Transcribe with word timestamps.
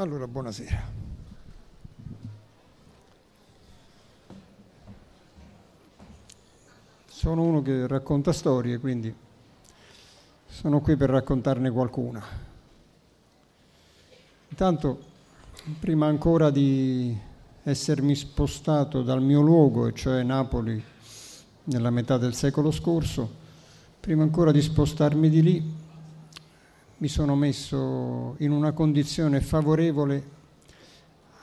Allora, 0.00 0.26
buonasera. 0.26 0.82
Sono 7.06 7.42
uno 7.42 7.60
che 7.60 7.86
racconta 7.86 8.32
storie, 8.32 8.78
quindi 8.78 9.14
sono 10.46 10.80
qui 10.80 10.96
per 10.96 11.10
raccontarne 11.10 11.70
qualcuna. 11.70 12.24
Intanto, 14.48 15.02
prima 15.78 16.06
ancora 16.06 16.48
di 16.48 17.14
essermi 17.62 18.14
spostato 18.14 19.02
dal 19.02 19.20
mio 19.20 19.42
luogo, 19.42 19.86
e 19.86 19.92
cioè 19.92 20.22
Napoli, 20.22 20.82
nella 21.64 21.90
metà 21.90 22.16
del 22.16 22.34
secolo 22.34 22.70
scorso, 22.70 23.30
prima 24.00 24.22
ancora 24.22 24.50
di 24.50 24.62
spostarmi 24.62 25.28
di 25.28 25.42
lì, 25.42 25.79
mi 27.00 27.08
sono 27.08 27.34
messo 27.34 28.34
in 28.40 28.50
una 28.50 28.72
condizione 28.72 29.40
favorevole 29.40 30.38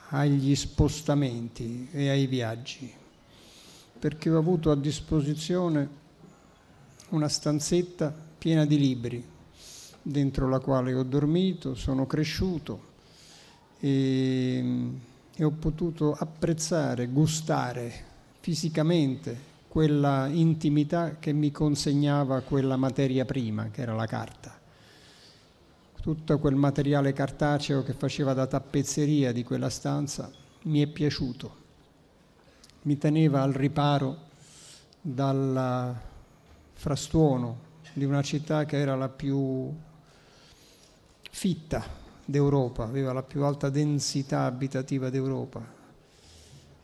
agli 0.10 0.56
spostamenti 0.56 1.90
e 1.92 2.10
ai 2.10 2.28
viaggi, 2.28 2.94
perché 3.98 4.30
ho 4.30 4.38
avuto 4.38 4.70
a 4.70 4.76
disposizione 4.76 5.90
una 7.10 7.28
stanzetta 7.28 8.14
piena 8.38 8.66
di 8.66 8.78
libri, 8.78 9.26
dentro 10.00 10.48
la 10.48 10.60
quale 10.60 10.94
ho 10.94 11.02
dormito, 11.02 11.74
sono 11.74 12.06
cresciuto 12.06 12.82
e, 13.80 14.92
e 15.34 15.44
ho 15.44 15.52
potuto 15.52 16.14
apprezzare, 16.14 17.08
gustare 17.08 18.06
fisicamente 18.42 19.56
quella 19.68 20.28
intimità 20.28 21.16
che 21.18 21.34
mi 21.34 21.50
consegnava 21.50 22.42
quella 22.42 22.78
materia 22.78 23.26
prima, 23.26 23.70
che 23.72 23.82
era 23.82 23.96
la 23.96 24.06
carta 24.06 24.57
tutto 26.02 26.40
quel 26.40 26.56
materiale 26.56 27.14
cartaceo 27.14 27.84
che 27.84 27.94
faceva 27.94 28.34
da 28.34 28.48
tappezzeria 28.48 29.32
di 29.32 29.44
quella 29.44 29.70
stanza 29.70 30.32
mi 30.64 30.82
è 30.82 30.88
piaciuto, 30.88 31.56
mi 32.84 32.98
teneva 32.98 33.42
al 33.42 33.54
riparo 33.54 34.26
dal 35.02 35.96
frastuono 36.74 37.66
di 37.94 38.04
una 38.04 38.22
città 38.22 38.66
che 38.66 38.78
era 38.78 38.96
la 38.96 39.10
più 39.10 39.74
fitta 41.32 41.84
d'Europa, 42.26 42.84
aveva 42.84 43.14
la 43.14 43.24
più 43.24 43.44
alta 43.44 43.70
densità 43.70 44.44
abitativa 44.44 45.10
d'Europa 45.10 45.76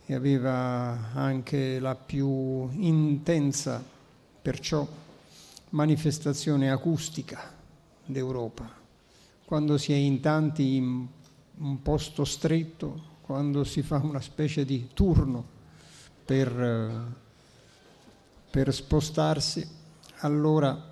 e 0.06 0.14
aveva 0.14 1.12
anche 1.14 1.80
la 1.80 1.96
più 1.96 2.70
intensa, 2.72 3.84
perciò, 4.42 4.88
manifestazione 5.70 6.72
acustica 6.72 7.52
d'Europa 8.06 8.82
quando 9.46 9.78
si 9.78 9.92
è 9.92 9.96
in 9.96 10.20
tanti 10.20 10.76
in 10.76 11.08
un 11.58 11.82
posto 11.82 12.26
stretto, 12.26 13.12
quando 13.22 13.64
si 13.64 13.82
fa 13.82 13.98
una 13.98 14.22
specie 14.22 14.66
di 14.66 14.90
turno 14.94 15.46
per, 16.26 17.14
per 18.50 18.74
spostarsi, 18.74 19.68
allora, 20.20 20.92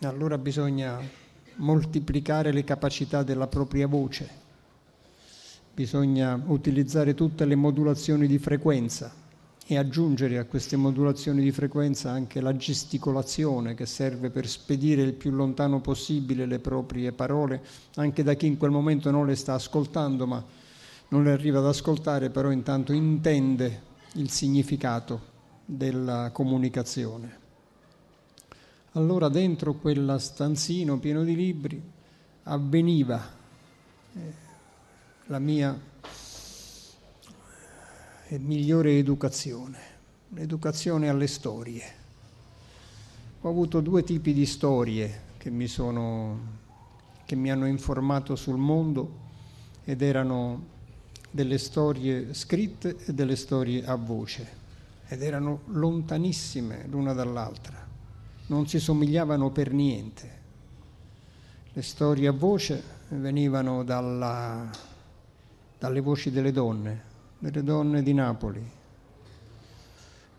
allora 0.00 0.38
bisogna 0.38 1.00
moltiplicare 1.56 2.52
le 2.52 2.64
capacità 2.64 3.22
della 3.22 3.46
propria 3.46 3.86
voce, 3.86 4.28
bisogna 5.74 6.40
utilizzare 6.46 7.14
tutte 7.14 7.44
le 7.44 7.54
modulazioni 7.54 8.26
di 8.26 8.38
frequenza 8.38 9.24
e 9.68 9.76
aggiungere 9.76 10.38
a 10.38 10.44
queste 10.44 10.76
modulazioni 10.76 11.42
di 11.42 11.50
frequenza 11.50 12.12
anche 12.12 12.40
la 12.40 12.56
gesticolazione 12.56 13.74
che 13.74 13.84
serve 13.84 14.30
per 14.30 14.46
spedire 14.46 15.02
il 15.02 15.14
più 15.14 15.32
lontano 15.32 15.80
possibile 15.80 16.46
le 16.46 16.60
proprie 16.60 17.10
parole, 17.10 17.64
anche 17.96 18.22
da 18.22 18.34
chi 18.34 18.46
in 18.46 18.58
quel 18.58 18.70
momento 18.70 19.10
non 19.10 19.26
le 19.26 19.34
sta 19.34 19.54
ascoltando, 19.54 20.26
ma 20.26 20.44
non 21.08 21.24
le 21.24 21.32
arriva 21.32 21.58
ad 21.58 21.66
ascoltare, 21.66 22.30
però 22.30 22.52
intanto 22.52 22.92
intende 22.92 23.82
il 24.14 24.30
significato 24.30 25.34
della 25.64 26.30
comunicazione. 26.32 27.44
Allora 28.92 29.28
dentro 29.28 29.74
quella 29.74 30.18
stanzino 30.18 30.98
pieno 31.00 31.24
di 31.24 31.34
libri 31.34 31.82
avveniva 32.44 33.20
eh, 34.14 34.32
la 35.26 35.38
mia 35.40 35.78
e 38.28 38.38
migliore 38.38 38.98
educazione, 38.98 39.78
l'educazione 40.30 41.08
alle 41.08 41.28
storie. 41.28 41.82
Ho 43.42 43.48
avuto 43.48 43.80
due 43.80 44.02
tipi 44.02 44.32
di 44.32 44.46
storie 44.46 45.22
che 45.36 45.50
mi, 45.50 45.68
sono, 45.68 46.38
che 47.24 47.36
mi 47.36 47.52
hanno 47.52 47.66
informato 47.66 48.34
sul 48.34 48.56
mondo 48.56 49.24
ed 49.84 50.02
erano 50.02 50.74
delle 51.30 51.58
storie 51.58 52.34
scritte 52.34 52.96
e 53.04 53.14
delle 53.14 53.36
storie 53.36 53.84
a 53.84 53.94
voce 53.94 54.64
ed 55.06 55.22
erano 55.22 55.60
lontanissime 55.66 56.86
l'una 56.88 57.12
dall'altra, 57.12 57.86
non 58.46 58.66
si 58.66 58.80
somigliavano 58.80 59.50
per 59.50 59.72
niente. 59.72 60.34
Le 61.72 61.82
storie 61.82 62.26
a 62.26 62.32
voce 62.32 62.82
venivano 63.10 63.84
dalla, 63.84 64.68
dalle 65.78 66.00
voci 66.00 66.32
delle 66.32 66.50
donne, 66.50 67.14
delle 67.38 67.62
donne 67.62 68.02
di 68.02 68.14
Napoli 68.14 68.70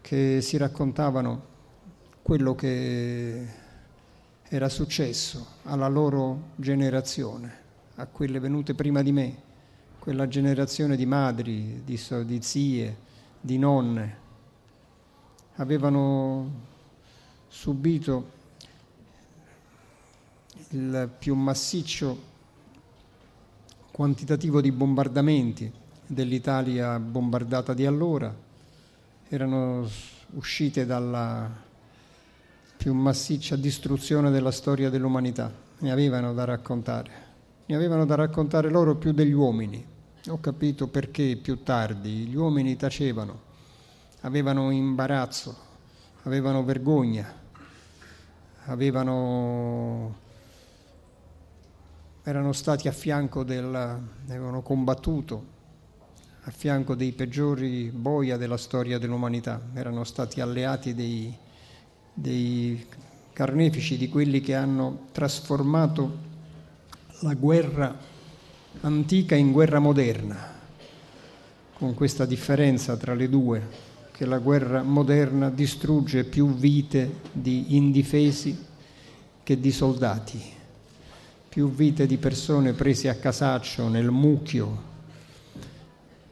che 0.01 0.41
si 0.41 0.57
raccontavano 0.57 1.55
quello 2.21 2.55
che 2.55 3.45
era 4.43 4.69
successo 4.69 5.45
alla 5.63 5.89
loro 5.89 6.51
generazione, 6.55 7.55
a 7.95 8.05
quelle 8.05 8.39
venute 8.39 8.73
prima 8.73 9.01
di 9.01 9.11
me, 9.11 9.41
quella 9.99 10.27
generazione 10.27 10.95
di 10.95 11.05
madri, 11.05 11.81
di, 11.83 12.01
di 12.25 12.41
zie, 12.41 12.97
di 13.41 13.57
nonne. 13.57 14.17
Avevano 15.55 16.49
subito 17.49 18.31
il 20.69 21.09
più 21.19 21.35
massiccio 21.35 22.35
quantitativo 23.91 24.61
di 24.61 24.71
bombardamenti 24.71 25.85
dell'Italia 26.07 26.97
bombardata 26.99 27.73
di 27.73 27.85
allora, 27.85 28.33
erano 29.27 29.87
uscite 30.31 30.85
dalla 30.85 31.49
più 32.77 32.93
massiccia 32.93 33.57
distruzione 33.57 34.31
della 34.31 34.51
storia 34.51 34.89
dell'umanità, 34.89 35.51
ne 35.79 35.91
avevano 35.91 36.33
da 36.33 36.45
raccontare, 36.45 37.11
ne 37.65 37.75
avevano 37.75 38.05
da 38.05 38.15
raccontare 38.15 38.69
loro 38.69 38.95
più 38.95 39.11
degli 39.11 39.33
uomini. 39.33 39.85
Ho 40.29 40.39
capito 40.39 40.87
perché 40.87 41.37
più 41.37 41.63
tardi. 41.63 42.27
Gli 42.27 42.35
uomini 42.35 42.75
tacevano, 42.75 43.39
avevano 44.21 44.71
imbarazzo, 44.71 45.55
avevano 46.23 46.63
vergogna, 46.63 47.33
avevano 48.65 50.25
erano 52.23 52.51
stati 52.51 52.89
a 52.89 52.91
fianco 52.91 53.45
del, 53.45 53.73
avevano 53.73 54.61
combattuto 54.61 55.55
a 56.47 56.51
fianco 56.51 56.95
dei 56.95 57.11
peggiori 57.11 57.91
boia 57.93 58.37
della 58.37 58.55
storia 58.55 58.97
dell'umanità, 58.97 59.61
erano 59.73 60.05
stati 60.05 60.39
alleati 60.39 60.95
dei, 60.95 61.35
dei 62.13 62.85
carnefici, 63.33 63.97
di 63.97 64.07
quelli 64.07 64.39
che 64.39 64.55
hanno 64.55 65.07
trasformato 65.11 66.17
la 67.19 67.33
guerra 67.33 67.93
antica 68.79 69.35
in 69.35 69.51
guerra 69.51 69.79
moderna, 69.79 70.53
con 71.73 71.93
questa 71.93 72.23
differenza 72.25 72.95
tra 72.95 73.13
le 73.13 73.27
due, 73.27 73.67
che 74.13 74.25
la 74.25 74.37
guerra 74.37 74.83
moderna 74.83 75.49
distrugge 75.49 76.23
più 76.23 76.55
vite 76.55 77.23
di 77.33 77.75
indifesi 77.75 78.57
che 79.43 79.59
di 79.59 79.71
soldati, 79.73 80.41
più 81.49 81.69
vite 81.69 82.05
di 82.05 82.15
persone 82.15 82.71
prese 82.71 83.09
a 83.09 83.15
casaccio 83.15 83.89
nel 83.89 84.11
mucchio 84.11 84.86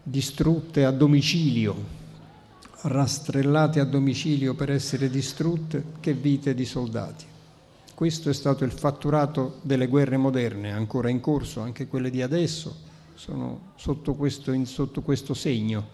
distrutte 0.07 0.86
a 0.86 0.92
domicilio, 0.92 1.75
rastrellate 2.84 3.80
a 3.80 3.86
domicilio 3.86 4.54
per 4.54 4.69
essere 4.69 5.10
distrutte, 5.10 5.84
che 6.00 6.13
vite 6.13 6.54
di 6.54 6.63
soldati. 6.63 7.25
Questo 7.96 8.30
è 8.30 8.34
stato 8.34 8.63
il 8.63 8.72
fatturato 8.72 9.57
delle 9.63 9.88
guerre 9.88 10.18
moderne, 10.18 10.72
ancora 10.72 11.10
in 11.10 11.19
corso, 11.22 11.62
anche 11.62 11.88
quelle 11.88 12.12
di 12.12 12.22
adesso 12.22 12.75
sono 13.16 13.72
sotto 13.78 14.13
questo, 14.13 14.54
sotto 14.66 15.02
questo 15.02 15.34
segno 15.34 15.88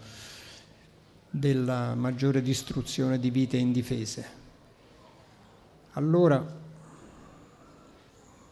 della 1.30 1.94
maggiore 1.94 2.42
distruzione 2.42 3.18
di 3.18 3.30
vite 3.30 3.56
indifese. 3.56 4.40
Allora, 5.92 6.60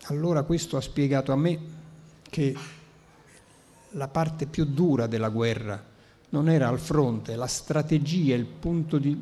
allora 0.05 0.43
questo 0.45 0.79
ha 0.79 0.81
spiegato 0.81 1.33
a 1.33 1.37
me 1.37 1.59
che 2.23 2.57
la 3.93 4.09
parte 4.09 4.47
più 4.47 4.65
dura 4.65 5.07
della 5.07 5.29
guerra 5.29 5.83
non 6.31 6.49
era 6.49 6.69
al 6.69 6.79
fronte, 6.79 7.35
la 7.35 7.47
strategia, 7.47 8.35
il 8.35 8.45
punto 8.47 8.99
di, 8.99 9.21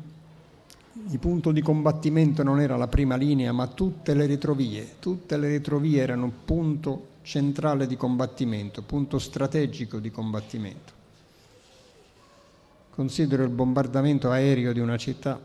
Il 1.11 1.19
punto 1.19 1.51
di 1.51 1.61
combattimento 1.61 2.43
non 2.43 2.59
era 2.59 2.75
la 2.75 2.87
prima 2.87 3.15
linea, 3.15 3.51
ma 3.51 3.67
tutte 3.67 4.13
le 4.13 4.27
retrovie. 4.27 4.95
Tutte 4.99 5.37
le 5.37 5.47
retrovie 5.47 6.01
erano 6.01 6.31
punto 6.45 7.07
centrale 7.21 7.87
di 7.87 7.95
combattimento, 7.95 8.81
punto 8.81 9.17
strategico 9.17 9.99
di 9.99 10.11
combattimento. 10.11 10.93
Considero 12.91 13.43
il 13.43 13.49
bombardamento 13.49 14.29
aereo 14.29 14.73
di 14.73 14.79
una 14.79 14.97
città 14.97 15.39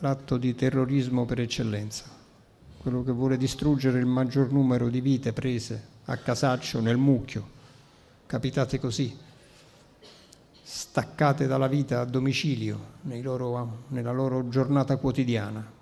l'atto 0.00 0.36
di 0.36 0.54
terrorismo 0.54 1.24
per 1.24 1.40
eccellenza, 1.40 2.04
quello 2.76 3.02
che 3.02 3.12
vuole 3.12 3.38
distruggere 3.38 3.98
il 3.98 4.06
maggior 4.06 4.52
numero 4.52 4.88
di 4.90 5.00
vite 5.00 5.32
prese 5.32 5.94
a 6.04 6.16
casaccio 6.18 6.80
nel 6.80 6.98
mucchio, 6.98 7.54
capitate 8.26 8.78
così, 8.78 9.16
staccate 10.62 11.46
dalla 11.46 11.68
vita 11.68 12.00
a 12.00 12.04
domicilio 12.04 12.94
loro, 13.22 13.84
nella 13.88 14.12
loro 14.12 14.48
giornata 14.48 14.96
quotidiana. 14.96 15.74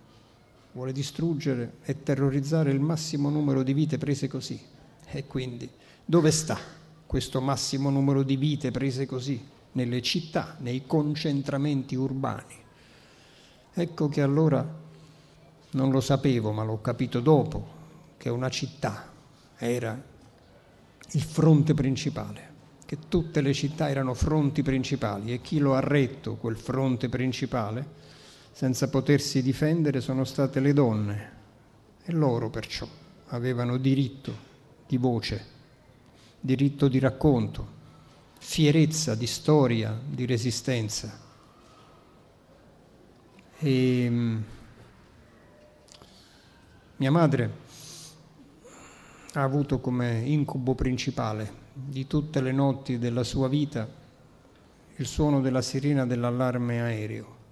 Vuole 0.72 0.92
distruggere 0.92 1.74
e 1.82 2.02
terrorizzare 2.02 2.70
il 2.70 2.80
massimo 2.80 3.30
numero 3.30 3.62
di 3.62 3.72
vite 3.72 3.98
prese 3.98 4.28
così. 4.28 4.60
E 5.06 5.26
quindi 5.26 5.70
dove 6.04 6.30
sta 6.30 6.58
questo 7.06 7.40
massimo 7.40 7.90
numero 7.90 8.22
di 8.22 8.36
vite 8.36 8.70
prese 8.70 9.06
così? 9.06 9.52
nelle 9.74 10.02
città, 10.02 10.56
nei 10.58 10.86
concentramenti 10.86 11.94
urbani. 11.94 12.54
Ecco 13.72 14.08
che 14.08 14.22
allora 14.22 14.82
non 15.70 15.90
lo 15.90 16.00
sapevo, 16.00 16.52
ma 16.52 16.64
l'ho 16.64 16.80
capito 16.80 17.20
dopo, 17.20 17.66
che 18.16 18.28
una 18.28 18.48
città 18.48 19.10
era 19.56 20.00
il 21.12 21.22
fronte 21.22 21.74
principale, 21.74 22.52
che 22.86 22.98
tutte 23.08 23.40
le 23.40 23.52
città 23.52 23.88
erano 23.88 24.14
fronti 24.14 24.62
principali 24.62 25.32
e 25.32 25.40
chi 25.40 25.58
lo 25.58 25.74
ha 25.74 25.80
retto 25.80 26.36
quel 26.36 26.56
fronte 26.56 27.08
principale, 27.08 28.02
senza 28.52 28.88
potersi 28.88 29.42
difendere, 29.42 30.00
sono 30.00 30.24
state 30.24 30.60
le 30.60 30.72
donne 30.72 31.32
e 32.04 32.12
loro 32.12 32.50
perciò 32.50 32.86
avevano 33.28 33.78
diritto 33.78 34.52
di 34.86 34.96
voce, 34.96 35.46
diritto 36.40 36.88
di 36.88 36.98
racconto, 36.98 37.66
fierezza 38.38 39.14
di 39.14 39.26
storia, 39.26 39.98
di 40.06 40.26
resistenza. 40.26 41.18
E, 43.58 44.06
mm, 44.08 44.42
mia 46.96 47.10
madre 47.10 47.62
ha 49.34 49.42
avuto 49.42 49.80
come 49.80 50.20
incubo 50.20 50.74
principale 50.74 51.62
di 51.72 52.06
tutte 52.06 52.40
le 52.40 52.52
notti 52.52 52.98
della 52.98 53.24
sua 53.24 53.48
vita 53.48 53.88
il 54.96 55.06
suono 55.06 55.40
della 55.40 55.62
sirena 55.62 56.06
dell'allarme 56.06 56.80
aereo. 56.80 57.42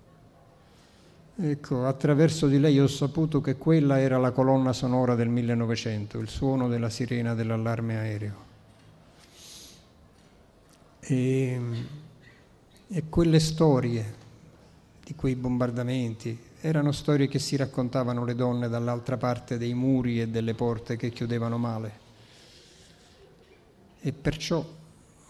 Ecco, 1.34 1.86
attraverso 1.86 2.46
di 2.46 2.60
lei 2.60 2.78
ho 2.78 2.86
saputo 2.86 3.40
che 3.40 3.56
quella 3.56 3.98
era 3.98 4.16
la 4.18 4.30
colonna 4.30 4.72
sonora 4.72 5.16
del 5.16 5.28
1900, 5.28 6.18
il 6.18 6.28
suono 6.28 6.68
della 6.68 6.90
sirena 6.90 7.34
dell'allarme 7.34 7.98
aereo. 7.98 8.50
E, 11.00 11.60
e 12.86 13.04
quelle 13.08 13.40
storie 13.40 14.14
di 15.04 15.16
quei 15.16 15.34
bombardamenti 15.34 16.38
erano 16.64 16.92
storie 16.92 17.26
che 17.26 17.40
si 17.40 17.56
raccontavano 17.56 18.24
le 18.24 18.36
donne 18.36 18.68
dall'altra 18.68 19.16
parte 19.16 19.58
dei 19.58 19.74
muri 19.74 20.20
e 20.20 20.28
delle 20.28 20.54
porte 20.54 20.94
che 20.94 21.10
chiudevano 21.10 21.58
male 21.58 21.98
e 24.00 24.12
perciò 24.12 24.64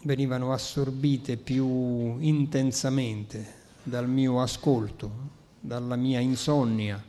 venivano 0.02 0.52
assorbite 0.52 1.38
più 1.38 2.18
intensamente 2.18 3.60
dal 3.82 4.06
mio 4.06 4.42
ascolto, 4.42 5.10
dalla 5.58 5.96
mia 5.96 6.20
insonnia, 6.20 7.02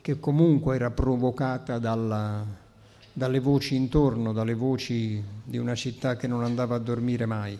che 0.00 0.18
comunque 0.18 0.74
era 0.74 0.90
provocata 0.90 1.78
dalla, 1.78 2.44
dalle 3.12 3.38
voci 3.38 3.76
intorno, 3.76 4.32
dalle 4.32 4.54
voci 4.54 5.22
di 5.44 5.58
una 5.58 5.76
città 5.76 6.16
che 6.16 6.26
non 6.26 6.42
andava 6.42 6.74
a 6.74 6.80
dormire 6.80 7.26
mai. 7.26 7.56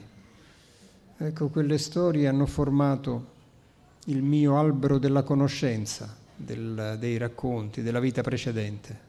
Ecco, 1.17 1.49
quelle 1.49 1.79
storie 1.79 2.27
hanno 2.27 2.47
formato 2.47 3.35
il 4.09 4.23
mio 4.23 4.59
albero 4.59 4.99
della 4.99 5.23
conoscenza, 5.23 6.15
del, 6.35 6.97
dei 6.99 7.17
racconti, 7.17 7.83
della 7.83 8.01
vita 8.01 8.23
precedente. 8.23 9.05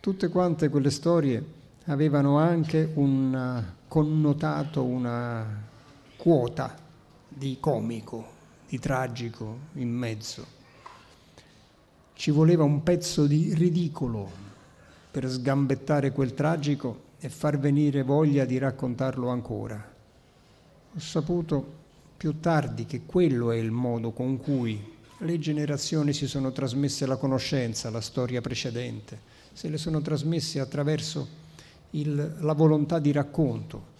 Tutte 0.00 0.28
quante 0.28 0.68
quelle 0.68 0.90
storie 0.90 1.42
avevano 1.86 2.38
anche 2.38 2.90
un 2.94 3.64
connotato, 3.88 4.84
una 4.84 5.46
quota 6.16 6.76
di 7.28 7.56
comico, 7.60 8.36
di 8.68 8.78
tragico 8.78 9.58
in 9.74 9.90
mezzo. 9.90 10.56
Ci 12.12 12.30
voleva 12.30 12.64
un 12.64 12.82
pezzo 12.82 13.26
di 13.26 13.54
ridicolo 13.54 14.30
per 15.10 15.28
sgambettare 15.30 16.12
quel 16.12 16.34
tragico 16.34 17.06
e 17.20 17.30
far 17.30 17.58
venire 17.58 18.02
voglia 18.02 18.44
di 18.44 18.58
raccontarlo 18.58 19.28
ancora. 19.28 19.94
Ho 20.94 21.00
saputo 21.00 21.77
più 22.18 22.40
tardi 22.40 22.84
che 22.84 23.02
quello 23.06 23.52
è 23.52 23.56
il 23.56 23.70
modo 23.70 24.10
con 24.10 24.38
cui 24.38 24.96
le 25.18 25.38
generazioni 25.38 26.12
si 26.12 26.26
sono 26.26 26.50
trasmesse 26.50 27.06
la 27.06 27.16
conoscenza, 27.16 27.90
la 27.90 28.00
storia 28.00 28.40
precedente, 28.40 29.20
se 29.52 29.68
le 29.68 29.78
sono 29.78 30.00
trasmesse 30.00 30.58
attraverso 30.58 31.28
il, 31.90 32.38
la 32.40 32.52
volontà 32.54 32.98
di 32.98 33.12
racconto, 33.12 33.96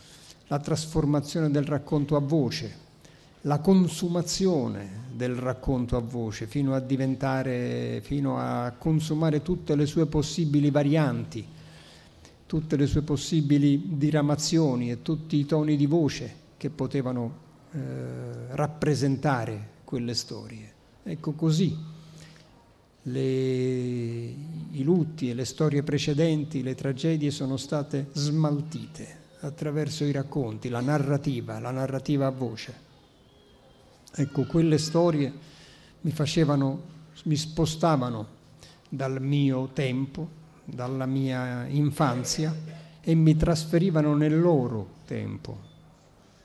la 0.49 0.59
trasformazione 0.59 1.49
del 1.53 1.65
racconto 1.65 2.17
a 2.17 2.21
voce, 2.21 2.87
la 3.43 3.61
consumazione 3.61 5.07
del 5.13 5.37
racconto 5.37 5.97
a 5.97 6.01
voce 6.01 6.47
fino 6.47 6.75
a 6.75 6.81
diventare, 6.81 8.01
fino 8.03 8.37
a 8.37 8.75
consumare 8.77 9.43
tutte 9.43 9.77
le 9.77 9.87
sue 9.87 10.07
possibili 10.07 10.73
varianti, 10.73 11.47
tutte 12.47 12.77
le 12.77 12.87
sue 12.87 13.03
possibili 13.03 13.97
diramazioni 13.97 14.91
e 14.91 15.03
tutti 15.03 15.37
i 15.37 15.47
toni 15.47 15.77
di 15.77 15.87
voce 15.87 16.35
che 16.57 16.69
potevano 16.71 17.47
eh, 17.73 18.55
rappresentare 18.55 19.69
quelle 19.85 20.15
storie. 20.15 20.73
Ecco 21.03 21.33
così 21.33 21.77
le, 23.03 23.21
i 23.21 24.83
lutti 24.83 25.31
e 25.31 25.35
le 25.35 25.45
storie 25.45 25.83
precedenti, 25.83 26.63
le 26.63 26.75
tragedie 26.75 27.31
sono 27.31 27.57
state 27.57 28.09
smaltite 28.13 29.17
attraverso 29.41 30.05
i 30.05 30.13
racconti, 30.13 30.69
la 30.69 30.81
narrativa, 30.81 31.59
la 31.59 31.71
narrativa 31.71 32.27
a 32.27 32.31
voce. 32.31 32.87
Ecco, 34.15 34.45
quelle 34.47 34.79
storie 34.79 35.33
mi 36.01 36.11
facevano, 36.11 36.83
mi 37.25 37.37
spostavano 37.37 38.37
dal 38.89 39.21
mio 39.23 39.71
tempo, 39.73 40.29
dalla 40.65 41.07
mia 41.07 41.67
infanzia 41.67 42.55
e 43.01 43.15
mi 43.15 43.37
trasferivano 43.37 44.15
nel 44.15 44.39
loro 44.39 44.97
tempo, 45.07 45.59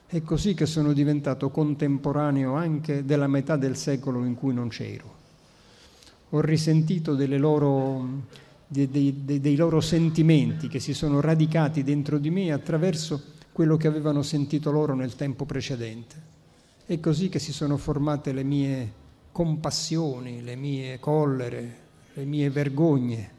è 0.06 0.22
così 0.22 0.54
che 0.54 0.66
sono 0.66 0.92
diventato 0.92 1.50
contemporaneo 1.50 2.54
anche 2.54 3.04
della 3.04 3.26
metà 3.26 3.56
del 3.56 3.76
secolo 3.76 4.24
in 4.24 4.34
cui 4.34 4.54
non 4.54 4.68
c'ero. 4.68 5.22
Ho 6.30 6.40
risentito 6.40 7.16
loro, 7.36 8.22
dei, 8.66 8.88
dei, 8.88 9.40
dei 9.40 9.56
loro 9.56 9.80
sentimenti 9.80 10.68
che 10.68 10.80
si 10.80 10.94
sono 10.94 11.20
radicati 11.20 11.82
dentro 11.82 12.18
di 12.18 12.30
me 12.30 12.52
attraverso 12.52 13.32
quello 13.52 13.76
che 13.76 13.86
avevano 13.86 14.22
sentito 14.22 14.70
loro 14.70 14.94
nel 14.94 15.14
tempo 15.14 15.44
precedente. 15.44 16.32
È 16.86 16.98
così 17.00 17.28
che 17.28 17.38
si 17.38 17.52
sono 17.52 17.76
formate 17.76 18.32
le 18.32 18.42
mie 18.42 18.92
compassioni, 19.32 20.42
le 20.42 20.56
mie 20.56 20.98
collere, 21.00 21.76
le 22.14 22.24
mie 22.24 22.50
vergogne, 22.50 23.30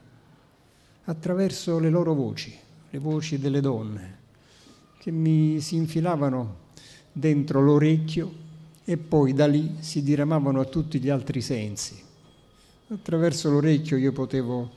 attraverso 1.05 1.79
le 1.79 1.89
loro 1.89 2.13
voci, 2.13 2.57
le 2.89 3.00
voci 3.00 3.38
delle 3.38 3.62
donne, 3.62 4.17
che 5.05 5.12
mi 5.12 5.62
si 5.62 5.75
infilavano 5.75 6.71
dentro 7.12 7.62
l'orecchio 7.62 8.33
e 8.83 8.97
poi 8.97 9.33
da 9.33 9.45
lì 9.45 9.75
si 9.81 10.01
diramavano 10.01 10.59
a 10.59 10.65
tutti 10.65 11.00
gli 11.00 11.09
altri 11.09 11.41
sensi. 11.41 12.01
Attraverso 12.88 13.51
l'orecchio 13.51 13.97
io 13.97 14.12
potevo 14.12 14.67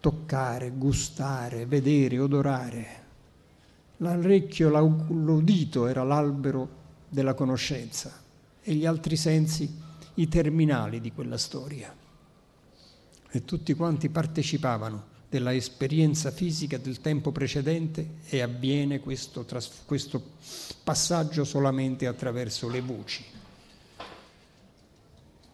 toccare, 0.00 0.70
gustare, 0.72 1.64
vedere, 1.64 2.18
odorare. 2.18 2.86
L'orecchio, 3.96 4.68
l'udito 5.08 5.86
era 5.86 6.02
l'albero 6.02 6.68
della 7.08 7.32
conoscenza 7.32 8.12
e 8.62 8.74
gli 8.74 8.84
altri 8.84 9.16
sensi 9.16 9.74
i 10.16 10.28
terminali 10.28 11.00
di 11.00 11.10
quella 11.10 11.38
storia. 11.38 11.90
E 13.30 13.44
tutti 13.46 13.72
quanti 13.72 14.10
partecipavano 14.10 15.16
della 15.28 15.52
esperienza 15.52 16.30
fisica 16.30 16.78
del 16.78 17.00
tempo 17.00 17.32
precedente 17.32 18.16
e 18.28 18.40
avviene 18.40 19.00
questo, 19.00 19.44
questo 19.84 20.22
passaggio 20.82 21.44
solamente 21.44 22.06
attraverso 22.06 22.68
le 22.68 22.80
voci. 22.80 23.24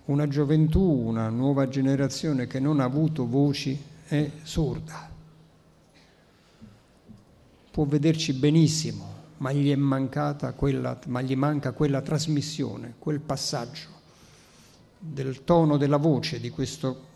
Una 0.07 0.29
gioventù, 0.29 0.81
una 0.81 1.29
nuova 1.29 1.69
generazione 1.69 2.47
che 2.47 2.61
non 2.61 2.79
ha 2.79 2.85
avuto 2.85 3.27
voci 3.27 3.77
è 4.07 4.31
sorda. 4.43 5.11
Può 7.71 7.85
vederci 7.87 8.33
benissimo, 8.35 9.13
ma 9.39 9.51
gli, 9.51 9.75
quella, 10.55 10.99
ma 11.07 11.21
gli 11.23 11.35
manca 11.35 11.73
quella 11.73 12.01
trasmissione, 12.01 12.95
quel 12.99 13.19
passaggio 13.19 13.89
del 14.99 15.43
tono 15.43 15.77
della 15.77 15.97
voce 15.97 16.39
di 16.39 16.51
questo 16.51 17.13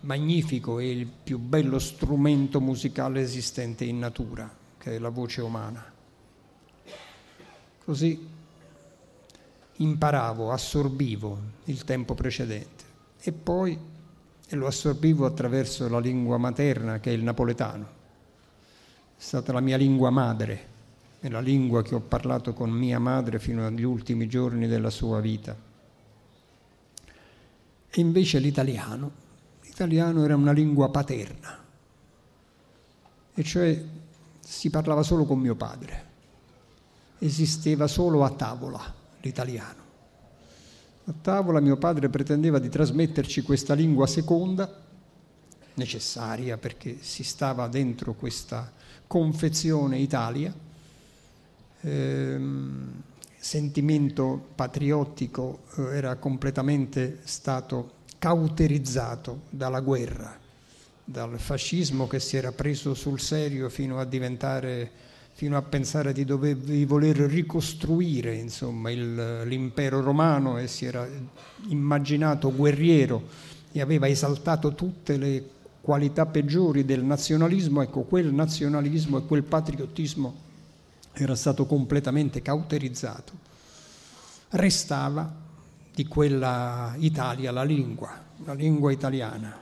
magnifico 0.00 0.78
e 0.78 0.90
il 0.90 1.06
più 1.06 1.38
bello 1.38 1.78
strumento 1.78 2.60
musicale 2.60 3.20
esistente 3.20 3.84
in 3.84 3.98
natura, 3.98 4.50
che 4.78 4.96
è 4.96 4.98
la 4.98 5.08
voce 5.08 5.40
umana. 5.40 5.84
Così 7.84 8.28
imparavo, 9.76 10.52
assorbivo 10.52 11.38
il 11.64 11.84
tempo 11.84 12.14
precedente 12.14 12.84
e 13.20 13.32
poi 13.32 13.78
lo 14.50 14.66
assorbivo 14.66 15.24
attraverso 15.24 15.88
la 15.88 15.98
lingua 15.98 16.36
materna 16.36 17.00
che 17.00 17.10
è 17.10 17.14
il 17.14 17.22
napoletano. 17.22 18.00
È 19.16 19.20
stata 19.22 19.52
la 19.52 19.60
mia 19.60 19.76
lingua 19.76 20.10
madre, 20.10 20.68
è 21.20 21.28
la 21.28 21.40
lingua 21.40 21.82
che 21.82 21.94
ho 21.94 22.00
parlato 22.00 22.52
con 22.52 22.70
mia 22.70 22.98
madre 22.98 23.38
fino 23.38 23.66
agli 23.66 23.82
ultimi 23.82 24.26
giorni 24.26 24.66
della 24.66 24.90
sua 24.90 25.20
vita. 25.20 25.56
E 27.94 28.00
invece 28.00 28.38
l'italiano, 28.38 29.10
l'italiano 29.72 30.22
era 30.22 30.36
una 30.36 30.52
lingua 30.52 30.90
paterna, 30.90 31.58
e 33.32 33.42
cioè 33.42 33.82
si 34.38 34.68
parlava 34.68 35.02
solo 35.02 35.24
con 35.24 35.38
mio 35.38 35.54
padre, 35.54 36.10
esisteva 37.18 37.86
solo 37.86 38.22
a 38.22 38.30
tavola 38.30 38.94
l'italiano. 39.22 39.80
A 41.06 41.14
tavola 41.20 41.58
mio 41.60 41.78
padre 41.78 42.10
pretendeva 42.10 42.58
di 42.58 42.68
trasmetterci 42.68 43.40
questa 43.42 43.72
lingua 43.72 44.06
seconda, 44.06 44.80
necessaria 45.74 46.58
perché 46.58 46.98
si 47.00 47.24
stava 47.24 47.66
dentro 47.66 48.12
questa 48.12 48.70
confezione 49.06 49.98
Italia, 49.98 50.54
ehm, 51.80 53.02
sentimento 53.38 54.48
patriottico 54.54 55.62
eh, 55.76 55.96
era 55.96 56.16
completamente 56.16 57.20
stato 57.24 58.00
cauterizzato 58.22 59.40
dalla 59.50 59.80
guerra, 59.80 60.38
dal 61.04 61.40
fascismo 61.40 62.06
che 62.06 62.20
si 62.20 62.36
era 62.36 62.52
preso 62.52 62.94
sul 62.94 63.18
serio 63.18 63.68
fino 63.68 63.98
a 63.98 64.04
diventare 64.04 64.90
fino 65.34 65.56
a 65.56 65.62
pensare 65.62 66.12
di, 66.12 66.24
dover, 66.24 66.54
di 66.54 66.84
voler 66.84 67.16
ricostruire 67.16 68.36
insomma, 68.36 68.92
il, 68.92 69.42
l'impero 69.44 70.00
romano 70.00 70.58
e 70.58 70.68
si 70.68 70.84
era 70.84 71.08
immaginato 71.68 72.54
guerriero 72.54 73.26
e 73.72 73.80
aveva 73.80 74.06
esaltato 74.06 74.72
tutte 74.74 75.16
le 75.16 75.48
qualità 75.80 76.24
peggiori 76.24 76.84
del 76.84 77.02
nazionalismo, 77.02 77.82
ecco 77.82 78.02
quel 78.02 78.32
nazionalismo 78.32 79.18
e 79.18 79.26
quel 79.26 79.42
patriottismo 79.42 80.34
era 81.14 81.34
stato 81.34 81.66
completamente 81.66 82.40
cauterizzato. 82.40 83.32
Restava 84.50 85.41
di 85.94 86.06
quella 86.06 86.94
Italia 86.98 87.50
la 87.52 87.64
lingua, 87.64 88.18
la 88.44 88.54
lingua 88.54 88.92
italiana, 88.92 89.54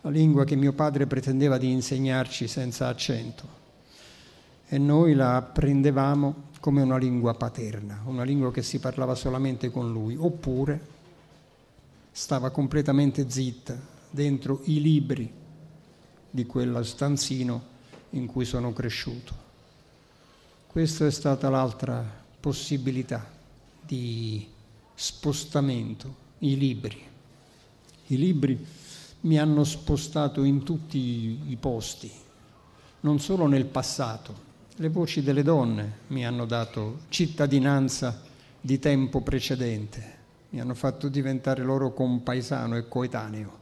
la 0.00 0.10
lingua 0.10 0.44
che 0.44 0.56
mio 0.56 0.72
padre 0.72 1.06
pretendeva 1.06 1.58
di 1.58 1.70
insegnarci 1.70 2.48
senza 2.48 2.88
accento 2.88 3.62
e 4.66 4.78
noi 4.78 5.14
la 5.14 5.36
apprendevamo 5.36 6.52
come 6.60 6.80
una 6.80 6.96
lingua 6.96 7.34
paterna, 7.34 8.02
una 8.06 8.22
lingua 8.22 8.50
che 8.50 8.62
si 8.62 8.78
parlava 8.78 9.14
solamente 9.14 9.70
con 9.70 9.92
lui, 9.92 10.16
oppure 10.16 10.92
stava 12.10 12.50
completamente 12.50 13.28
zitta 13.28 13.78
dentro 14.10 14.62
i 14.64 14.80
libri 14.80 15.30
di 16.30 16.46
quello 16.46 16.82
stanzino 16.82 17.62
in 18.10 18.26
cui 18.26 18.44
sono 18.44 18.72
cresciuto. 18.72 19.42
Questa 20.66 21.06
è 21.06 21.10
stata 21.10 21.50
l'altra 21.50 22.02
possibilità 22.40 23.24
di 23.80 24.53
spostamento, 24.94 26.14
i 26.38 26.56
libri. 26.56 27.02
I 28.06 28.16
libri 28.16 28.66
mi 29.20 29.38
hanno 29.38 29.64
spostato 29.64 30.42
in 30.42 30.62
tutti 30.62 31.40
i 31.46 31.56
posti, 31.58 32.10
non 33.00 33.18
solo 33.18 33.46
nel 33.46 33.64
passato, 33.64 34.52
le 34.76 34.88
voci 34.88 35.22
delle 35.22 35.42
donne 35.42 35.98
mi 36.08 36.26
hanno 36.26 36.46
dato 36.46 37.02
cittadinanza 37.08 38.22
di 38.60 38.78
tempo 38.78 39.20
precedente, 39.20 40.18
mi 40.50 40.60
hanno 40.60 40.74
fatto 40.74 41.08
diventare 41.08 41.62
loro 41.62 41.92
compaesano 41.92 42.76
e 42.76 42.88
coetaneo, 42.88 43.58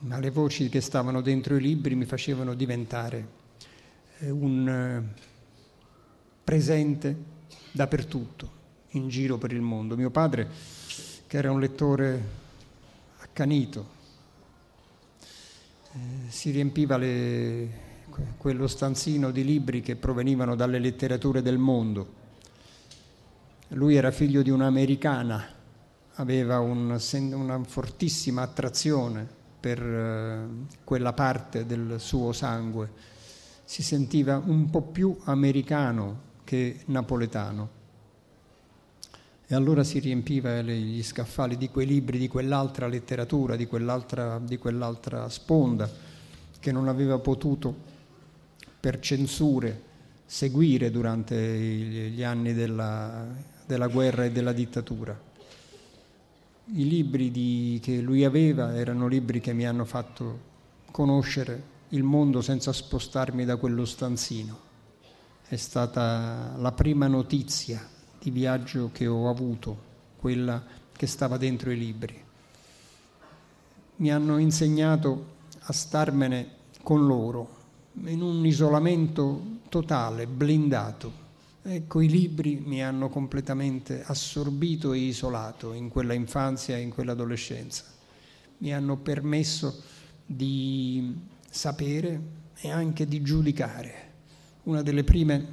ma 0.00 0.18
le 0.18 0.30
voci 0.30 0.68
che 0.68 0.80
stavano 0.80 1.20
dentro 1.20 1.56
i 1.56 1.60
libri 1.60 1.94
mi 1.94 2.04
facevano 2.04 2.54
diventare 2.54 3.28
eh, 4.18 4.30
un 4.30 4.68
eh, 4.68 5.20
presente 6.42 7.16
dappertutto, 7.72 8.50
in 8.98 9.08
giro 9.08 9.38
per 9.38 9.52
il 9.52 9.62
mondo. 9.62 9.96
Mio 9.96 10.10
padre, 10.10 10.48
che 11.26 11.36
era 11.36 11.50
un 11.50 11.60
lettore 11.60 12.22
accanito, 13.18 13.86
eh, 15.92 15.98
si 16.28 16.50
riempiva 16.50 16.96
le 16.96 17.86
quello 18.36 18.66
stanzino 18.66 19.30
di 19.30 19.44
libri 19.44 19.80
che 19.80 19.96
provenivano 19.96 20.54
dalle 20.54 20.78
letterature 20.78 21.42
del 21.42 21.58
mondo. 21.58 22.16
Lui 23.68 23.96
era 23.96 24.10
figlio 24.10 24.42
di 24.42 24.50
un'americana, 24.50 25.46
aveva 26.14 26.58
un, 26.58 26.98
una 27.32 27.62
fortissima 27.64 28.42
attrazione 28.42 29.26
per 29.60 29.80
eh, 29.80 30.46
quella 30.84 31.12
parte 31.12 31.66
del 31.66 31.96
suo 31.98 32.32
sangue, 32.32 32.90
si 33.64 33.82
sentiva 33.82 34.40
un 34.42 34.70
po' 34.70 34.82
più 34.82 35.16
americano 35.24 36.26
che 36.44 36.80
napoletano. 36.86 37.76
E 39.50 39.54
allora 39.54 39.82
si 39.82 39.98
riempiva 39.98 40.60
gli 40.60 41.02
scaffali 41.02 41.56
di 41.56 41.70
quei 41.70 41.86
libri, 41.86 42.18
di 42.18 42.28
quell'altra 42.28 42.86
letteratura, 42.86 43.56
di 43.56 43.66
quell'altra, 43.66 44.38
di 44.38 44.58
quell'altra 44.58 45.30
sponda 45.30 45.90
che 46.60 46.70
non 46.70 46.86
aveva 46.86 47.18
potuto 47.18 47.74
per 48.78 48.98
censure 49.00 49.82
seguire 50.26 50.90
durante 50.90 51.34
gli 51.34 52.22
anni 52.22 52.52
della, 52.52 53.26
della 53.64 53.86
guerra 53.86 54.26
e 54.26 54.32
della 54.32 54.52
dittatura. 54.52 55.18
I 56.74 56.86
libri 56.86 57.30
di, 57.30 57.80
che 57.82 58.02
lui 58.02 58.24
aveva 58.24 58.76
erano 58.76 59.06
libri 59.06 59.40
che 59.40 59.54
mi 59.54 59.66
hanno 59.66 59.86
fatto 59.86 60.40
conoscere 60.90 61.76
il 61.90 62.02
mondo 62.02 62.42
senza 62.42 62.70
spostarmi 62.74 63.46
da 63.46 63.56
quello 63.56 63.86
stanzino. 63.86 64.58
È 65.48 65.56
stata 65.56 66.52
la 66.58 66.72
prima 66.72 67.06
notizia 67.06 67.96
di 68.28 68.30
viaggio 68.30 68.90
che 68.92 69.06
ho 69.06 69.28
avuto, 69.30 69.86
quella 70.18 70.62
che 70.92 71.06
stava 71.06 71.38
dentro 71.38 71.70
i 71.70 71.78
libri. 71.78 72.22
Mi 73.96 74.12
hanno 74.12 74.36
insegnato 74.38 75.36
a 75.60 75.72
starmene 75.72 76.56
con 76.82 77.06
loro, 77.06 77.56
in 78.04 78.20
un 78.20 78.44
isolamento 78.44 79.56
totale, 79.68 80.26
blindato. 80.26 81.26
Ecco, 81.62 82.00
i 82.00 82.08
libri 82.08 82.62
mi 82.64 82.82
hanno 82.82 83.08
completamente 83.08 84.02
assorbito 84.04 84.92
e 84.92 84.98
isolato 84.98 85.72
in 85.72 85.88
quella 85.88 86.12
infanzia 86.12 86.76
e 86.76 86.82
in 86.82 86.90
quell'adolescenza. 86.90 87.84
Mi 88.58 88.72
hanno 88.74 88.96
permesso 88.96 89.82
di 90.24 91.14
sapere 91.48 92.20
e 92.56 92.70
anche 92.70 93.06
di 93.06 93.22
giudicare. 93.22 94.06
Prime, 95.04 95.46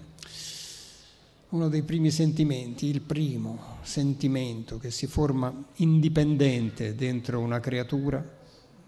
uno 1.49 1.69
dei 1.69 1.83
primi 1.83 2.09
sentimenti, 2.09 2.87
il 2.87 3.01
primo 3.01 3.77
sentimento 3.81 4.77
che 4.77 4.89
si 4.89 5.05
forma 5.05 5.53
indipendente 5.75 6.95
dentro 6.95 7.39
una 7.39 7.59
creatura 7.59 8.43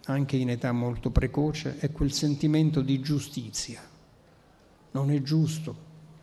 anche 0.05 0.37
in 0.37 0.49
età 0.49 0.71
molto 0.71 1.11
precoce, 1.11 1.77
è 1.79 1.91
quel 1.91 2.11
sentimento 2.11 2.81
di 2.81 2.99
giustizia. 2.99 3.81
Non 4.91 5.11
è 5.11 5.21
giusto, 5.21 5.75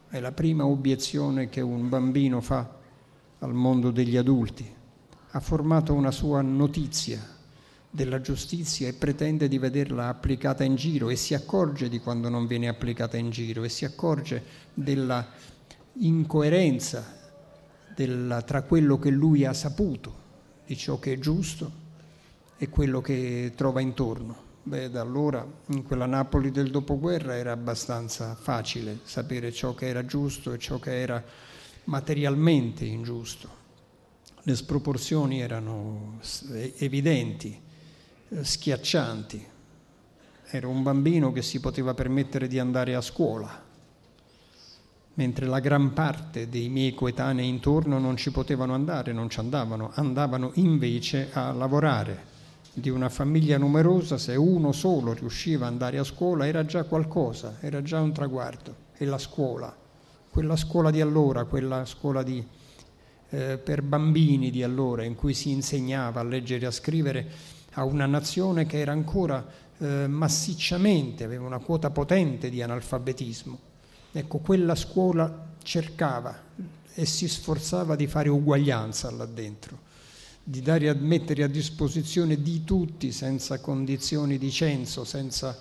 è 0.09 0.19
la 0.21 0.33
prima 0.33 0.67
obiezione 0.67 1.49
che 1.49 1.61
un 1.61 1.89
bambino 1.89 2.41
fa 2.41 2.79
al 3.39 3.55
mondo 3.55 3.91
degli 3.91 4.17
adulti. 4.17 4.69
Ha 5.31 5.41
formato 5.41 5.93
una 5.93 6.11
sua 6.11 6.41
notizia 6.41 7.33
della 7.91 8.21
giustizia 8.21 8.89
e 8.89 8.95
pretende 8.95 9.47
di 9.47 9.59
vederla 9.59 10.09
applicata 10.09 10.65
in 10.65 10.75
giro 10.75 11.11
e 11.11 11.17
si 11.17 11.35
accorge 11.35 11.89
di 11.89 12.01
quando 12.01 12.29
non 12.29 12.47
viene 12.47 12.67
applicata 12.67 13.17
in 13.17 13.31
giro 13.31 13.63
e 13.63 13.69
si 13.69 13.85
accorge 13.85 14.43
della 14.75 15.25
incoerenza 15.99 17.05
della, 17.95 18.43
tra 18.43 18.63
quello 18.63 18.99
che 18.99 19.11
lui 19.11 19.45
ha 19.45 19.53
saputo 19.53 20.23
di 20.67 20.77
ciò 20.77 20.99
che 20.99 21.15
è 21.15 21.19
giusto 21.19 21.83
e 22.57 22.69
quello 22.69 23.01
che 23.01 23.53
trova 23.55 23.81
intorno. 23.81 24.43
Beh, 24.63 24.91
da 24.91 25.03
allora 25.03 25.47
in 25.67 25.83
quella 25.83 26.07
Napoli 26.07 26.51
del 26.51 26.71
dopoguerra 26.71 27.37
era 27.37 27.53
abbastanza 27.53 28.35
facile 28.35 29.01
sapere 29.05 29.53
ciò 29.53 29.75
che 29.75 29.89
era 29.89 30.07
giusto 30.07 30.53
e 30.53 30.59
ciò 30.59 30.79
che 30.79 31.01
era 31.01 31.23
materialmente 31.85 32.85
ingiusto. 32.85 33.63
Le 34.43 34.57
sproporzioni 34.57 35.41
erano 35.41 36.19
evidenti, 36.79 37.61
schiaccianti. 38.41 39.47
Era 40.47 40.67
un 40.67 40.83
bambino 40.83 41.33
che 41.33 41.43
si 41.43 41.61
poteva 41.61 41.95
permettere 41.95 42.47
di 42.47 42.59
andare 42.59 42.95
a 42.95 43.01
scuola, 43.01 43.64
mentre 45.15 45.47
la 45.47 45.61
gran 45.61 45.93
parte 45.93 46.49
dei 46.49 46.69
miei 46.69 46.95
coetanei 46.95 47.49
intorno 47.49 47.99
non 47.99 48.17
ci 48.17 48.31
potevano 48.31 48.75
andare, 48.75 49.13
non 49.13 49.31
ci 49.31 49.39
andavano, 49.39 49.91
andavano 49.95 50.51
invece 50.55 51.29
a 51.33 51.53
lavorare. 51.53 52.33
Di 52.73 52.89
una 52.89 53.09
famiglia 53.09 53.57
numerosa, 53.57 54.19
se 54.19 54.35
uno 54.35 54.73
solo 54.73 55.13
riusciva 55.13 55.67
ad 55.67 55.73
andare 55.73 55.99
a 55.99 56.05
scuola 56.05 56.47
era 56.47 56.65
già 56.65 56.83
qualcosa, 56.83 57.59
era 57.61 57.83
già 57.83 58.01
un 58.01 58.13
traguardo. 58.13 58.83
E 58.97 59.05
la 59.05 59.19
scuola, 59.19 59.75
quella 60.29 60.57
scuola 60.57 60.91
di 60.91 61.01
allora, 61.01 61.45
quella 61.45 61.85
scuola 61.85 62.25
di, 62.25 62.45
eh, 63.31 63.59
per 63.59 63.83
bambini 63.83 64.51
di 64.51 64.65
allora, 64.65 65.05
in 65.05 65.15
cui 65.15 65.35
si 65.35 65.51
insegnava 65.51 66.19
a 66.19 66.25
leggere 66.25 66.65
e 66.65 66.67
a 66.67 66.73
scrivere 66.73 67.31
a 67.75 67.85
una 67.85 68.07
nazione 68.07 68.67
che 68.67 68.79
era 68.81 68.91
ancora 68.91 69.47
eh, 69.79 70.09
massicciamente, 70.09 71.23
aveva 71.23 71.47
una 71.47 71.59
quota 71.59 71.91
potente 71.91 72.51
di 72.51 72.61
analfabetismo 72.61 73.73
Ecco, 74.17 74.39
quella 74.39 74.77
scuola 74.77 75.57
cercava 75.65 76.41
e 76.95 77.05
si 77.05 77.27
sforzava 77.27 77.97
di 77.97 78.07
fare 78.07 78.29
uguaglianza 78.29 79.11
là 79.11 79.27
dentro, 79.27 79.77
di 80.45 80.63
dare 80.63 80.95
mettere 80.95 81.43
a 81.43 81.49
disposizione 81.49 82.41
di 82.41 82.63
tutti, 82.63 83.11
senza 83.11 83.59
condizioni 83.59 84.39
di 84.39 84.53
censo, 84.53 85.03
senza 85.03 85.59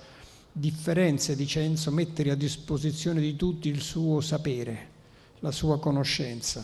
differenze 0.51 1.35
di 1.35 1.47
censo, 1.47 1.89
mettere 1.89 2.29
a 2.29 2.35
disposizione 2.35 3.21
di 3.21 3.35
tutti 3.35 3.69
il 3.69 3.81
suo 3.81 4.21
sapere, 4.21 4.87
la 5.39 5.51
sua 5.51 5.79
conoscenza. 5.79 6.63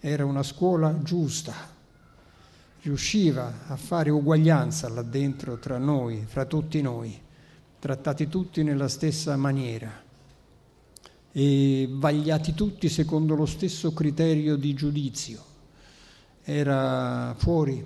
Era 0.00 0.24
una 0.24 0.42
scuola 0.42 1.04
giusta, 1.04 1.54
riusciva 2.80 3.68
a 3.68 3.76
fare 3.76 4.10
uguaglianza 4.10 4.88
là 4.88 5.02
dentro 5.02 5.56
tra 5.58 5.78
noi, 5.78 6.24
fra 6.26 6.46
tutti 6.46 6.82
noi, 6.82 7.16
trattati 7.78 8.26
tutti 8.26 8.64
nella 8.64 8.88
stessa 8.88 9.36
maniera 9.36 10.10
e 11.32 11.88
vagliati 11.90 12.52
tutti 12.52 12.88
secondo 12.90 13.34
lo 13.34 13.46
stesso 13.46 13.92
criterio 13.92 14.56
di 14.56 14.74
giudizio. 14.74 15.42
Era 16.44 17.34
fuori, 17.38 17.84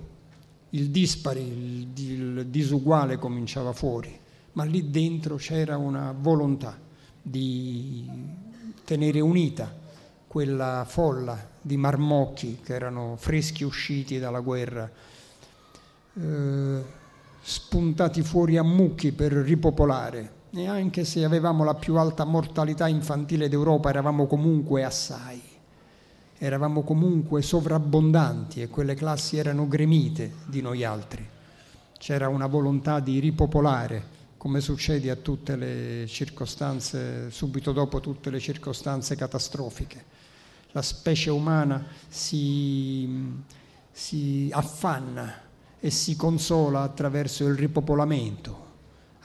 il 0.71 0.89
dispari, 0.89 1.91
il, 1.95 2.45
disuguale 2.47 3.17
cominciava 3.17 3.71
fuori, 3.71 4.15
ma 4.53 4.65
lì 4.65 4.89
dentro 4.89 5.37
c'era 5.37 5.77
una 5.77 6.13
volontà 6.17 6.77
di 7.21 8.05
tenere 8.83 9.19
unita 9.21 9.85
quella 10.27 10.85
folla 10.87 11.55
di 11.61 11.77
marmocchi 11.77 12.59
che 12.61 12.73
erano 12.73 13.15
freschi 13.17 13.63
usciti 13.63 14.19
dalla 14.19 14.41
guerra, 14.41 14.91
eh, 16.13 16.83
spuntati 17.41 18.21
fuori 18.23 18.57
a 18.57 18.63
mucchi 18.63 19.13
per 19.13 19.31
ripopolare 19.31 20.36
e 20.51 20.65
anche 20.65 21.03
se 21.03 21.23
avevamo 21.23 21.63
la 21.63 21.75
più 21.75 21.95
alta 21.97 22.23
mortalità 22.23 22.87
infantile 22.87 23.49
d'Europa, 23.49 23.89
eravamo 23.89 24.27
comunque 24.27 24.83
assai, 24.83 25.41
eravamo 26.37 26.83
comunque 26.83 27.41
sovrabbondanti 27.41 28.61
e 28.61 28.69
quelle 28.69 28.95
classi 28.95 29.37
erano 29.37 29.67
gremite 29.67 30.33
di 30.45 30.61
noi 30.61 30.83
altri. 30.83 31.27
C'era 31.97 32.29
una 32.29 32.47
volontà 32.47 32.99
di 32.99 33.19
ripopolare, 33.19 34.15
come 34.37 34.61
succede 34.61 35.09
a 35.09 35.15
tutte 35.15 35.55
le 35.55 36.05
circostanze, 36.07 37.29
subito 37.29 37.71
dopo 37.73 37.99
tutte 37.99 38.29
le 38.29 38.39
circostanze 38.39 39.15
catastrofiche. 39.15 40.15
La 40.71 40.81
specie 40.81 41.31
umana 41.31 41.85
si, 42.07 43.33
si 43.91 44.49
affanna 44.53 45.41
e 45.79 45.89
si 45.89 46.15
consola 46.15 46.81
attraverso 46.81 47.45
il 47.47 47.55
ripopolamento 47.55 48.66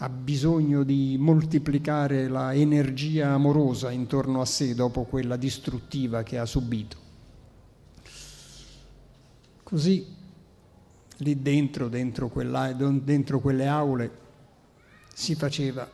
ha 0.03 0.09
bisogno 0.09 0.83
di 0.83 1.17
moltiplicare 1.17 2.27
la 2.27 2.53
energia 2.53 3.29
amorosa 3.29 3.93
intorno 3.93 4.41
a 4.41 4.45
sé 4.45 4.75
dopo 4.75 5.05
quella 5.05 5.37
distruttiva 5.37 6.25
che 6.25 6.39
ha 6.39 6.45
subito. 6.45 6.97
Così 9.63 10.05
lì 11.19 11.41
dentro, 11.41 11.87
dentro, 11.87 12.29
quella, 12.31 12.73
dentro 12.73 13.39
quelle 13.39 13.69
aule, 13.69 14.11
si 15.15 15.37
faceva 15.37 15.89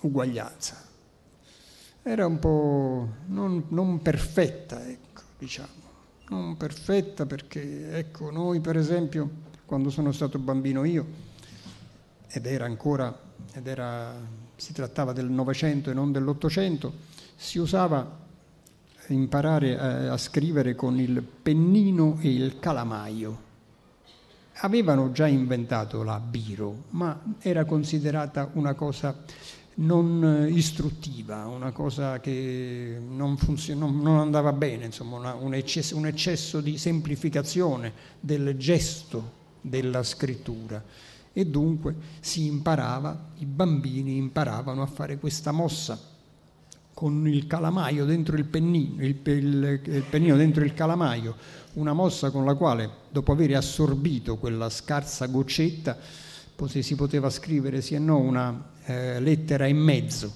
uguaglianza. 0.00 0.88
Era 2.02 2.26
un 2.26 2.38
po' 2.38 3.08
non, 3.28 3.64
non 3.68 4.02
perfetta, 4.02 4.86
ecco, 4.86 5.22
diciamo, 5.38 5.68
non 6.28 6.58
perfetta 6.58 7.24
perché, 7.24 7.96
ecco, 7.96 8.30
noi 8.30 8.60
per 8.60 8.76
esempio, 8.76 9.30
quando 9.64 9.88
sono 9.88 10.12
stato 10.12 10.38
bambino 10.38 10.84
io, 10.84 11.06
ed 12.28 12.44
era 12.44 12.66
ancora 12.66 13.28
ed 13.52 13.66
era, 13.66 14.14
si 14.56 14.72
trattava 14.72 15.12
del 15.12 15.28
Novecento 15.28 15.90
e 15.90 15.94
non 15.94 16.12
dell'Ottocento, 16.12 16.92
si 17.36 17.58
usava 17.58 18.18
imparare 19.08 19.78
a, 19.78 20.12
a 20.12 20.16
scrivere 20.16 20.74
con 20.74 20.98
il 20.98 21.22
pennino 21.22 22.18
e 22.20 22.32
il 22.32 22.58
calamaio. 22.58 23.48
Avevano 24.62 25.10
già 25.10 25.26
inventato 25.26 26.02
la 26.02 26.20
biro, 26.20 26.84
ma 26.90 27.18
era 27.38 27.64
considerata 27.64 28.50
una 28.54 28.74
cosa 28.74 29.16
non 29.76 30.46
istruttiva, 30.50 31.46
una 31.46 31.72
cosa 31.72 32.20
che 32.20 33.00
non, 33.00 33.38
funzion- 33.38 34.02
non 34.02 34.18
andava 34.18 34.52
bene, 34.52 34.84
insomma, 34.84 35.16
una, 35.16 35.34
un, 35.34 35.54
eccesso, 35.54 35.96
un 35.96 36.06
eccesso 36.06 36.60
di 36.60 36.76
semplificazione 36.76 37.92
del 38.20 38.56
gesto 38.58 39.38
della 39.62 40.02
scrittura 40.02 40.82
e 41.32 41.46
dunque 41.46 41.94
si 42.20 42.46
imparava, 42.46 43.28
i 43.38 43.46
bambini 43.46 44.16
imparavano 44.16 44.82
a 44.82 44.86
fare 44.86 45.18
questa 45.18 45.52
mossa 45.52 45.98
con 46.92 47.26
il 47.28 47.46
calamaio 47.46 48.04
dentro 48.04 48.36
il 48.36 48.44
pennino, 48.44 49.02
il, 49.02 49.18
il, 49.24 49.80
il 49.84 50.04
pennino 50.10 50.36
dentro 50.36 50.64
il 50.64 50.74
calamaio, 50.74 51.36
una 51.74 51.92
mossa 51.92 52.30
con 52.30 52.44
la 52.44 52.54
quale 52.54 52.90
dopo 53.10 53.32
aver 53.32 53.56
assorbito 53.56 54.36
quella 54.36 54.68
scarsa 54.68 55.26
goccetta 55.26 55.96
si 56.66 56.94
poteva 56.94 57.30
scrivere 57.30 57.80
sì 57.80 57.94
e 57.94 57.98
no 57.98 58.18
una 58.18 58.72
eh, 58.84 59.18
lettera 59.18 59.66
in 59.66 59.78
mezzo, 59.78 60.30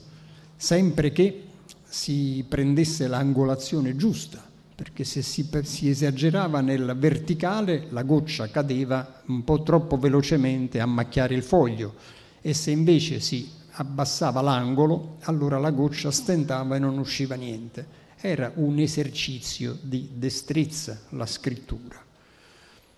sempre 0.57 1.13
che 1.13 1.43
si 1.85 2.43
prendesse 2.49 3.07
l'angolazione 3.09 3.95
giusta 3.95 4.53
perché 4.75 5.05
se 5.05 5.23
si, 5.23 5.49
si, 5.63 5.89
esagerava 5.89 6.61
nel 6.61 6.97
verticale 6.99 7.87
la 7.91 8.03
goccia 8.03 8.49
cadeva 8.51 9.23
un 9.27 9.45
po' 9.45 9.63
troppo 9.63 9.97
velocemente 9.97 10.81
a 10.81 10.87
macchiare 10.87 11.35
il 11.35 11.45
foglio 11.45 11.95
e 12.41 12.55
se 12.55 12.73
invece 12.73 13.21
si 13.21 13.49
abbassava 13.77 14.41
l'angolo 14.41 15.19
allora 15.23 15.59
la 15.59 15.71
goccia 15.71 16.11
stentava 16.11 16.77
e 16.77 16.79
non 16.79 16.99
usciva 16.99 17.37
niente. 17.37 18.03
Era 18.21 18.51
un 18.57 18.79
esercizio 18.79 19.79
di 19.81 20.11
destrezza 20.15 20.99
la 21.11 21.27
scrittura. 21.27 22.03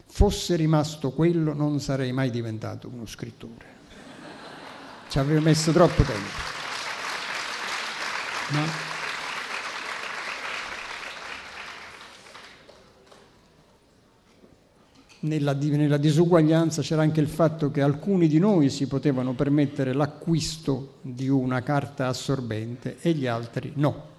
Fosse 0.06 0.56
rimasto 0.56 1.10
quello 1.10 1.52
non 1.52 1.80
sarei 1.80 2.12
mai 2.12 2.30
diventato 2.30 2.88
uno 2.88 3.06
scrittore. 3.06 3.74
Ci 5.08 5.18
avevo 5.18 5.40
messo 5.40 5.72
troppo 5.72 6.02
tempo. 6.02 6.54
Ma 8.50 8.86
nella, 15.20 15.55
nella, 15.55 15.96
disuguaglianza 15.96 16.83
c'era 16.83 17.02
anche 17.02 17.20
il 17.20 17.29
fatto 17.29 17.70
che 17.70 17.81
alcuni 17.81 18.29
di 18.29 18.38
noi 18.38 18.68
si 18.68 18.87
potevano 18.87 19.33
permettere 19.33 19.92
l'acquisto 19.94 20.96
di 21.00 21.29
una 21.29 21.62
carta 21.62 22.09
assorbente 22.09 22.98
e 23.00 23.12
gli 23.12 23.26
altri 23.26 23.72
no. 23.76 24.14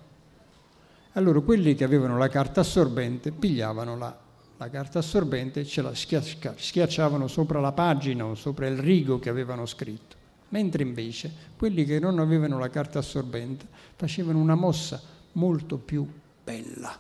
Allora 1.14 1.40
quelli 1.42 1.76
che 1.76 1.84
avevano 1.84 2.18
la 2.18 2.28
carta 2.30 2.62
assorbente 2.62 3.32
pigliavano 3.32 3.98
la, 3.98 4.18
la 4.58 4.70
carta 4.70 5.00
assorbente 5.00 5.62
e 5.62 5.66
ce 5.66 5.82
la 5.82 5.94
schiaccia, 5.94 6.56
schiacciavano 6.58 7.28
sopra 7.28 7.60
la 7.60 7.72
pagina 7.72 8.26
o 8.26 8.36
sopra 8.36 8.68
il 8.68 8.78
rigo 8.78 9.20
che 9.20 9.30
avevano 9.30 9.66
scritto. 9.66 10.16
Mentre 10.50 10.84
invece 10.84 11.32
quelli 11.58 11.84
che 11.84 12.00
non 12.00 12.20
avevano 12.20 12.58
la 12.58 12.70
carta 12.70 13.00
assorbente 13.00 13.66
facevano 13.96 14.40
una 14.40 14.56
mossa 14.56 15.02
molto 15.34 15.78
più 15.78 16.08
bella 16.44 16.98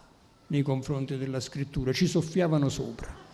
nei 0.47 0.61
confronti 0.61 1.17
della 1.17 1.39
scrittura, 1.39 1.93
ci 1.93 2.07
soffiavano 2.07 2.69
sopra 2.69 3.25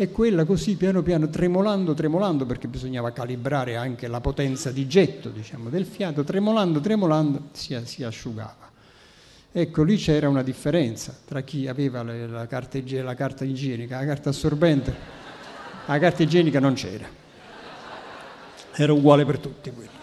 e 0.00 0.10
quella 0.10 0.46
così 0.46 0.76
piano 0.76 1.02
piano 1.02 1.28
tremolando, 1.28 1.92
tremolando, 1.92 2.46
perché 2.46 2.68
bisognava 2.68 3.10
calibrare 3.12 3.76
anche 3.76 4.08
la 4.08 4.22
potenza 4.22 4.70
di 4.70 4.88
getto 4.88 5.28
diciamo, 5.28 5.68
del 5.68 5.84
fiato, 5.84 6.24
tremolando, 6.24 6.80
tremolando, 6.80 7.48
si, 7.52 7.78
si, 7.84 8.02
asciugava. 8.02 8.70
Ecco, 9.52 9.82
lì 9.82 9.96
c'era 9.96 10.26
una 10.26 10.42
differenza 10.42 11.14
tra 11.26 11.42
chi 11.42 11.68
aveva 11.68 12.02
la, 12.02 12.26
la, 12.26 12.46
carta, 12.46 12.78
la 13.02 13.14
carta 13.14 13.44
igienica, 13.44 13.98
la 13.98 14.06
carta 14.06 14.30
assorbente, 14.30 14.94
la 15.84 15.98
carta 15.98 16.22
igienica 16.22 16.60
non 16.60 16.72
c'era, 16.72 17.06
era 18.72 18.92
uguale 18.94 19.26
per 19.26 19.38
tutti 19.38 19.70
quelli. 19.70 19.98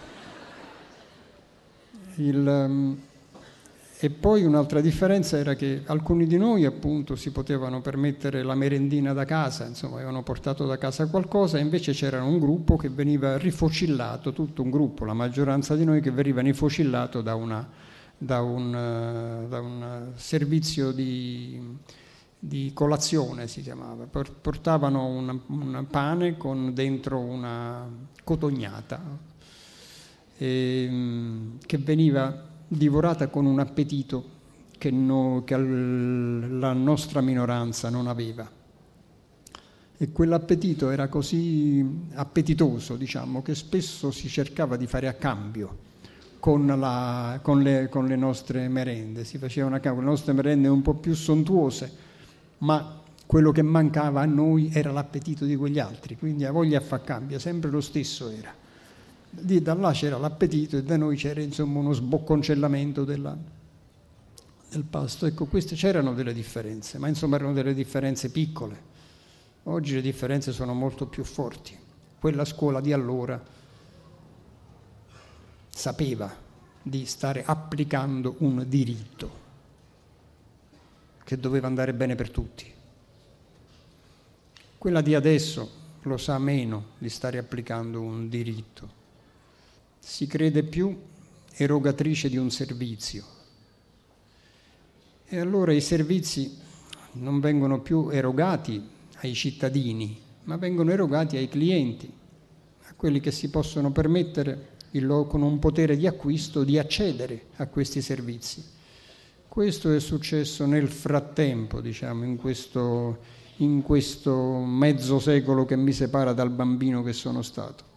Il, 2.14 2.46
um, 2.46 3.00
e 4.00 4.10
poi 4.10 4.44
un'altra 4.44 4.80
differenza 4.80 5.38
era 5.38 5.54
che 5.54 5.82
alcuni 5.86 6.28
di 6.28 6.36
noi 6.36 6.64
appunto 6.64 7.16
si 7.16 7.32
potevano 7.32 7.80
permettere 7.80 8.44
la 8.44 8.54
merendina 8.54 9.12
da 9.12 9.24
casa, 9.24 9.66
insomma 9.66 9.96
avevano 9.96 10.22
portato 10.22 10.66
da 10.66 10.78
casa 10.78 11.08
qualcosa 11.08 11.58
e 11.58 11.62
invece 11.62 11.90
c'era 11.90 12.22
un 12.22 12.38
gruppo 12.38 12.76
che 12.76 12.90
veniva 12.90 13.36
rifocillato, 13.36 14.32
tutto 14.32 14.62
un 14.62 14.70
gruppo, 14.70 15.04
la 15.04 15.14
maggioranza 15.14 15.74
di 15.74 15.84
noi 15.84 16.00
che 16.00 16.12
veniva 16.12 16.40
rifocillato 16.42 17.22
da 17.22 17.34
una, 17.34 17.68
da 18.16 18.40
un, 18.40 19.46
da 19.48 19.60
un 19.60 20.12
servizio 20.14 20.92
di, 20.92 21.60
di, 22.38 22.70
colazione, 22.72 23.48
si 23.48 23.62
chiamava. 23.62 24.06
Portavano 24.06 25.06
un, 25.06 25.86
pane 25.90 26.36
con 26.36 26.72
dentro 26.72 27.18
una 27.18 27.84
cotognata 28.22 29.02
eh, 30.36 30.88
che 31.66 31.78
veniva 31.78 32.46
divorata 32.68 33.28
con 33.28 33.46
un 33.46 33.58
appetito 33.58 34.36
che, 34.78 34.90
no, 34.90 35.42
che 35.44 35.56
la 35.56 36.72
nostra 36.72 37.20
minoranza 37.20 37.88
non 37.88 38.06
aveva. 38.06 38.48
E 40.00 40.12
quell'appetito 40.12 40.90
era 40.90 41.08
così 41.08 41.84
appetitoso, 42.14 42.94
diciamo, 42.94 43.42
che 43.42 43.56
spesso 43.56 44.12
si 44.12 44.28
cercava 44.28 44.76
di 44.76 44.86
fare 44.86 45.08
a 45.08 45.14
cambio 45.14 45.86
con, 46.38 46.66
la, 46.66 47.40
con, 47.42 47.62
le, 47.62 47.88
con 47.88 48.06
le, 48.06 48.14
nostre 48.14 48.68
merende. 48.68 49.24
Si 49.24 49.38
facevano 49.38 49.74
a 49.74 49.80
cambio, 49.80 50.02
le 50.02 50.10
nostre 50.10 50.32
merende 50.32 50.68
un 50.68 50.82
po' 50.82 50.94
più 50.94 51.14
sontuose, 51.14 51.90
ma 52.58 53.02
quello 53.26 53.50
che 53.50 53.62
mancava 53.62 54.20
a 54.20 54.24
noi 54.24 54.70
era 54.72 54.92
l'appetito 54.92 55.44
di 55.44 55.56
quegli 55.56 55.80
altri, 55.80 56.16
quindi 56.16 56.44
a 56.44 56.52
voglia 56.52 56.80
fa 56.80 57.00
cambio, 57.00 57.40
sempre 57.40 57.68
lo 57.68 57.80
stesso 57.80 58.30
era. 58.30 58.54
Lì 59.30 59.60
da 59.60 59.74
là 59.74 59.92
c'era 59.92 60.18
l'appetito 60.18 60.76
e 60.76 60.82
da 60.82 60.96
noi 60.96 61.16
c'era 61.16 61.40
insomma 61.40 61.78
uno 61.78 61.92
sbocconcellamento 61.92 63.04
della, 63.04 63.36
del 64.70 64.84
pasto. 64.84 65.26
Ecco, 65.26 65.46
queste 65.46 65.74
c'erano 65.74 66.14
delle 66.14 66.32
differenze, 66.32 66.98
ma 66.98 67.08
insomma 67.08 67.36
erano 67.36 67.52
delle 67.52 67.74
differenze 67.74 68.30
piccole. 68.30 68.96
Oggi 69.64 69.94
le 69.94 70.00
differenze 70.00 70.52
sono 70.52 70.72
molto 70.72 71.06
più 71.06 71.24
forti. 71.24 71.76
Quella 72.18 72.44
scuola 72.44 72.80
di 72.80 72.92
allora 72.92 73.40
sapeva 75.68 76.34
di 76.82 77.06
stare 77.06 77.44
applicando 77.44 78.36
un 78.38 78.64
diritto 78.66 79.46
che 81.22 81.38
doveva 81.38 81.66
andare 81.66 81.92
bene 81.92 82.14
per 82.14 82.30
tutti. 82.30 82.72
Quella 84.78 85.00
di 85.02 85.14
adesso 85.14 85.70
lo 86.02 86.16
sa 86.16 86.38
meno 86.38 86.92
di 86.98 87.10
stare 87.10 87.36
applicando 87.38 88.00
un 88.00 88.28
diritto. 88.28 88.97
Si 90.08 90.26
crede 90.26 90.62
più 90.62 90.98
erogatrice 91.54 92.30
di 92.30 92.38
un 92.38 92.50
servizio 92.50 93.24
e 95.26 95.38
allora 95.38 95.74
i 95.74 95.82
servizi 95.82 96.56
non 97.12 97.40
vengono 97.40 97.82
più 97.82 98.08
erogati 98.08 98.82
ai 99.16 99.34
cittadini, 99.34 100.18
ma 100.44 100.56
vengono 100.56 100.92
erogati 100.92 101.36
ai 101.36 101.50
clienti, 101.50 102.10
a 102.84 102.94
quelli 102.96 103.20
che 103.20 103.30
si 103.30 103.50
possono 103.50 103.92
permettere 103.92 104.76
con 104.90 105.42
un 105.42 105.58
potere 105.58 105.94
di 105.94 106.06
acquisto 106.06 106.64
di 106.64 106.78
accedere 106.78 107.48
a 107.56 107.66
questi 107.66 108.00
servizi. 108.00 108.64
Questo 109.46 109.92
è 109.92 110.00
successo 110.00 110.64
nel 110.64 110.88
frattempo, 110.88 111.82
diciamo, 111.82 112.24
in 112.24 112.38
questo, 112.38 113.18
in 113.56 113.82
questo 113.82 114.34
mezzo 114.64 115.20
secolo 115.20 115.66
che 115.66 115.76
mi 115.76 115.92
separa 115.92 116.32
dal 116.32 116.50
bambino 116.50 117.02
che 117.02 117.12
sono 117.12 117.42
stato. 117.42 117.87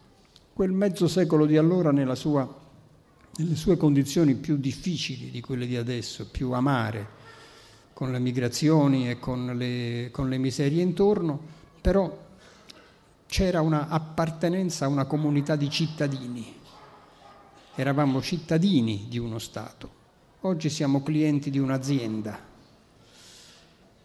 Quel 0.53 0.71
mezzo 0.71 1.07
secolo 1.07 1.45
di 1.45 1.57
allora 1.57 1.91
sua, 2.15 2.47
nelle 3.37 3.55
sue 3.55 3.77
condizioni 3.77 4.35
più 4.35 4.57
difficili 4.57 5.31
di 5.31 5.39
quelle 5.41 5.65
di 5.65 5.77
adesso, 5.77 6.27
più 6.29 6.51
amare, 6.51 7.19
con 7.93 8.11
le 8.11 8.19
migrazioni 8.19 9.09
e 9.09 9.17
con 9.17 9.55
le, 9.55 10.09
con 10.11 10.27
le 10.27 10.37
miserie 10.37 10.81
intorno, 10.81 11.39
però 11.79 12.29
c'era 13.27 13.61
una 13.61 13.87
appartenenza 13.87 14.85
a 14.85 14.89
una 14.89 15.05
comunità 15.05 15.55
di 15.55 15.69
cittadini. 15.69 16.59
Eravamo 17.75 18.21
cittadini 18.21 19.05
di 19.07 19.17
uno 19.17 19.39
Stato. 19.39 19.99
Oggi 20.41 20.69
siamo 20.69 21.01
clienti 21.01 21.49
di 21.49 21.59
un'azienda, 21.59 22.37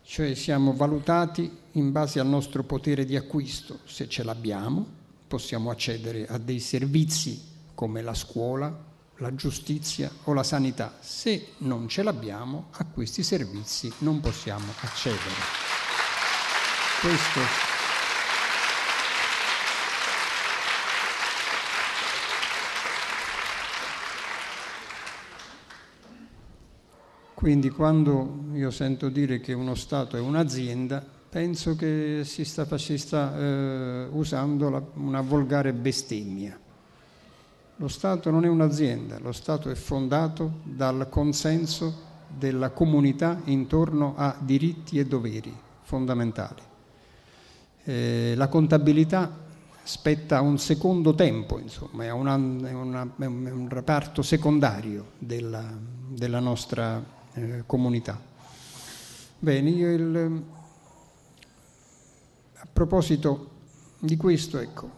cioè 0.03 0.35
siamo 0.35 0.75
valutati 0.75 1.51
in 1.73 1.91
base 1.91 2.21
al 2.21 2.29
nostro 2.29 2.63
potere 2.63 3.05
di 3.05 3.17
acquisto. 3.17 3.81
Se 3.85 4.09
ce 4.09 4.23
l'abbiamo, 4.23 4.96
possiamo 5.27 5.71
accedere 5.71 6.27
a 6.27 6.39
dei 6.39 6.61
servizi 6.61 7.55
come 7.75 8.03
la 8.03 8.15
scuola, 8.15 8.85
la 9.19 9.35
giustizia 9.35 10.11
o 10.25 10.33
la 10.33 10.43
sanità. 10.43 10.99
Se 11.01 11.53
non 11.59 11.89
ce 11.89 12.03
l'abbiamo, 12.03 12.69
a 12.73 12.85
questi 12.85 13.23
servizi 13.23 13.93
non 13.99 14.21
possiamo 14.21 14.73
accedere. 14.81 15.35
Questo 17.01 17.67
Quindi 27.47 27.69
quando 27.69 28.47
io 28.55 28.73
sento 28.73 29.09
dire 29.09 29.39
che 29.41 29.53
uno 29.53 29.77
Stato 29.77 30.17
è 30.17 30.21
un'azienda, 30.21 31.16
penso 31.37 31.77
che 31.77 32.23
si 32.25 32.47
sta, 32.47 32.79
si 32.79 32.97
sta 32.97 33.37
eh, 33.37 34.07
usando 34.11 34.71
la, 34.71 34.83
una 34.95 35.21
volgare 35.21 35.75
bestemmia. 35.75 36.59
Lo 37.77 37.89
Stato 37.89 38.31
non 38.31 38.47
è 38.47 38.49
un'azienda, 38.49 39.19
lo 39.19 39.33
Stato 39.33 39.69
è 39.69 39.75
fondato 39.75 40.61
dal 40.63 41.09
consenso 41.11 42.05
della 42.27 42.71
comunità 42.71 43.39
intorno 43.45 44.15
a 44.17 44.35
diritti 44.41 44.99
e 44.99 45.05
doveri 45.05 45.55
fondamentali. 45.83 46.63
Eh, 47.85 48.33
la 48.35 48.49
contabilità 48.49 49.31
spetta 49.83 50.39
a 50.39 50.41
un 50.41 50.59
secondo 50.59 51.15
tempo, 51.15 51.59
insomma, 51.59 52.05
è, 52.05 52.13
una, 52.13 52.35
è, 52.35 52.73
una, 52.73 53.07
è 53.19 53.27
un 53.27 53.67
reparto 53.69 54.23
secondario 54.23 55.11
della, 55.19 55.71
della 56.09 56.41
nostra 56.41 57.05
eh, 57.35 57.65
comunità. 57.67 58.19
Bene, 59.39 59.69
io 59.69 59.93
il, 59.93 60.43
proposito 62.77 63.53
di 64.01 64.19
questo, 64.19 64.59
ecco, 64.59 64.91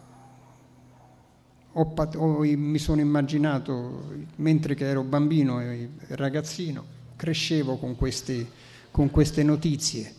ho, 1.71 1.93
ho, 1.95 2.39
mi 2.41 2.77
sono 2.77 2.99
immaginato, 2.99 4.17
mentre 4.35 4.75
che 4.75 4.85
ero 4.85 5.01
bambino 5.03 5.61
e 5.61 5.89
ragazzino, 6.09 6.83
crescevo 7.15 7.77
con 7.77 7.95
queste, 7.95 8.45
con 8.91 9.09
queste 9.09 9.43
notizie 9.43 10.13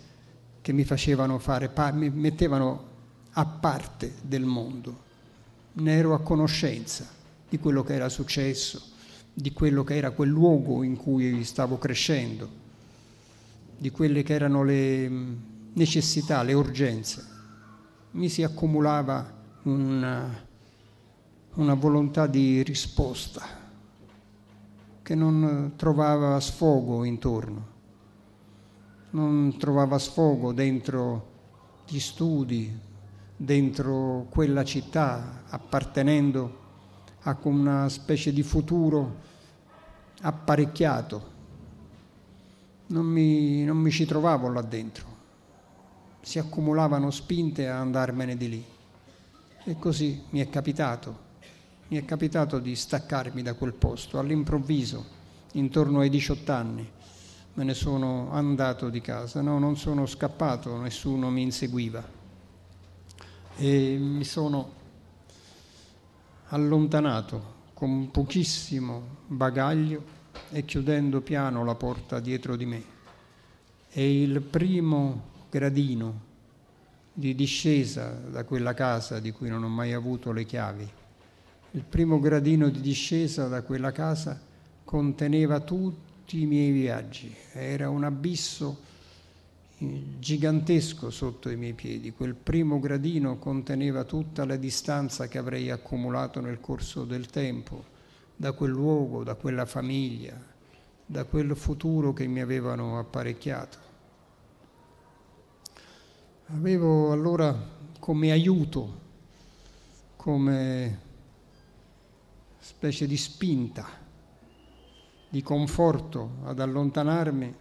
che 0.63 0.73
mi 0.73 0.85
facevano 0.85 1.39
fare, 1.39 1.71
mi 1.93 2.09
mettevano 2.09 2.89
a 3.33 3.45
parte 3.45 4.15
del 4.23 4.47
mondo, 4.47 5.03
ne 5.73 5.93
ero 5.93 6.15
a 6.15 6.21
conoscenza 6.21 7.07
di 7.47 7.59
quello 7.59 7.83
che 7.83 7.93
era 7.93 8.09
successo, 8.09 8.81
di 9.35 9.53
quello 9.53 9.85
che 9.85 9.97
era 9.97 10.13
quel 10.13 10.31
luogo 10.31 10.83
in 10.83 10.97
cui 10.97 11.45
stavo 11.45 11.77
crescendo, 11.77 12.49
di 13.77 13.91
quelle 13.91 14.23
che 14.23 14.33
erano 14.33 14.65
le 14.65 15.11
necessità, 15.75 16.43
le 16.43 16.55
urgenze. 16.55 17.30
Mi 18.13 18.29
si 18.29 18.43
accumulava 18.43 19.39
un 19.63 20.49
una 21.55 21.75
volontà 21.75 22.27
di 22.27 22.63
risposta 22.63 23.45
che 25.03 25.15
non 25.17 25.73
trovava 25.75 26.39
sfogo 26.39 27.03
intorno, 27.03 27.67
non 29.11 29.57
trovava 29.59 29.99
sfogo 29.99 30.53
dentro 30.53 31.29
gli 31.89 31.99
studi, 31.99 32.79
dentro 33.37 34.27
quella 34.31 34.63
città, 34.63 35.43
appartenendo 35.49 36.59
a 37.23 37.37
una 37.43 37.89
specie 37.89 38.33
di 38.33 38.45
futuro 38.45 39.17
apparecchiato. 40.23 41.39
Non 42.87 43.07
mi, 43.07 43.65
non 43.65 43.77
mi 43.77 43.91
ci 43.91 44.07
trovavo 44.07 44.49
là 44.49 44.63
dentro, 44.63 45.10
si 46.21 46.39
accumulavano 46.39 47.11
spinte 47.11 47.69
a 47.69 47.79
andarmene 47.79 48.37
di 48.37 48.49
lì. 48.49 48.65
E 49.65 49.77
così 49.79 50.23
mi 50.31 50.41
è 50.41 50.49
capitato 50.49 51.29
mi 51.91 51.97
è 51.97 52.05
capitato 52.05 52.61
di 52.61 52.77
staccarmi 52.77 53.43
da 53.43 53.55
quel 53.55 53.73
posto 53.73 54.21
all'improvviso, 54.21 55.05
intorno 55.55 55.99
ai 55.99 56.09
18 56.09 56.53
anni. 56.53 56.89
Me 57.55 57.65
ne 57.65 57.75
sono 57.75 58.31
andato 58.31 58.89
di 58.91 59.01
casa, 59.01 59.41
no, 59.41 59.59
non 59.59 59.77
sono 59.77 60.07
scappato, 60.07 60.77
nessuno 60.77 61.31
mi 61.31 61.43
inseguiva. 61.43 62.09
E 63.57 63.97
mi 63.99 64.23
sono 64.23 64.73
allontanato 66.51 67.59
con 67.75 68.13
pochissimo 68.13 69.03
bagaglio 69.27 70.19
e 70.53 70.65
chiudendo 70.65 71.21
piano 71.23 71.65
la 71.65 71.75
porta 71.75 72.21
dietro 72.21 72.55
di 72.55 72.67
me. 72.67 72.85
E 73.89 74.23
il 74.23 74.41
primo 74.43 75.23
gradino 75.51 76.29
di 77.13 77.35
discesa 77.35 78.11
da 78.11 78.45
quella 78.45 78.73
casa 78.73 79.21
di 79.21 79.33
cui 79.33 79.49
non 79.49 79.65
ho 79.65 79.69
mai 79.69 79.93
avuto 79.93 80.33
le 80.33 80.45
chiavi 80.45 80.91
il 81.73 81.85
primo 81.85 82.19
gradino 82.19 82.69
di 82.69 82.81
discesa 82.81 83.47
da 83.47 83.63
quella 83.63 83.93
casa 83.93 84.41
conteneva 84.83 85.61
tutti 85.61 86.41
i 86.41 86.47
miei 86.47 86.73
viaggi, 86.73 87.33
era 87.53 87.89
un 87.89 88.03
abisso 88.03 88.89
gigantesco 89.79 91.11
sotto 91.11 91.49
i 91.49 91.55
miei 91.55 91.75
piedi. 91.75 92.11
Quel 92.11 92.35
primo 92.35 92.81
gradino 92.81 93.39
conteneva 93.39 94.03
tutta 94.03 94.45
la 94.45 94.57
distanza 94.57 95.29
che 95.29 95.39
avrei 95.39 95.71
accumulato 95.71 96.41
nel 96.41 96.59
corso 96.59 97.05
del 97.05 97.27
tempo 97.27 97.85
da 98.35 98.51
quel 98.51 98.73
luogo, 98.73 99.23
da 99.23 99.37
quella 99.37 99.65
famiglia, 99.65 100.37
da 101.07 101.23
quel 101.23 101.55
futuro 101.55 102.13
che 102.13 102.27
mi 102.27 102.41
avevano 102.41 102.99
apparecchiato. 102.99 103.90
Avevo 106.53 107.13
allora 107.13 107.57
come 108.01 108.33
aiuto, 108.33 108.99
come 110.17 110.99
specie 112.59 113.07
di 113.07 113.17
spinta, 113.17 113.87
di 115.29 115.43
conforto 115.43 116.39
ad 116.45 116.59
allontanarmi 116.59 117.55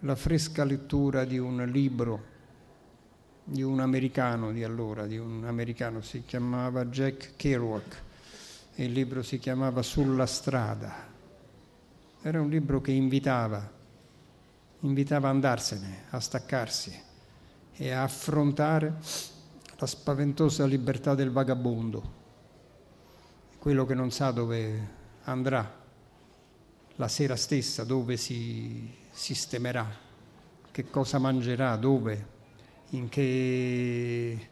la 0.00 0.14
fresca 0.14 0.64
lettura 0.64 1.24
di 1.24 1.38
un 1.38 1.64
libro 1.72 2.34
di 3.42 3.62
un 3.62 3.80
americano 3.80 4.52
di 4.52 4.64
allora, 4.64 5.06
di 5.06 5.16
un 5.16 5.44
americano 5.44 6.02
si 6.02 6.24
chiamava 6.26 6.84
Jack 6.84 7.36
Kerouac 7.36 8.02
il 8.78 8.92
libro 8.92 9.22
si 9.22 9.38
chiamava 9.38 9.80
Sulla 9.80 10.26
strada. 10.26 10.92
Era 12.20 12.42
un 12.42 12.50
libro 12.50 12.82
che 12.82 12.90
invitava, 12.90 13.72
invitava 14.80 15.28
a 15.28 15.30
andarsene, 15.30 16.02
a 16.10 16.20
staccarsi 16.20 17.05
e 17.76 17.90
a 17.90 18.02
affrontare 18.02 18.94
la 19.78 19.86
spaventosa 19.86 20.64
libertà 20.64 21.14
del 21.14 21.30
vagabondo, 21.30 22.14
quello 23.58 23.84
che 23.84 23.94
non 23.94 24.10
sa 24.10 24.30
dove 24.30 24.88
andrà 25.24 25.84
la 26.96 27.08
sera 27.08 27.36
stessa, 27.36 27.84
dove 27.84 28.16
si 28.16 28.90
sistemerà, 29.10 29.86
che 30.70 30.88
cosa 30.88 31.18
mangerà, 31.18 31.76
dove 31.76 32.34
che, 33.10 34.48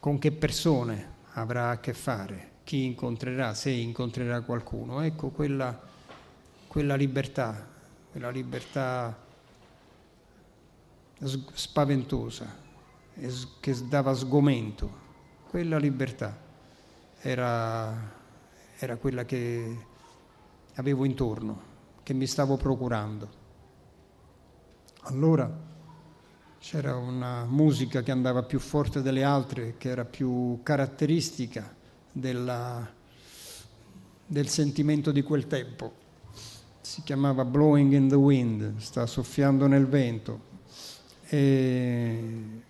con 0.00 0.18
che 0.18 0.32
persone 0.32 1.10
avrà 1.34 1.70
a 1.70 1.78
che 1.78 1.94
fare, 1.94 2.50
chi 2.64 2.84
incontrerà, 2.84 3.54
se 3.54 3.70
incontrerà 3.70 4.40
qualcuno. 4.40 5.02
Ecco 5.02 5.28
quella, 5.28 5.80
quella 6.66 6.96
libertà, 6.96 7.68
quella 8.10 8.30
libertà 8.30 9.21
spaventosa 11.24 12.60
che 13.60 13.88
dava 13.88 14.14
sgomento, 14.14 15.00
quella 15.48 15.78
libertà 15.78 16.36
era, 17.20 18.12
era 18.78 18.96
quella 18.96 19.24
che 19.24 19.86
avevo 20.74 21.04
intorno, 21.04 21.70
che 22.02 22.14
mi 22.14 22.26
stavo 22.26 22.56
procurando. 22.56 23.40
Allora 25.02 25.50
c'era 26.58 26.96
una 26.96 27.44
musica 27.44 28.02
che 28.02 28.10
andava 28.10 28.42
più 28.42 28.58
forte 28.58 29.02
delle 29.02 29.24
altre, 29.24 29.74
che 29.76 29.88
era 29.88 30.04
più 30.04 30.60
caratteristica 30.62 31.74
della, 32.10 32.88
del 34.26 34.48
sentimento 34.48 35.12
di 35.12 35.22
quel 35.22 35.46
tempo. 35.46 36.00
Si 36.80 37.02
chiamava 37.02 37.44
Blowing 37.44 37.92
in 37.92 38.08
the 38.08 38.14
Wind, 38.14 38.78
sta 38.78 39.06
soffiando 39.06 39.66
nel 39.66 39.86
vento. 39.86 40.50
E 41.34 42.60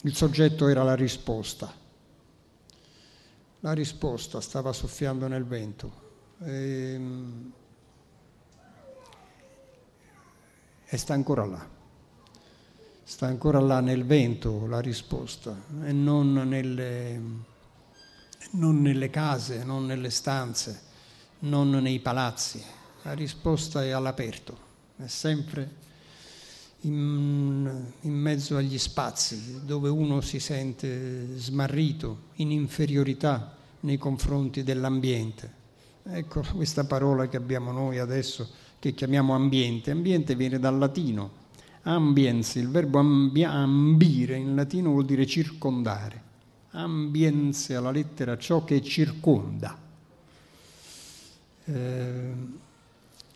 il 0.00 0.14
soggetto 0.16 0.66
era 0.66 0.82
la 0.82 0.96
risposta. 0.96 1.72
La 3.60 3.72
risposta 3.72 4.40
stava 4.40 4.72
soffiando 4.72 5.28
nel 5.28 5.44
vento. 5.44 6.08
E, 6.42 7.00
e 10.86 10.96
sta 10.96 11.14
ancora 11.14 11.46
là 11.46 11.78
sta 13.10 13.26
ancora 13.26 13.58
là 13.58 13.80
nel 13.80 14.04
vento 14.04 14.68
la 14.68 14.78
risposta 14.78 15.54
e 15.82 15.90
non 15.90 16.32
nelle, 16.32 17.20
non 18.52 18.80
nelle 18.80 19.10
case, 19.10 19.64
non 19.64 19.84
nelle 19.84 20.10
stanze, 20.10 20.80
non 21.40 21.70
nei 21.70 21.98
palazzi. 21.98 22.62
La 23.02 23.12
risposta 23.12 23.82
è 23.82 23.90
all'aperto, 23.90 24.58
è 24.96 25.08
sempre 25.08 25.89
in, 26.82 27.84
in, 28.00 28.12
mezzo 28.12 28.56
agli 28.56 28.78
spazi 28.78 29.60
dove 29.64 29.88
uno 29.88 30.20
si 30.20 30.40
sente 30.40 31.36
smarrito, 31.36 32.28
in 32.36 32.50
inferiorità 32.50 33.56
nei 33.80 33.98
confronti 33.98 34.62
dell'ambiente. 34.62 35.58
Ecco 36.04 36.42
questa 36.54 36.84
parola 36.84 37.28
che 37.28 37.36
abbiamo 37.36 37.72
noi 37.72 37.98
adesso, 37.98 38.48
che 38.78 38.94
chiamiamo 38.94 39.34
ambiente. 39.34 39.90
Ambiente 39.90 40.34
viene 40.34 40.58
dal 40.58 40.78
latino, 40.78 41.38
Ambiens, 41.82 42.56
il 42.56 42.68
verbo 42.68 42.98
ambi- 42.98 43.44
ambire 43.44 44.36
in 44.36 44.54
latino 44.54 44.90
vuol 44.90 45.06
dire 45.06 45.26
circondare. 45.26 46.28
Ambiens 46.72 47.70
alla 47.70 47.90
lettera 47.90 48.36
ciò 48.36 48.64
che 48.64 48.82
circonda. 48.82 49.78
Eh, 51.64 52.32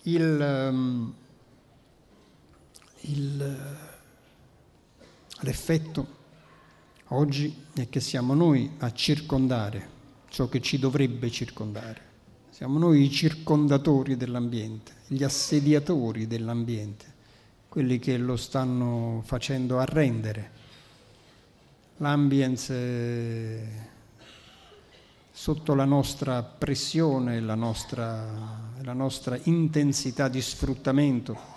il, 0.02 0.68
um, 0.70 1.14
il, 3.07 3.57
l'effetto 5.40 6.07
oggi 7.09 7.64
è 7.75 7.88
che 7.88 8.01
siamo 8.01 8.35
noi 8.35 8.73
a 8.79 8.93
circondare 8.93 9.93
ciò 10.29 10.49
che 10.49 10.61
ci 10.61 10.79
dovrebbe 10.79 11.31
circondare. 11.31 12.12
Siamo 12.51 12.79
noi 12.79 13.03
i 13.03 13.11
circondatori 13.11 14.17
dell'ambiente, 14.17 14.93
gli 15.09 15.23
assediatori 15.23 16.27
dell'ambiente 16.27 17.12
quelli 17.69 17.99
che 17.99 18.17
lo 18.17 18.37
stanno 18.37 19.21
facendo 19.25 19.81
arrendere. 19.81 20.51
L'ambience 21.97 23.93
sotto 25.33 25.75
la 25.75 25.85
nostra 25.85 26.43
pressione, 26.45 27.40
la 27.40 27.57
nostra, 27.57 28.71
la 28.81 28.93
nostra 28.93 29.37
intensità 29.43 30.29
di 30.29 30.40
sfruttamento 30.40 31.54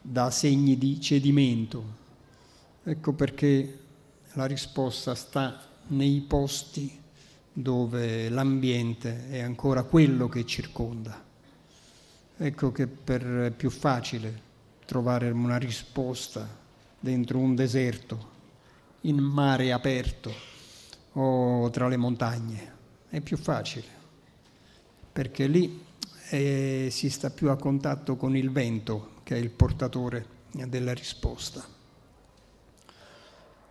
dà 0.00 0.30
segni 0.30 0.78
di 0.78 1.00
cedimento. 1.00 1.98
Ecco 2.82 3.12
perché 3.12 3.78
la 4.32 4.46
risposta 4.46 5.14
sta 5.14 5.60
nei 5.88 6.20
posti 6.20 6.98
dove 7.52 8.28
l'ambiente 8.28 9.28
è 9.28 9.40
ancora 9.40 9.82
quello 9.82 10.28
che 10.28 10.46
circonda. 10.46 11.22
Ecco 12.36 12.72
che 12.72 12.88
è 13.04 13.50
più 13.50 13.70
facile 13.70 14.48
trovare 14.86 15.30
una 15.30 15.58
risposta 15.58 16.48
dentro 16.98 17.38
un 17.38 17.54
deserto, 17.54 18.28
in 19.02 19.18
mare 19.18 19.72
aperto 19.72 20.32
o 21.12 21.68
tra 21.70 21.88
le 21.88 21.96
montagne. 21.96 22.72
È 23.08 23.20
più 23.20 23.36
facile, 23.36 23.86
perché 25.12 25.46
lì 25.46 25.84
eh, 26.32 26.88
si 26.92 27.10
sta 27.10 27.30
più 27.30 27.50
a 27.50 27.56
contatto 27.56 28.14
con 28.14 28.36
il 28.36 28.52
vento, 28.52 29.14
che 29.24 29.34
è 29.34 29.38
il 29.38 29.50
portatore 29.50 30.38
della 30.52 30.94
risposta. 30.94 31.66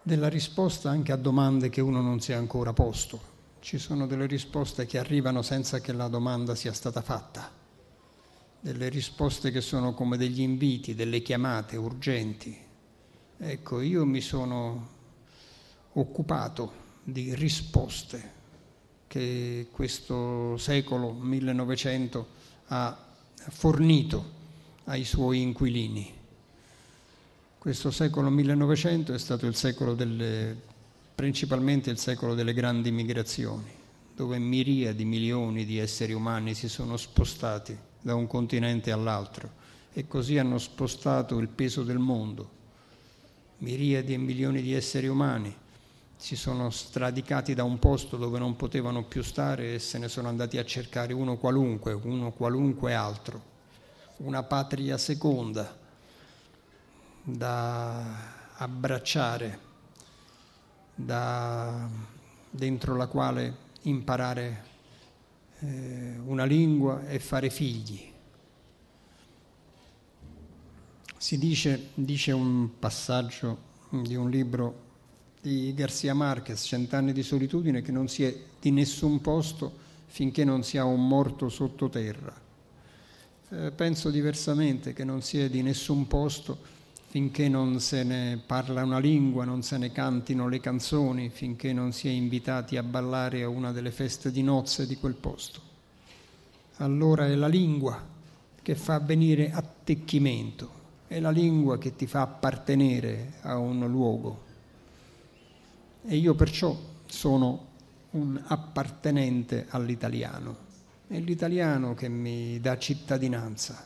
Della 0.01 0.27
risposta 0.27 0.89
anche 0.89 1.13
a 1.13 1.15
domande 1.15 1.69
che 1.69 1.79
uno 1.79 2.01
non 2.01 2.19
si 2.19 2.33
è 2.33 2.35
ancora 2.35 2.73
posto. 2.73 3.37
Ci 3.61 3.77
sono 3.77 4.07
delle 4.07 4.25
risposte 4.25 4.85
che 4.85 4.97
arrivano 4.97 5.41
senza 5.41 5.79
che 5.79 5.93
la 5.93 6.07
domanda 6.09 6.53
sia 6.53 6.73
stata 6.73 7.01
fatta 7.01 7.49
delle 8.61 8.89
risposte 8.89 9.51
che 9.51 9.61
sono 9.61 9.93
come 9.93 10.17
degli 10.17 10.41
inviti, 10.41 10.95
delle 10.95 11.21
chiamate 11.21 11.77
urgenti. 11.77 12.57
Ecco, 13.37 13.79
io 13.79 14.05
mi 14.05 14.19
sono 14.19 14.89
occupato 15.93 16.87
di 17.03 17.33
risposte 17.35 18.37
che 19.07 19.67
questo 19.71 20.57
secolo 20.57 21.13
1900 21.13 22.38
ha 22.69 22.97
fornito 23.49 24.37
ai 24.85 25.03
suoi 25.03 25.41
inquilini. 25.41 26.13
Questo 27.57 27.91
secolo 27.91 28.29
1900 28.29 29.13
è 29.13 29.19
stato 29.19 29.45
il 29.45 29.55
secolo 29.55 29.93
delle, 29.93 30.55
principalmente 31.15 31.89
il 31.89 31.97
secolo 31.97 32.33
delle 32.35 32.53
grandi 32.53 32.91
migrazioni, 32.91 33.69
dove 34.15 34.37
miriadi, 34.37 35.03
milioni 35.03 35.65
di 35.65 35.77
esseri 35.77 36.13
umani 36.13 36.53
si 36.53 36.69
sono 36.69 36.95
spostati 36.95 37.77
da 38.01 38.15
un 38.15 38.27
continente 38.27 38.91
all'altro 38.91 39.57
e 39.91 40.07
così 40.07 40.37
hanno 40.37 40.57
spostato 40.57 41.37
il 41.39 41.47
peso 41.47 41.83
del 41.83 41.97
mondo. 41.97 42.57
Miriadi 43.57 44.13
e 44.13 44.17
milioni 44.17 44.61
di 44.61 44.73
esseri 44.73 45.07
umani 45.07 45.53
si 46.21 46.35
sono 46.35 46.69
stradicati 46.69 47.53
da 47.53 47.63
un 47.63 47.79
posto 47.79 48.17
dove 48.17 48.39
non 48.39 48.57
potevano 48.57 49.05
più 49.05 49.23
stare 49.23 49.75
e 49.75 49.79
se 49.79 49.97
ne 49.97 50.09
sono 50.09 50.27
andati 50.27 50.57
a 50.57 50.65
cercare 50.65 51.13
uno 51.13 51.37
qualunque, 51.37 51.93
uno 51.93 52.33
qualunque 52.33 52.93
altro, 52.93 53.41
una 54.17 54.43
patria 54.43 54.97
seconda 54.97 55.73
da 57.23 58.57
abbracciare, 58.57 59.59
da, 60.93 61.87
dentro 62.49 62.97
la 62.97 63.07
quale 63.07 63.55
imparare 63.83 64.65
eh, 65.59 66.19
una 66.25 66.43
lingua 66.43 67.07
e 67.07 67.19
fare 67.19 67.49
figli. 67.49 68.11
Si 71.15 71.37
dice, 71.37 71.91
dice 71.93 72.33
un 72.33 72.77
passaggio 72.77 73.67
di 73.89 74.15
un 74.15 74.29
libro 74.29 74.87
di 75.41 75.73
Garcia 75.73 76.13
Marquez, 76.13 76.63
Cent'anni 76.63 77.13
di 77.13 77.23
solitudine, 77.23 77.81
che 77.81 77.91
non 77.91 78.07
si 78.07 78.23
è 78.23 78.35
di 78.59 78.71
nessun 78.71 79.21
posto 79.21 79.87
finché 80.07 80.43
non 80.43 80.63
si 80.63 80.77
ha 80.77 80.83
un 80.83 81.07
morto 81.07 81.49
sottoterra. 81.49 82.33
eh, 83.51 83.71
penso 83.71 84.09
diversamente, 84.09 84.93
che 84.93 85.03
non 85.03 85.21
sia 85.21 85.49
di 85.49 85.61
nessun 85.61 86.07
posto 86.07 86.77
finché 87.09 87.49
non 87.49 87.79
se 87.79 88.03
ne 88.03 88.39
parla 88.45 88.83
una 88.83 88.99
lingua, 88.99 89.43
non 89.43 89.63
se 89.63 89.79
ne 89.79 89.91
cantino 89.91 90.47
le 90.47 90.59
canzoni, 90.59 91.29
finché 91.29 91.73
non 91.73 91.91
si 91.91 92.07
è 92.07 92.11
invitati 92.11 92.77
a 92.77 92.83
ballare 92.83 93.41
a 93.41 93.49
una 93.49 93.71
delle 93.71 93.89
feste 93.89 94.31
di 94.31 94.43
nozze 94.43 94.85
di 94.85 94.95
quel 94.95 95.15
posto. 95.15 95.59
Allora 96.77 97.25
è 97.25 97.33
la 97.33 97.47
lingua 97.47 97.99
che 98.61 98.75
fa 98.75 98.99
venire 98.99 99.51
attecchimento, 99.51 100.69
è 101.07 101.19
la 101.19 101.31
lingua 101.31 101.79
che 101.79 101.95
ti 101.95 102.05
fa 102.05 102.21
appartenere 102.21 103.33
a 103.41 103.57
un 103.57 103.87
luogo. 103.87 104.48
E 106.11 106.15
io 106.15 106.33
perciò 106.33 106.75
sono 107.05 107.67
un 108.13 108.41
appartenente 108.47 109.67
all'italiano, 109.69 110.57
è 111.07 111.19
l'italiano 111.19 111.93
che 111.93 112.09
mi 112.09 112.59
dà 112.59 112.79
cittadinanza. 112.79 113.85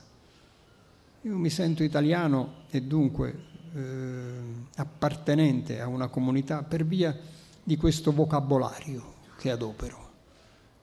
Io 1.24 1.38
mi 1.38 1.50
sento 1.50 1.84
italiano 1.84 2.64
e 2.70 2.82
dunque 2.82 3.44
eh, 3.74 4.40
appartenente 4.74 5.82
a 5.82 5.88
una 5.88 6.08
comunità 6.08 6.64
per 6.64 6.86
via 6.86 7.14
di 7.62 7.76
questo 7.76 8.14
vocabolario 8.14 9.16
che 9.38 9.52
adopero, 9.52 10.12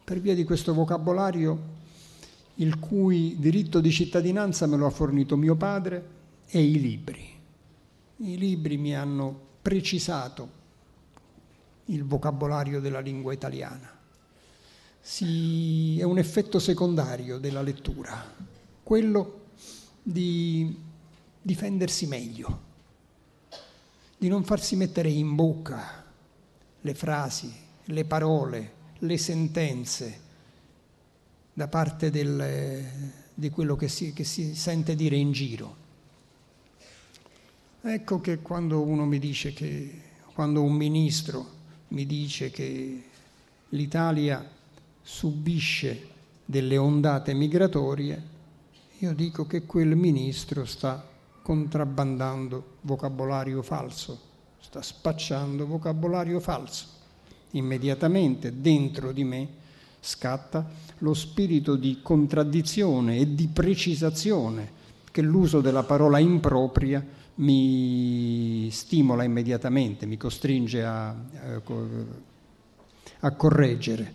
per 0.04 0.20
via 0.20 0.34
di 0.34 0.44
questo 0.44 0.74
vocabolario 0.74 1.58
il 2.56 2.78
cui 2.78 3.36
diritto 3.38 3.80
di 3.80 3.90
cittadinanza 3.90 4.66
me 4.66 4.76
lo 4.76 4.84
ha 4.84 4.90
fornito 4.90 5.38
mio 5.38 5.54
padre 5.54 6.04
e 6.48 6.62
i 6.62 6.78
libri. 6.78 7.26
I 8.18 8.36
libri 8.36 8.76
mi 8.76 8.94
hanno 8.94 9.40
precisato 9.62 10.58
il 11.90 12.04
vocabolario 12.04 12.80
della 12.80 13.00
lingua 13.00 13.32
italiana. 13.32 13.98
Si, 15.00 15.98
è 15.98 16.02
un 16.02 16.18
effetto 16.18 16.58
secondario 16.58 17.38
della 17.38 17.62
lettura, 17.62 18.22
quello 18.82 19.38
di 20.02 20.76
difendersi 21.40 22.06
meglio, 22.06 22.68
di 24.16 24.28
non 24.28 24.44
farsi 24.44 24.76
mettere 24.76 25.08
in 25.08 25.34
bocca 25.34 26.04
le 26.80 26.94
frasi, 26.94 27.52
le 27.84 28.04
parole, 28.04 28.72
le 28.98 29.18
sentenze 29.18 30.28
da 31.52 31.68
parte 31.68 32.10
del, 32.10 32.84
di 33.34 33.50
quello 33.50 33.76
che 33.76 33.88
si, 33.88 34.12
che 34.12 34.24
si 34.24 34.54
sente 34.54 34.94
dire 34.94 35.16
in 35.16 35.32
giro. 35.32 35.76
Ecco 37.82 38.20
che 38.20 38.40
quando 38.40 38.82
uno 38.82 39.06
mi 39.06 39.18
dice 39.18 39.54
che, 39.54 40.02
quando 40.34 40.62
un 40.62 40.74
ministro 40.74 41.58
mi 41.90 42.06
dice 42.06 42.50
che 42.50 43.02
l'Italia 43.70 44.48
subisce 45.02 46.08
delle 46.44 46.76
ondate 46.76 47.32
migratorie, 47.34 48.22
io 48.98 49.14
dico 49.14 49.46
che 49.46 49.62
quel 49.62 49.96
ministro 49.96 50.64
sta 50.64 51.04
contrabbandando 51.42 52.76
vocabolario 52.82 53.62
falso, 53.62 54.20
sta 54.60 54.82
spacciando 54.82 55.66
vocabolario 55.66 56.38
falso. 56.38 56.98
Immediatamente 57.52 58.60
dentro 58.60 59.10
di 59.12 59.24
me 59.24 59.48
scatta 60.00 60.68
lo 60.98 61.14
spirito 61.14 61.76
di 61.76 62.00
contraddizione 62.02 63.18
e 63.18 63.34
di 63.34 63.48
precisazione 63.48 64.78
che 65.10 65.22
l'uso 65.22 65.60
della 65.60 65.82
parola 65.82 66.18
impropria 66.18 67.04
mi 67.40 68.68
stimola 68.70 69.24
immediatamente, 69.24 70.06
mi 70.06 70.16
costringe 70.16 70.84
a, 70.84 71.14
a 73.20 73.30
correggere. 73.32 74.14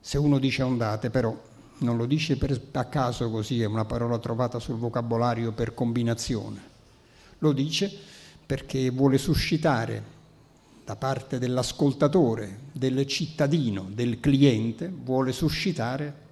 Se 0.00 0.18
uno 0.18 0.38
dice 0.38 0.62
ondate, 0.62 1.10
però 1.10 1.36
non 1.78 1.96
lo 1.96 2.06
dice 2.06 2.36
per, 2.36 2.60
a 2.72 2.84
caso 2.84 3.30
così, 3.30 3.60
è 3.60 3.66
una 3.66 3.84
parola 3.84 4.18
trovata 4.18 4.58
sul 4.58 4.76
vocabolario 4.76 5.52
per 5.52 5.74
combinazione, 5.74 6.60
lo 7.38 7.52
dice 7.52 7.90
perché 8.46 8.90
vuole 8.90 9.18
suscitare 9.18 10.14
da 10.84 10.96
parte 10.96 11.38
dell'ascoltatore, 11.38 12.60
del 12.72 13.06
cittadino, 13.06 13.88
del 13.92 14.20
cliente, 14.20 14.88
vuole 14.88 15.32
suscitare 15.32 16.24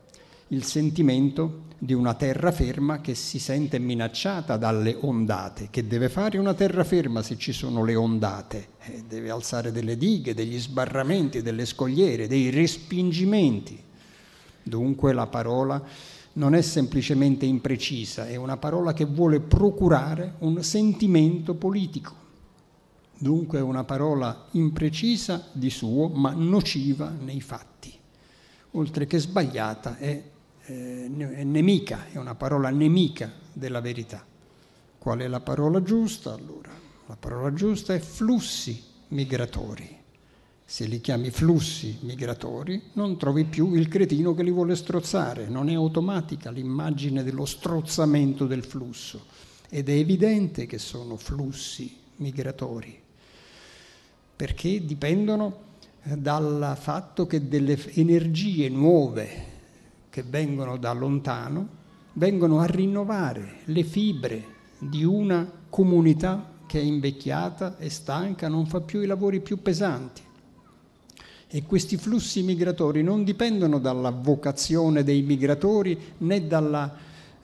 il 0.48 0.64
sentimento 0.64 1.62
di 1.78 1.92
una 1.92 2.14
terraferma 2.14 3.00
che 3.00 3.14
si 3.14 3.38
sente 3.38 3.78
minacciata 3.78 4.56
dalle 4.56 4.96
ondate. 5.00 5.68
Che 5.70 5.86
deve 5.86 6.08
fare 6.08 6.38
una 6.38 6.54
terraferma 6.54 7.22
se 7.22 7.36
ci 7.36 7.52
sono 7.52 7.84
le 7.84 7.94
ondate? 7.94 8.68
Eh, 8.80 9.04
deve 9.06 9.30
alzare 9.30 9.72
delle 9.72 9.96
dighe, 9.96 10.34
degli 10.34 10.58
sbarramenti, 10.58 11.42
delle 11.42 11.66
scogliere, 11.66 12.26
dei 12.26 12.50
respingimenti. 12.50 13.82
Dunque 14.62 15.12
la 15.12 15.26
parola 15.26 15.82
non 16.34 16.54
è 16.54 16.62
semplicemente 16.62 17.44
imprecisa, 17.44 18.26
è 18.26 18.36
una 18.36 18.56
parola 18.56 18.92
che 18.92 19.04
vuole 19.04 19.40
procurare 19.40 20.34
un 20.38 20.62
sentimento 20.62 21.54
politico. 21.54 22.22
Dunque 23.16 23.58
è 23.58 23.62
una 23.62 23.84
parola 23.84 24.46
imprecisa 24.52 25.48
di 25.52 25.70
suo, 25.70 26.08
ma 26.08 26.32
nociva 26.32 27.10
nei 27.10 27.40
fatti. 27.40 27.92
Oltre 28.72 29.06
che 29.06 29.18
sbagliata, 29.18 29.98
è, 29.98 30.22
eh, 30.66 31.08
nemica, 31.08 32.06
è 32.10 32.18
una 32.18 32.34
parola 32.34 32.70
nemica 32.70 33.32
della 33.52 33.80
verità. 33.80 34.24
Qual 34.98 35.18
è 35.18 35.28
la 35.28 35.40
parola 35.40 35.82
giusta 35.82 36.32
allora? 36.32 36.72
La 37.06 37.16
parola 37.16 37.52
giusta 37.52 37.94
è 37.94 37.98
flussi 37.98 38.82
migratori 39.08 40.02
se 40.66 40.86
li 40.86 41.00
chiami 41.00 41.30
flussi 41.30 41.98
migratori, 42.00 42.80
non 42.94 43.18
trovi 43.18 43.44
più 43.44 43.74
il 43.74 43.86
cretino 43.86 44.34
che 44.34 44.42
li 44.42 44.50
vuole 44.50 44.74
strozzare, 44.74 45.46
non 45.46 45.68
è 45.68 45.74
automatica 45.74 46.50
l'immagine 46.50 47.22
dello 47.22 47.44
strozzamento 47.44 48.46
del 48.46 48.64
flusso 48.64 49.26
ed 49.68 49.88
è 49.88 49.92
evidente 49.92 50.64
che 50.66 50.78
sono 50.78 51.16
flussi 51.16 51.94
migratori, 52.16 52.98
perché 54.34 54.84
dipendono 54.84 55.58
eh, 56.04 56.16
dal 56.16 56.76
fatto 56.80 57.26
che 57.26 57.46
delle 57.46 57.78
energie 57.94 58.68
nuove 58.70 59.52
che 60.14 60.22
vengono 60.22 60.76
da 60.76 60.92
lontano 60.92 61.66
vengono 62.12 62.60
a 62.60 62.66
rinnovare 62.66 63.62
le 63.64 63.82
fibre 63.82 64.44
di 64.78 65.02
una 65.02 65.50
comunità 65.68 66.52
che 66.68 66.78
è 66.78 66.82
invecchiata, 66.84 67.78
è 67.78 67.88
stanca, 67.88 68.46
non 68.46 68.64
fa 68.66 68.80
più 68.80 69.00
i 69.00 69.06
lavori 69.06 69.40
più 69.40 69.60
pesanti 69.60 70.22
e 71.48 71.64
questi 71.64 71.96
flussi 71.96 72.44
migratori 72.44 73.02
non 73.02 73.24
dipendono 73.24 73.80
dalla 73.80 74.10
vocazione 74.10 75.02
dei 75.02 75.22
migratori 75.22 75.98
né 76.18 76.46
dalla 76.46 76.96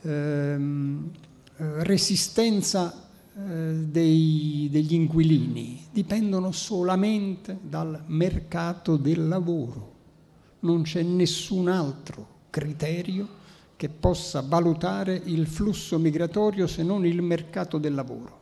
ehm, 0.02 1.10
resistenza 1.56 3.08
eh, 3.36 3.72
dei, 3.84 4.68
degli 4.70 4.94
inquilini, 4.94 5.86
dipendono 5.90 6.52
solamente 6.52 7.58
dal 7.60 8.04
mercato 8.06 8.96
del 8.96 9.26
lavoro. 9.26 9.94
Non 10.60 10.82
c'è 10.82 11.02
nessun 11.02 11.66
altro 11.66 12.29
criterio 12.50 13.38
che 13.76 13.88
possa 13.88 14.42
valutare 14.42 15.20
il 15.24 15.46
flusso 15.46 15.98
migratorio 15.98 16.66
se 16.66 16.82
non 16.82 17.06
il 17.06 17.22
mercato 17.22 17.78
del 17.78 17.94
lavoro 17.94 18.40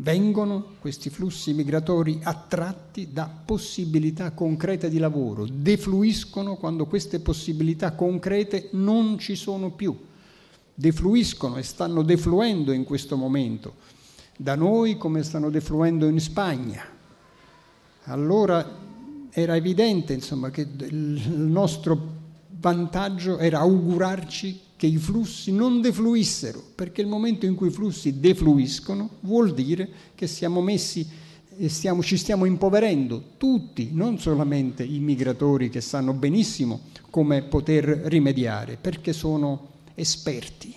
vengono 0.00 0.74
questi 0.80 1.10
flussi 1.10 1.54
migratori 1.54 2.20
attratti 2.22 3.12
da 3.12 3.28
possibilità 3.44 4.30
concrete 4.32 4.88
di 4.88 4.98
lavoro, 4.98 5.46
defluiscono 5.50 6.56
quando 6.56 6.86
queste 6.86 7.20
possibilità 7.20 7.92
concrete 7.92 8.68
non 8.72 9.18
ci 9.18 9.34
sono 9.34 9.70
più, 9.70 9.96
defluiscono 10.74 11.56
e 11.56 11.62
stanno 11.62 12.02
defluendo 12.02 12.72
in 12.72 12.84
questo 12.84 13.16
momento, 13.16 13.74
da 14.36 14.54
noi 14.54 14.96
come 14.96 15.24
stanno 15.24 15.50
defluendo 15.50 16.06
in 16.06 16.20
Spagna. 16.20 16.84
Allora 18.04 18.86
era 19.30 19.56
evidente 19.56 20.12
insomma, 20.12 20.50
che 20.50 20.60
il 20.60 21.32
nostro 21.32 22.17
vantaggio 22.60 23.38
era 23.38 23.60
augurarci 23.60 24.60
che 24.76 24.86
i 24.86 24.96
flussi 24.96 25.52
non 25.52 25.80
defluissero, 25.80 26.62
perché 26.74 27.00
il 27.00 27.08
momento 27.08 27.46
in 27.46 27.54
cui 27.54 27.68
i 27.68 27.72
flussi 27.72 28.20
defluiscono 28.20 29.08
vuol 29.20 29.52
dire 29.52 29.88
che 30.14 30.26
siamo 30.26 30.60
messi 30.60 31.26
stiamo, 31.66 32.02
ci 32.02 32.16
stiamo 32.16 32.44
impoverendo 32.44 33.32
tutti, 33.36 33.90
non 33.92 34.18
solamente 34.20 34.84
i 34.84 35.00
migratori 35.00 35.68
che 35.68 35.80
sanno 35.80 36.12
benissimo 36.12 36.82
come 37.10 37.42
poter 37.42 37.84
rimediare, 38.04 38.78
perché 38.80 39.12
sono 39.12 39.70
esperti, 39.94 40.72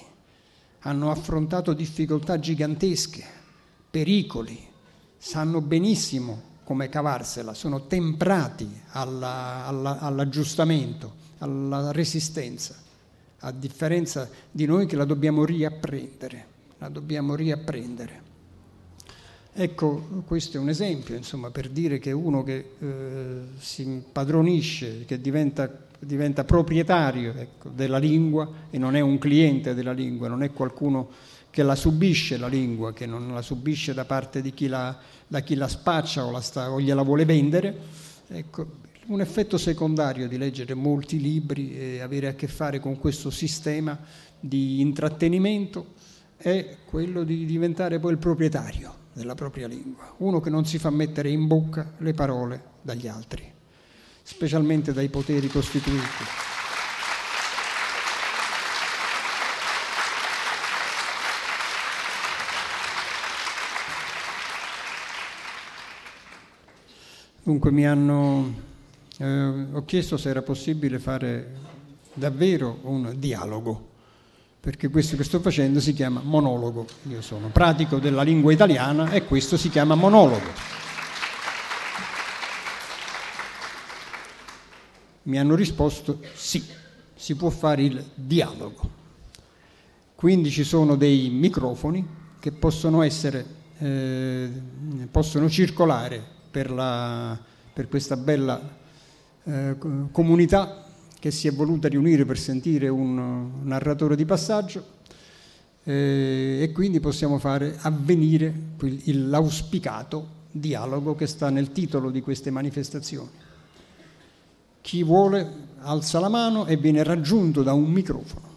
hanno 0.80 1.12
affrontato 1.12 1.74
difficoltà 1.74 2.39
gigantesche, 2.39 3.24
pericoli, 3.91 4.58
sanno 5.18 5.62
benissimo 5.62 6.49
come 6.64 6.89
cavarsela, 6.89 7.53
sono 7.53 7.86
temprati 7.86 8.68
alla, 8.91 9.68
alla, 9.68 9.99
all'aggiustamento, 9.99 11.20
alla 11.42 11.92
resistenza 11.92 12.76
a 13.44 13.52
differenza 13.52 14.30
di 14.50 14.66
noi 14.66 14.86
che 14.86 14.96
la 14.96 15.06
dobbiamo 15.06 15.46
riapprendere, 15.46 16.46
la 16.78 16.89
dobbiamo 16.89 17.36
riapprendere. 17.36 18.30
Ecco, 19.54 20.24
questo 20.26 20.58
è 20.58 20.60
un 20.60 20.70
esempio, 20.70 21.16
insomma, 21.16 21.50
per 21.50 21.70
dire 21.70 22.00
che 22.00 22.12
uno 22.12 22.44
che 22.44 22.74
eh, 22.80 23.42
si 23.60 23.82
impadronisce, 23.82 25.06
che 25.06 25.20
diventa 25.20 25.89
diventa 26.04 26.44
proprietario 26.44 27.34
ecco, 27.36 27.70
della 27.70 28.00
lingua 28.00 28.50
e 28.72 28.80
non 28.80 28.96
è 28.96 29.02
un 29.02 29.20
cliente 29.20 29.76
della 29.76 29.92
lingua, 29.92 30.28
non 30.28 30.42
è 30.42 30.52
qualcuno 30.52 31.10
che 31.52 31.64
la 31.64 31.76
subisce 31.76 32.38
la 32.38 32.48
lingua, 32.48 32.94
che 32.94 33.06
non 33.06 33.34
la 33.34 33.42
subisce 33.42 33.94
da 33.94 34.06
parte 34.06 34.42
di 34.42 34.54
chi 34.54 34.68
la, 34.68 34.98
da 35.28 35.42
chi 35.42 35.54
la 35.56 35.68
spaccia 35.68 36.26
o, 36.26 36.32
la 36.32 36.42
sta, 36.42 36.72
o 36.72 36.82
gliela 36.82 37.04
vuole 37.04 37.26
vendere. 37.26 37.78
Ecco, 38.30 38.66
un 39.12 39.20
effetto 39.20 39.57
secondario 39.57 40.30
di 40.30 40.38
leggere 40.38 40.74
molti 40.74 41.20
libri 41.20 41.78
e 41.78 41.99
avere 41.99 42.28
a 42.28 42.34
che 42.34 42.47
fare 42.47 42.80
con 42.80 42.97
questo 42.97 43.30
sistema 43.30 43.99
di 44.39 44.80
intrattenimento 44.80 45.93
è 46.38 46.78
quello 46.86 47.24
di 47.24 47.45
diventare 47.45 47.99
poi 47.99 48.14
il 48.14 48.18
proprietario 48.18 48.99
della 49.12 49.36
propria 49.36 49.68
lingua, 49.68 50.14
uno 50.20 50.39
che 50.39 50.49
non 50.49 50.66
si 50.66 50.78
fa 50.78 50.89
mettere 50.89 51.30
in 51.30 51.45
bocca 51.45 51.91
le 51.97 52.14
parole 52.14 52.64
dagli 52.82 53.07
altri, 53.07 53.51
specialmente 54.24 54.93
dai 54.93 55.09
poteri 55.09 55.49
costituiti. 55.49 56.24
Dunque 67.43 67.72
mi 67.72 67.86
hanno, 67.86 68.70
eh, 69.22 69.67
ho 69.72 69.86
chiesto 69.86 70.17
se 70.17 70.30
era 70.30 70.41
possibile 70.41 70.97
fare 70.97 71.59
davvero 72.13 72.80
un 72.84 73.13
dialogo 73.17 73.89
perché 74.59 74.89
questo 74.89 75.15
che 75.15 75.24
sto 75.24 75.39
facendo 75.39 75.80
si 75.80 75.91
chiama 75.91 76.22
monologo. 76.24 76.86
Io 77.09 77.22
sono 77.24 77.47
pratico 77.47 77.97
della 77.97 78.22
lingua 78.22 78.51
italiana 78.51 79.09
e 79.09 79.26
questo 79.26 79.57
si 79.57 79.69
chiama 79.69 79.95
monologo. 79.95 80.49
Mi 85.24 85.39
hanno 85.39 85.55
risposto 85.55 86.19
sì, 86.36 86.63
si 87.15 87.36
può 87.36 87.49
fare 87.49 87.82
il 87.82 88.05
dialogo. 88.13 88.99
Quindi 90.13 90.51
ci 90.51 90.63
sono 90.63 90.95
dei 90.95 91.30
microfoni 91.30 92.07
che 92.39 92.51
possono 92.51 93.01
essere, 93.01 93.43
eh, 93.80 94.47
possono 95.09 95.49
circolare 95.49 96.24
per, 96.51 96.69
la, 96.69 97.36
per 97.74 97.88
questa 97.88 98.15
bella 98.15 98.80
eh, 99.44 99.76
comunità 100.12 100.86
che 101.20 101.32
si 101.32 101.48
è 101.48 101.52
voluta 101.52 101.88
riunire 101.88 102.26
per 102.26 102.38
sentire 102.38 102.88
un 102.88 103.64
narratore 103.64 104.16
di 104.16 104.26
passaggio 104.26 105.00
eh, 105.84 106.60
e 106.62 106.72
quindi 106.72 107.00
possiamo 107.00 107.38
fare 107.38 107.78
avvenire 107.82 108.54
l'auspicato 109.06 110.39
dialogo 110.52 111.16
che 111.16 111.28
sta 111.28 111.50
nel 111.50 111.72
titolo 111.72 112.10
di 112.10 112.22
queste 112.22 112.50
manifestazioni. 112.50 113.30
Chi 114.82 115.04
vuole 115.04 115.70
alza 115.82 116.20
la 116.20 116.30
mano 116.30 116.66
e 116.66 116.78
viene 116.78 117.04
raggiunto 117.04 117.64
da 117.64 117.74
un 117.74 117.89
microfono. 117.89 118.50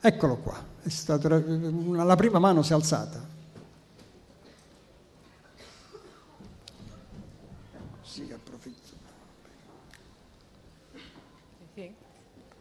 Eccolo 0.00 0.36
qua, 0.36 0.64
stato, 0.86 1.28
la 1.28 2.16
prima 2.16 2.38
mano 2.38 2.62
si 2.62 2.72
è 2.72 2.74
alzata. 2.74 3.31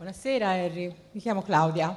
Buonasera 0.01 0.49
Harry, 0.49 0.91
mi 1.11 1.19
chiamo 1.19 1.43
Claudia. 1.43 1.95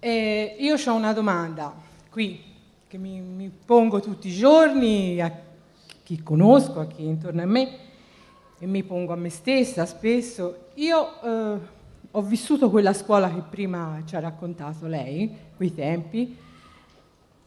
E 0.00 0.56
io 0.58 0.74
ho 0.74 0.94
una 0.94 1.12
domanda 1.12 1.72
qui 2.10 2.42
che 2.88 2.98
mi, 2.98 3.20
mi, 3.20 3.52
pongo 3.64 4.00
tutti 4.00 4.26
i 4.26 4.32
giorni 4.32 5.20
a 5.20 5.32
chi 6.02 6.24
conosco, 6.24 6.80
a 6.80 6.86
chi 6.88 7.04
è 7.04 7.06
intorno 7.06 7.40
a 7.40 7.46
me 7.46 7.78
e 8.58 8.66
mi 8.66 8.82
pongo 8.82 9.12
a 9.12 9.16
me 9.16 9.28
stessa 9.28 9.86
spesso. 9.86 10.70
Io 10.74 11.22
eh, 11.22 11.58
ho 12.10 12.22
vissuto 12.22 12.68
quella 12.68 12.92
scuola 12.92 13.32
che 13.32 13.44
prima 13.48 14.02
ci 14.04 14.16
ha 14.16 14.18
raccontato 14.18 14.88
lei, 14.88 15.32
quei 15.56 15.72
tempi, 15.72 16.36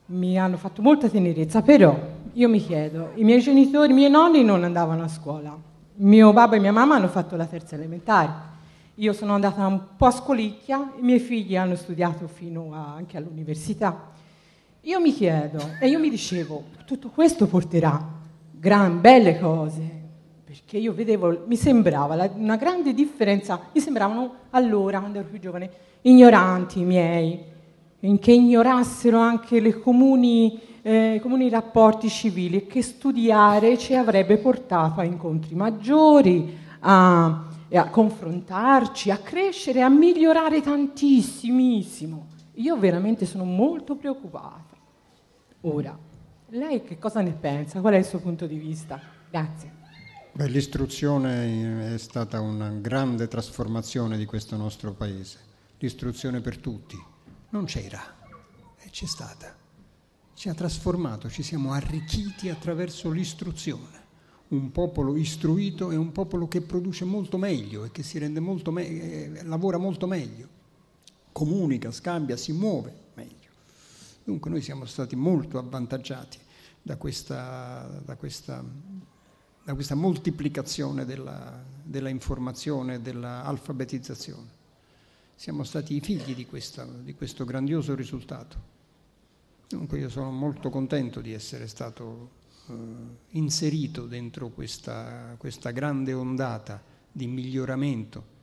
mi 0.06 0.40
hanno 0.40 0.56
fatto 0.56 0.82
molta 0.82 1.10
tenerezza, 1.10 1.62
però 1.62 1.94
io 2.32 2.48
mi 2.48 2.62
chiedo, 2.66 3.12
i 3.16 3.26
miei 3.26 3.42
genitori, 3.42 3.92
i 3.92 3.96
miei 3.96 4.10
nonni 4.10 4.46
non 4.46 4.64
andavano 4.64 5.04
a 5.04 5.10
scuola, 5.10 5.54
mio 5.96 6.32
babbo 6.32 6.56
e 6.56 6.60
mia 6.60 6.72
mamma 6.72 6.96
hanno 6.96 7.10
fatto 7.10 7.36
la 7.36 7.46
terza 7.46 7.76
elementare 7.76 8.54
io 8.96 9.12
sono 9.12 9.34
andata 9.34 9.66
un 9.68 9.82
po' 9.98 10.06
a 10.06 10.12
scolicchia, 10.12 10.94
i 10.98 11.02
miei 11.02 11.20
figli 11.20 11.58
hanno 11.58 11.76
studiato 11.76 12.28
fino 12.28 12.74
a, 12.74 12.94
anche 12.96 13.18
all'università. 13.18 14.12
Io 14.82 15.02
mi 15.02 15.12
chiedo, 15.12 15.60
e 15.82 15.88
io 15.90 16.00
mi 16.00 16.10
dicevo, 16.10 16.64
tutto 16.86 17.10
questo 17.10 17.48
porterà 17.48 18.02
gran 18.52 19.02
belle 19.02 19.38
cose, 19.38 19.82
perché 20.46 20.78
io 20.78 20.94
vedevo, 20.94 21.44
mi 21.46 21.58
sembrava 21.58 22.16
la, 22.16 22.30
una 22.36 22.56
grande 22.56 22.94
differenza, 22.94 23.60
mi 23.74 23.82
sembravano 23.82 24.34
allora, 24.52 25.00
quando 25.00 25.20
ero 25.20 25.28
più 25.28 25.40
giovane, 25.40 25.70
ignoranti 26.02 26.80
i 26.80 26.86
miei, 26.86 27.44
che 28.20 28.32
ignorassero 28.32 29.18
anche 29.18 29.58
i 29.58 29.80
comuni, 29.82 30.58
eh, 30.84 31.20
comuni 31.22 31.50
rapporti 31.50 32.08
civili 32.08 32.58
e 32.58 32.68
che 32.68 32.82
studiare 32.82 33.78
ci 33.78 33.94
avrebbe 33.96 34.38
portato 34.38 35.02
a 35.02 35.04
incontri 35.04 35.56
maggiori, 35.56 36.58
a 36.80 37.46
a 37.78 37.90
confrontarci, 37.90 39.12
a 39.12 39.18
crescere, 39.18 39.82
a 39.82 39.90
migliorare 39.90 40.62
tantissimissimo. 40.62 42.28
Io 42.56 42.78
veramente 42.78 43.26
sono 43.26 43.44
molto 43.44 43.96
preoccupata. 43.96 44.76
Ora, 45.62 45.98
lei 46.50 46.84
che 46.84 46.98
cosa 46.98 47.22
ne 47.22 47.32
pensa? 47.32 47.82
Qual 47.82 47.94
è 47.94 47.98
il 47.98 48.06
suo 48.06 48.20
punto 48.20 48.46
di 48.48 48.58
vista? 48.58 49.02
Grazie. 49.30 49.74
Beh, 50.32 50.48
l'istruzione 50.48 51.94
è 51.94 51.98
stata 51.98 52.40
una 52.40 52.70
grande 52.70 53.28
trasformazione 53.28 54.18
di 54.18 54.26
questo 54.26 54.56
nostro 54.56 54.94
paese. 54.94 55.40
L'istruzione 55.80 56.42
per 56.42 56.58
tutti. 56.58 56.98
Non 57.50 57.66
c'era 57.66 58.02
e 58.78 58.90
c'è 58.90 59.06
stata. 59.06 59.54
Ci 60.34 60.50
ha 60.50 60.54
trasformato, 60.54 61.30
ci 61.30 61.44
siamo 61.44 61.72
arricchiti 61.72 62.50
attraverso 62.50 63.10
l'istruzione 63.10 64.04
un 64.48 64.72
popolo 64.72 65.16
istruito 65.16 65.90
è 65.90 65.96
un 65.96 66.12
popolo 66.12 66.48
che 66.48 66.62
produce 66.62 67.04
molto 67.04 67.38
meglio 67.38 67.84
e 67.86 67.92
che 67.92 68.04
si 68.04 68.20
rende 68.20 68.40
molto 68.40 68.72
me- 68.72 68.88
eh, 68.88 69.44
lavora 69.44 69.78
molto 69.78 70.06
meglio, 70.06 70.48
comunica, 71.32 71.92
scambia, 71.92 72.38
si 72.38 72.52
muove 72.52 72.94
meglio. 73.16 73.50
Dunque 74.24 74.52
noi 74.52 74.62
siamo 74.62 74.86
stati 74.86 75.16
molto 75.16 75.58
avvantaggiati 75.58 76.38
da 76.82 76.98
questa, 76.98 78.02
da 78.06 78.16
questa, 78.16 78.64
da 79.64 79.74
questa 79.74 79.96
moltiplicazione 79.96 81.06
della, 81.06 81.64
della 81.84 82.10
informazione 82.10 83.02
dell'alfabetizzazione. 83.02 84.64
Siamo 85.36 85.64
stati 85.64 85.96
i 85.96 86.00
figli 86.00 86.36
di, 86.36 86.46
questa, 86.46 86.86
di 86.86 87.16
questo 87.16 87.44
grandioso 87.44 87.96
risultato. 87.96 88.74
Dunque 89.68 89.98
io 89.98 90.10
sono 90.10 90.32
molto 90.32 90.70
contento 90.70 91.22
di 91.22 91.34
essere 91.34 91.68
stato 91.68 92.44
eh, 92.68 92.74
inserito 93.32 94.06
dentro 94.06 94.50
questa, 94.50 95.36
questa 95.38 95.72
grande 95.72 96.14
ondata 96.14 96.82
di 97.12 97.28
miglioramento 97.28 98.34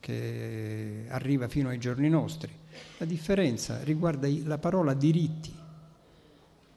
che 0.00 1.06
arriva 1.08 1.48
fino 1.48 1.68
ai 1.68 1.78
giorni 1.78 2.08
nostri. 2.08 2.52
La 2.98 3.06
differenza 3.06 3.82
riguarda 3.82 4.28
la 4.44 4.58
parola 4.58 4.94
diritti. 4.94 5.54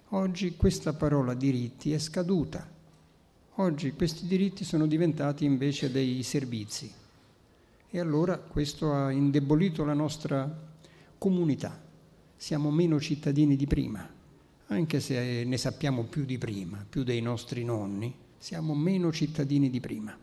Oggi 0.10 0.56
questa 0.56 0.94
parola 0.94 1.34
diritti 1.34 1.94
è 1.94 1.98
scaduta. 1.98 2.70
Oggi 3.56 3.92
questi 3.94 4.28
diritti 4.28 4.64
sono 4.64 4.88
diventati 4.88 5.46
invece 5.46 5.92
dei 5.92 6.24
servizi. 6.24 6.92
E 7.90 8.00
allora 8.00 8.38
questo 8.38 8.94
ha 8.94 9.12
indebolito 9.12 9.84
la 9.84 9.94
nostra 9.94 10.70
comunità. 11.18 11.80
Siamo 12.36 12.72
meno 12.72 13.00
cittadini 13.00 13.56
di 13.56 13.68
prima 13.68 14.20
anche 14.72 15.02
se 15.02 15.44
ne 15.44 15.58
sappiamo 15.58 16.04
più 16.04 16.24
di 16.24 16.38
prima, 16.38 16.86
più 16.88 17.04
dei 17.04 17.22
nostri 17.22 17.64
nonni, 17.66 18.16
siamo 18.38 18.74
meno 18.74 19.12
cittadini 19.12 19.70
di 19.70 19.80
prima. 19.82 20.18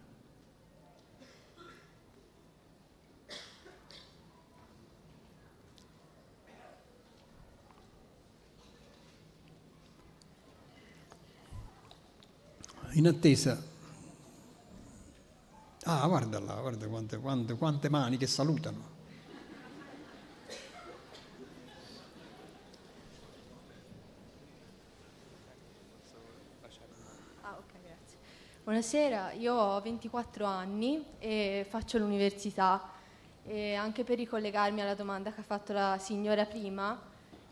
In 12.92 13.06
attesa. 13.06 13.62
Ah, 15.84 16.06
guarda 16.06 16.40
là, 16.40 16.54
guarda 16.54 16.88
quante, 16.88 17.18
quante, 17.18 17.54
quante 17.54 17.88
mani 17.90 18.16
che 18.16 18.26
salutano. 18.26 18.97
Buonasera, 28.68 29.32
io 29.32 29.54
ho 29.54 29.80
24 29.80 30.44
anni 30.44 31.02
e 31.18 31.64
faccio 31.66 31.96
l'università 31.96 32.90
e 33.46 33.74
anche 33.74 34.04
per 34.04 34.18
ricollegarmi 34.18 34.82
alla 34.82 34.94
domanda 34.94 35.32
che 35.32 35.40
ha 35.40 35.42
fatto 35.42 35.72
la 35.72 35.96
signora 35.98 36.44
prima, 36.44 37.00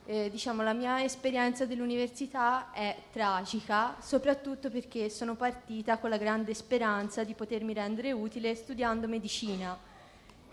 Eh, 0.04 0.28
diciamo, 0.30 0.62
la 0.62 0.74
mia 0.74 1.02
esperienza 1.02 1.64
dell'università 1.64 2.70
è 2.70 2.94
tragica, 3.10 3.96
soprattutto 3.98 4.68
perché 4.68 5.08
sono 5.08 5.36
partita 5.36 5.96
con 5.96 6.10
la 6.10 6.18
grande 6.18 6.52
speranza 6.52 7.24
di 7.24 7.32
potermi 7.32 7.72
rendere 7.72 8.12
utile 8.12 8.54
studiando 8.54 9.08
medicina. 9.08 9.74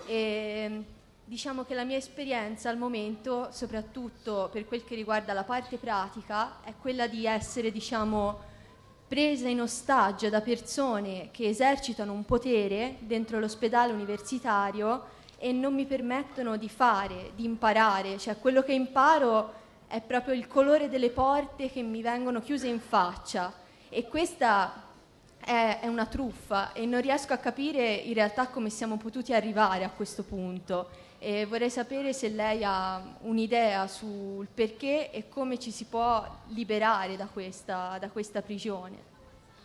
E, 0.06 0.84
diciamo 1.26 1.66
che 1.66 1.74
la 1.74 1.84
mia 1.84 1.98
esperienza 1.98 2.70
al 2.70 2.78
momento, 2.78 3.50
soprattutto 3.52 4.48
per 4.50 4.66
quel 4.66 4.86
che 4.86 4.96
riguarda 4.96 5.34
la 5.34 5.44
parte 5.44 5.76
pratica, 5.76 6.64
è 6.64 6.74
quella 6.80 7.08
di 7.08 7.26
essere, 7.26 7.70
diciamo, 7.70 8.52
presa 9.14 9.48
in 9.48 9.62
ostaggio 9.62 10.28
da 10.28 10.42
persone 10.42 11.30
che 11.30 11.48
esercitano 11.48 12.14
un 12.14 12.26
potere 12.26 12.96
dentro 13.02 13.38
l'ospedale 13.38 13.94
universitario 13.94 15.04
e 15.38 15.52
non 15.52 15.76
mi 15.76 15.86
permettono 15.86 16.58
di 16.58 16.68
fare, 16.68 17.30
di 17.36 17.46
imparare, 17.46 18.18
cioè 18.18 18.40
quello 18.40 18.64
che 18.64 18.74
imparo 18.74 19.54
è 19.86 20.02
proprio 20.02 20.34
il 20.34 20.48
colore 20.48 20.90
delle 20.90 21.12
porte 21.12 21.70
che 21.70 21.84
mi 21.84 22.02
vengono 22.02 22.42
chiuse 22.42 22.66
in 22.66 22.80
faccia. 22.80 23.54
E 23.88 24.08
questa 24.08 24.82
è, 25.38 25.78
è 25.82 25.88
una 25.88 26.08
truffa 26.08 26.74
e 26.74 26.88
non 26.88 27.00
riesco 27.00 27.34
a 27.34 27.38
capire 27.38 27.94
in 27.94 28.16
realtà 28.16 28.48
come 28.48 28.72
siamo 28.72 28.98
potuti 28.98 29.32
arrivare 29.32 29.84
a 29.84 29.92
questo 29.92 30.24
punto 30.24 30.90
e 31.26 31.46
vorrei 31.46 31.70
sapere 31.70 32.12
se 32.12 32.28
lei 32.28 32.66
ha 32.66 33.02
un'idea 33.22 33.88
sul 33.88 34.46
perché 34.54 35.10
e 35.10 35.30
come 35.30 35.58
ci 35.58 35.72
si 35.72 35.86
può 35.86 36.22
liberare 36.48 37.16
da 37.16 37.28
questa, 37.28 37.98
da 37.98 38.10
questa 38.10 38.42
prigione. 38.42 38.98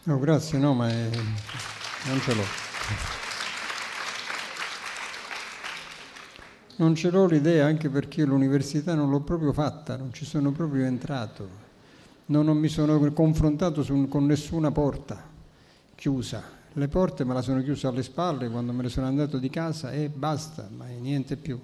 No, 0.05 0.21
grazie, 0.21 0.57
no, 0.57 0.73
ma 0.73 0.89
è... 0.89 1.11
non 2.05 2.21
ce 2.21 2.35
l'ho. 2.35 2.45
Non 6.77 6.95
ce 6.95 7.11
l'ho 7.11 7.27
l'idea 7.27 7.67
anche 7.67 7.89
perché 7.89 8.25
l'università 8.25 8.95
non 8.95 9.11
l'ho 9.11 9.21
proprio 9.21 9.53
fatta, 9.53 9.97
non 9.97 10.13
ci 10.13 10.25
sono 10.25 10.53
proprio 10.53 10.85
entrato, 10.85 11.49
non, 12.27 12.45
non 12.45 12.57
mi 12.57 12.69
sono 12.69 13.01
confrontato 13.13 13.83
su, 13.83 14.07
con 14.07 14.27
nessuna 14.27 14.71
porta 14.71 15.21
chiusa. 15.97 16.41
Le 16.79 16.87
porte 16.87 17.24
me 17.24 17.35
la 17.35 17.43
sono 17.43 17.61
chiuse 17.61 17.89
alle 17.89 18.05
spalle 18.05 18.49
quando 18.49 18.72
me 18.72 18.85
ne 18.85 18.89
sono 18.89 19.09
andato 19.09 19.39
di 19.39 19.51
casa 19.51 19.91
e 19.91 20.09
basta, 20.09 20.68
ma 20.70 20.87
niente 20.87 21.37
più. 21.37 21.61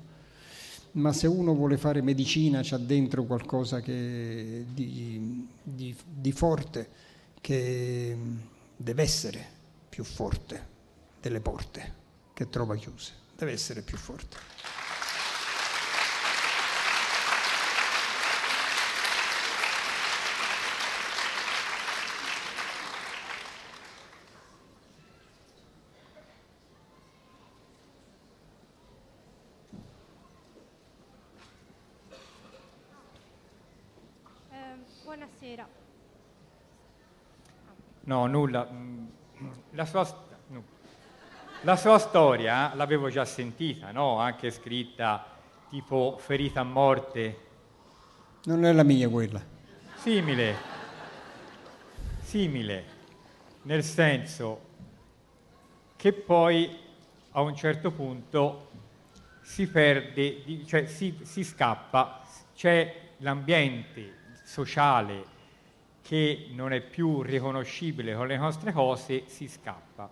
Ma 0.93 1.13
se 1.13 1.29
uno 1.29 1.55
vuole 1.55 1.77
fare 1.77 2.03
medicina 2.03 2.63
c'ha 2.65 2.79
dentro 2.79 3.23
qualcosa 3.23 3.81
che, 3.81 4.65
di, 4.75 5.49
di, 5.63 5.97
di 6.05 6.33
forte 6.33 6.89
che 7.41 8.17
deve 8.77 9.03
essere 9.03 9.47
più 9.89 10.03
forte 10.03 10.67
delle 11.21 11.39
porte 11.39 11.93
che 12.33 12.51
trova 12.51 12.75
chiuse, 12.75 13.13
deve 13.37 13.53
essere 13.53 13.83
più 13.83 13.97
forte. 13.97 14.55
Buonasera. 35.05 35.69
No, 38.25 38.27
nulla. 38.27 38.69
Mm, 38.71 39.07
la 39.71 39.85
sua, 39.85 40.27
la 41.63 41.77
sua 41.77 41.99
storia 41.99 42.75
l'avevo 42.75 43.09
già 43.11 43.25
sentita, 43.25 43.91
no? 43.91 44.19
Anche 44.19 44.51
scritta 44.51 45.27
tipo 45.69 46.17
ferita 46.19 46.61
a 46.61 46.65
morte. 46.65 47.39
Non 48.45 48.65
è 48.65 48.73
la 48.73 48.83
mia 48.83 49.09
quella. 49.09 49.43
Simile. 49.97 50.57
Simile. 52.23 52.85
Nel 53.63 53.83
senso 53.83 54.61
che 55.97 56.13
poi 56.13 56.79
a 57.33 57.41
un 57.41 57.55
certo 57.55 57.91
punto 57.91 58.71
si 59.43 59.67
perde, 59.67 60.65
cioè 60.67 60.87
si, 60.87 61.19
si 61.23 61.45
scappa, 61.45 62.23
c'è 62.55 63.13
l'ambiente 63.19 64.23
sociale 64.45 65.33
che 66.07 66.49
non 66.51 66.75
è 66.75 66.83
più 66.83 67.23
riconoscibile 67.23 68.15
con 68.15 68.27
le 68.27 68.37
nostre 68.37 68.73
cose, 68.73 69.23
si 69.25 69.49
scappa, 69.49 70.11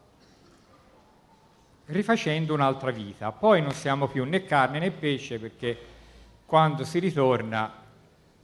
rifacendo 1.87 2.55
un'altra 2.55 2.91
vita. 2.91 3.31
Poi 3.31 3.61
non 3.61 3.73
siamo 3.73 4.09
più 4.09 4.25
né 4.25 4.43
carne 4.45 4.79
né 4.79 4.91
pesce 4.91 5.39
perché 5.39 5.79
quando 6.47 6.85
si 6.85 6.99
ritorna 6.99 7.71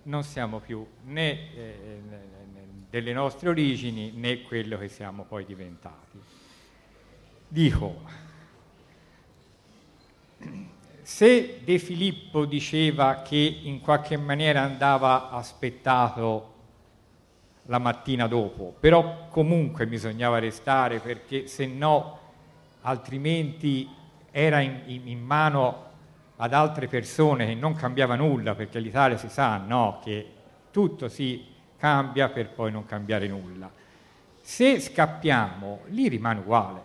non 0.03 0.24
siamo 0.24 0.59
più 0.59 0.86
né 1.05 1.55
eh, 1.55 2.03
delle 2.90 3.14
nostre 3.14 3.49
origini 3.49 4.12
né 4.12 4.42
quello 4.42 4.76
che 4.76 4.88
siamo 4.88 5.24
poi 5.24 5.46
diventati. 5.46 6.18
Dico, 7.49 8.03
se 11.01 11.61
De 11.64 11.78
Filippo 11.78 12.44
diceva 12.44 13.22
che 13.22 13.61
in 13.62 13.80
qualche 13.80 14.18
maniera 14.18 14.61
andava 14.61 15.30
aspettato 15.30 16.57
la 17.68 17.78
mattina 17.78 18.26
dopo, 18.26 18.74
però 18.78 19.28
comunque 19.28 19.86
bisognava 19.86 20.38
restare 20.38 21.00
perché 21.00 21.46
se 21.46 21.66
no 21.66 22.18
altrimenti 22.82 23.88
era 24.30 24.60
in, 24.60 25.02
in, 25.04 25.20
mano 25.20 25.86
ad 26.36 26.54
altre 26.54 26.86
persone 26.86 27.46
che 27.46 27.54
non 27.54 27.74
cambiava 27.74 28.14
nulla, 28.14 28.54
perché 28.54 28.78
l'Italia 28.78 29.18
si 29.18 29.28
sa 29.28 29.58
no, 29.58 30.00
che 30.02 30.26
tutto 30.70 31.08
si 31.08 31.44
cambia 31.76 32.28
per 32.30 32.50
poi 32.50 32.70
non 32.70 32.86
cambiare 32.86 33.26
nulla. 33.26 33.70
Se 34.40 34.80
scappiamo, 34.80 35.80
lì 35.88 36.08
rimane 36.08 36.40
uguale. 36.40 36.80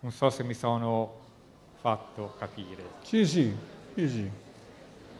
Non 0.00 0.12
so 0.12 0.30
se 0.30 0.44
mi 0.44 0.54
sono 0.54 1.18
fatto 1.80 2.34
capire. 2.38 2.82
Sì, 3.02 3.26
sì, 3.26 3.52
sì, 3.94 4.08
sì. 4.08 4.30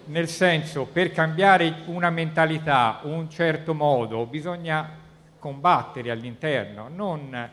Nel 0.04 0.28
senso, 0.28 0.86
per 0.86 1.12
cambiare 1.12 1.82
una 1.86 2.10
mentalità, 2.10 3.00
un 3.04 3.30
certo 3.30 3.72
modo, 3.72 4.26
bisogna 4.26 4.90
combattere 5.38 6.10
all'interno, 6.10 6.88
non 6.88 7.50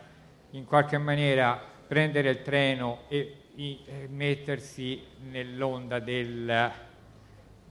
in 0.52 0.66
qualche 0.66 0.98
maniera 0.98 1.60
prendere 1.88 2.30
il 2.30 2.42
treno 2.42 3.00
e, 3.08 3.36
e 3.56 4.08
mettersi 4.10 5.02
nell'onda 5.30 6.00
della 6.00 6.72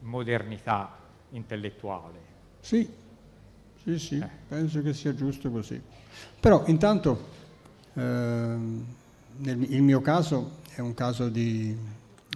modernità 0.01 0.97
intellettuale. 1.31 2.19
Sì, 2.61 2.89
sì, 3.83 3.99
sì, 3.99 4.19
eh. 4.19 4.29
penso 4.49 4.83
che 4.83 4.93
sia 4.93 5.15
giusto 5.15 5.51
così. 5.51 5.81
Però 6.41 6.65
intanto, 6.67 7.29
eh, 7.95 8.57
nel 9.37 9.83
mio 9.83 10.01
caso, 10.01 10.59
è 10.75 10.81
un 10.81 10.95
caso 10.95 11.29
di 11.29 11.77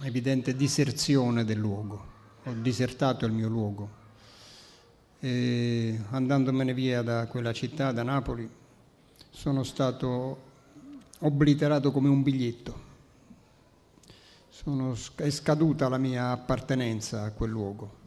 evidente 0.03 0.55
diserzione 0.55 1.45
del 1.45 1.57
luogo. 1.57 2.11
Ho 2.45 2.53
disertato 2.59 3.25
il 3.25 3.31
mio 3.31 3.47
luogo. 3.47 4.01
E 5.21 5.97
andandomene 6.09 6.73
via 6.73 7.01
da 7.01 7.25
quella 7.27 7.53
città, 7.53 7.93
da 7.93 8.03
Napoli, 8.03 8.49
sono 9.29 9.63
stato 9.63 10.51
obliterato 11.19 11.93
come 11.93 12.09
un 12.09 12.21
biglietto. 12.21 12.91
Sono, 14.49 14.93
è 15.15 15.29
scaduta 15.29 15.87
la 15.87 15.97
mia 15.97 16.31
appartenenza 16.31 17.23
a 17.23 17.31
quel 17.31 17.49
luogo. 17.49 18.01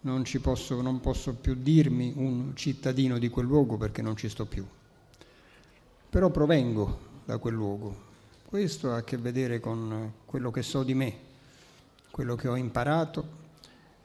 Non, 0.00 0.24
posso, 0.42 0.82
non 0.82 1.00
posso 1.00 1.32
più 1.34 1.54
dirmi 1.54 2.12
un 2.14 2.52
cittadino 2.54 3.18
di 3.18 3.30
quel 3.30 3.46
luogo 3.46 3.78
perché 3.78 4.02
non 4.02 4.16
ci 4.16 4.28
sto 4.28 4.44
più. 4.44 4.66
Però 6.10 6.28
provengo 6.28 6.98
da 7.24 7.38
quel 7.38 7.54
luogo, 7.54 7.96
questo 8.44 8.92
ha 8.92 8.96
a 8.96 9.02
che 9.02 9.16
vedere 9.16 9.60
con 9.60 10.12
quello 10.26 10.50
che 10.50 10.62
so 10.62 10.82
di 10.82 10.92
me, 10.92 11.30
quello 12.12 12.36
che 12.36 12.46
ho 12.46 12.56
imparato 12.56 13.40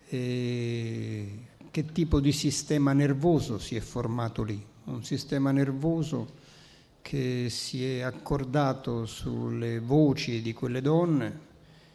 e 0.08 1.40
che 1.70 1.86
tipo 1.92 2.22
di 2.22 2.32
sistema 2.32 2.94
nervoso 2.94 3.60
si 3.60 3.76
è 3.76 3.82
formato 3.82 4.44
lì. 4.44 4.66
Un 4.86 5.04
sistema 5.04 5.52
nervoso 5.52 6.46
che 7.02 7.50
si 7.50 7.86
è 7.86 8.00
accordato 8.00 9.06
sulle 9.06 9.80
voci 9.80 10.42
di 10.42 10.54
quelle 10.54 10.82
donne, 10.82 11.40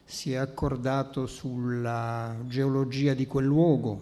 si 0.04 0.32
è 0.32 0.36
accordato 0.36 1.26
sulla 1.26 2.36
geologia 2.46 3.14
di 3.14 3.26
quel 3.26 3.46
luogo, 3.46 4.00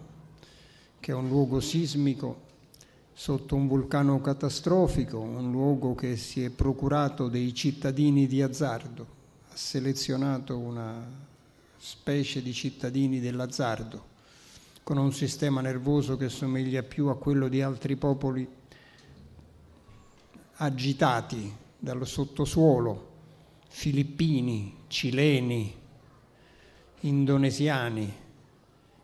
che 0.99 1.13
è 1.13 1.15
un 1.15 1.29
luogo 1.29 1.61
sismico 1.61 2.49
sotto 3.13 3.55
un 3.55 3.69
vulcano 3.69 4.21
catastrofico, 4.21 5.21
un 5.21 5.53
luogo 5.53 5.95
che 5.95 6.17
si 6.17 6.43
è 6.43 6.51
procurato 6.51 7.29
dei 7.29 7.55
cittadini 7.55 8.27
di 8.27 8.43
azzardo, 8.43 9.07
ha 9.49 9.57
selezionato 9.57 10.59
una 10.59 11.29
specie 11.83 12.43
di 12.43 12.53
cittadini 12.53 13.21
dell'azzardo, 13.21 14.09
con 14.83 14.99
un 14.99 15.15
sistema 15.15 15.63
nervoso 15.63 16.19
che 16.19 16.29
somiglia 16.29 16.83
più 16.83 17.07
a 17.07 17.17
quello 17.17 17.49
di 17.49 17.63
altri 17.63 17.97
popoli 17.97 18.47
agitati 20.57 21.51
dallo 21.79 22.05
sottosuolo, 22.05 23.09
filippini, 23.67 24.83
cileni, 24.89 25.75
indonesiani, 27.01 28.13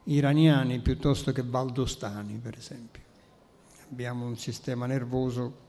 iraniani 0.05 0.79
piuttosto 0.81 1.33
che 1.33 1.43
valdostani, 1.43 2.35
per 2.35 2.59
esempio. 2.59 3.03
Abbiamo 3.91 4.27
un 4.27 4.37
sistema 4.37 4.85
nervoso 4.85 5.65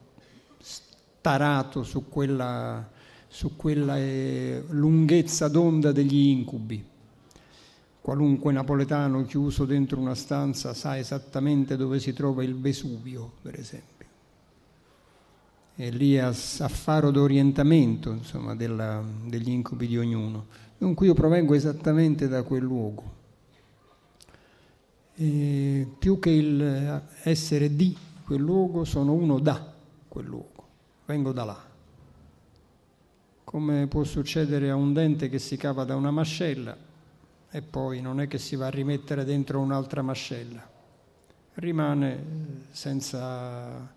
starato 0.60 1.84
su 1.84 2.10
quella, 2.10 2.86
su 3.30 3.56
quella 3.56 3.98
eh, 3.98 4.62
lunghezza 4.68 5.48
d'onda 5.48 5.94
degli 5.94 6.28
incubi. 6.28 6.96
Qualunque 8.08 8.54
napoletano 8.54 9.26
chiuso 9.26 9.66
dentro 9.66 10.00
una 10.00 10.16
stanza 10.16 10.74
sa 10.74 10.98
esattamente 10.98 11.76
dove 11.76 12.00
si 12.00 12.14
trova 12.14 12.42
il 12.42 12.56
Vesuvio, 12.56 13.34
per 13.42 13.60
esempio. 13.60 14.06
E 15.76 15.90
lì 15.90 16.18
a 16.18 16.32
faro 16.32 17.12
d'orientamento 17.12 18.12
insomma, 18.12 18.56
della, 18.56 19.04
degli 19.26 19.50
incubi 19.50 19.88
di 19.88 19.98
ognuno. 19.98 20.46
Dunque 20.78 21.06
io 21.06 21.14
provengo 21.14 21.54
esattamente 21.54 22.30
da 22.30 22.44
quel 22.44 22.64
luogo. 22.64 23.04
E 25.16 25.86
più 26.00 26.18
che 26.20 26.30
il 26.30 27.02
essere 27.24 27.76
di 27.76 27.94
quel 28.24 28.40
luogo, 28.40 28.86
sono 28.86 29.12
uno 29.12 29.38
da 29.38 29.74
quel 30.08 30.26
luogo, 30.26 30.66
vengo 31.06 31.34
da 31.34 31.44
là. 31.44 31.62
Come 33.44 33.88
può 33.88 34.06
succedere 34.06 34.70
a 34.70 34.76
un 34.76 34.94
dente 34.94 35.28
che 35.28 35.40
si 35.40 35.58
cava 35.58 35.84
da 35.84 35.98
una 35.98 36.12
mascella 36.12 36.87
e 37.50 37.62
poi 37.62 38.02
non 38.02 38.20
è 38.20 38.28
che 38.28 38.38
si 38.38 38.56
va 38.56 38.68
a 38.68 38.72
rimettere 38.72 39.24
dentro 39.24 39.60
un'altra 39.60 40.02
mascella, 40.02 40.68
rimane 41.56 42.66
senza 42.72 43.94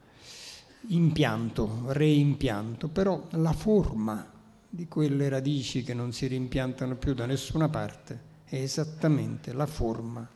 impianto, 0.88 1.84
reimpianto, 1.88 2.88
però 2.88 3.26
la 3.30 3.52
forma 3.52 4.26
di 4.68 4.86
quelle 4.86 5.28
radici 5.28 5.82
che 5.82 5.94
non 5.94 6.12
si 6.12 6.26
rimpiantano 6.26 6.96
più 6.96 7.12
da 7.12 7.26
nessuna 7.26 7.68
parte 7.68 8.28
è 8.44 8.56
esattamente 8.56 9.52
la 9.52 9.66
forma 9.66 10.28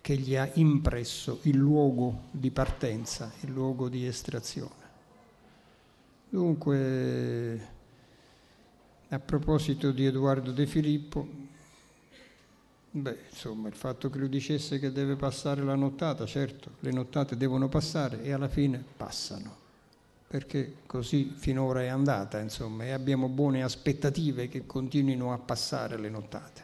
che 0.00 0.16
gli 0.16 0.34
ha 0.34 0.48
impresso 0.54 1.40
il 1.42 1.56
luogo 1.56 2.22
di 2.30 2.50
partenza, 2.50 3.30
il 3.40 3.50
luogo 3.50 3.88
di 3.88 4.06
estrazione. 4.06 4.88
Dunque, 6.30 7.68
a 9.08 9.18
proposito 9.18 9.90
di 9.90 10.06
Edoardo 10.06 10.52
De 10.52 10.66
Filippo, 10.66 11.28
beh, 12.90 13.18
insomma, 13.30 13.68
il 13.68 13.74
fatto 13.74 14.10
che 14.10 14.18
lui 14.18 14.28
dicesse 14.28 14.78
che 14.78 14.92
deve 14.92 15.16
passare 15.16 15.62
la 15.62 15.74
nottata, 15.74 16.26
certo, 16.26 16.72
le 16.80 16.92
nottate 16.92 17.36
devono 17.36 17.68
passare 17.68 18.22
e 18.22 18.32
alla 18.32 18.48
fine 18.48 18.82
passano 18.96 19.60
perché 20.30 20.74
così 20.86 21.32
finora 21.34 21.82
è 21.82 21.88
andata, 21.88 22.38
insomma, 22.38 22.84
e 22.84 22.92
abbiamo 22.92 23.26
buone 23.26 23.64
aspettative 23.64 24.46
che 24.46 24.64
continuino 24.64 25.32
a 25.32 25.38
passare 25.38 25.98
le 25.98 26.08
nottate. 26.08 26.62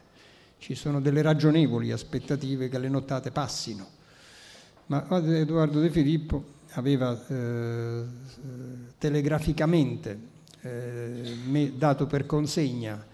Ci 0.57 0.73
sono 0.73 1.01
delle 1.01 1.21
ragionevoli 1.21 1.91
aspettative 1.91 2.69
che 2.69 2.79
le 2.79 2.87
nottate 2.87 3.29
passino. 3.29 3.85
Ma 4.85 5.05
Edoardo 5.09 5.81
De 5.81 5.89
Filippo 5.89 6.45
aveva 6.75 7.21
eh, 7.27 8.03
telegraficamente 8.97 10.17
eh, 10.61 11.73
dato 11.75 12.07
per 12.07 12.25
consegna 12.25 13.05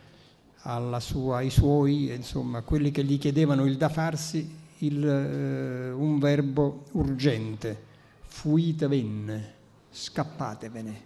sua, 0.99 1.37
ai 1.37 1.49
suoi, 1.49 2.13
insomma, 2.13 2.61
quelli 2.61 2.91
che 2.91 3.03
gli 3.03 3.17
chiedevano 3.17 3.65
il 3.65 3.77
da 3.77 3.89
farsi, 3.89 4.49
il, 4.79 5.05
eh, 5.05 5.91
un 5.91 6.19
verbo 6.19 6.85
urgente, 6.91 7.91
fuite 8.25 8.87
venne 8.87 9.53
scappatevene, 9.91 11.01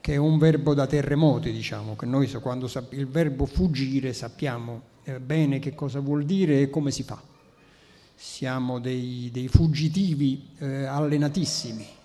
che 0.00 0.12
è 0.14 0.16
un 0.16 0.38
verbo 0.38 0.74
da 0.74 0.86
terremoti, 0.86 1.50
diciamo, 1.52 1.96
che 1.96 2.06
noi 2.06 2.30
quando 2.40 2.70
il 2.90 3.08
verbo 3.08 3.46
fuggire 3.46 4.12
sappiamo 4.12 4.82
eh, 5.04 5.18
bene 5.18 5.58
che 5.58 5.74
cosa 5.74 6.00
vuol 6.00 6.24
dire 6.24 6.60
e 6.60 6.70
come 6.70 6.90
si 6.90 7.02
fa. 7.02 7.20
Siamo 8.14 8.78
dei, 8.78 9.30
dei 9.32 9.48
fuggitivi 9.48 10.50
eh, 10.58 10.84
allenatissimi. 10.84 12.00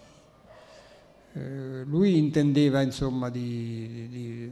Eh, 1.37 1.83
lui 1.85 2.17
intendeva 2.17 2.81
insomma 2.81 3.29
di, 3.29 4.07
di 4.09 4.51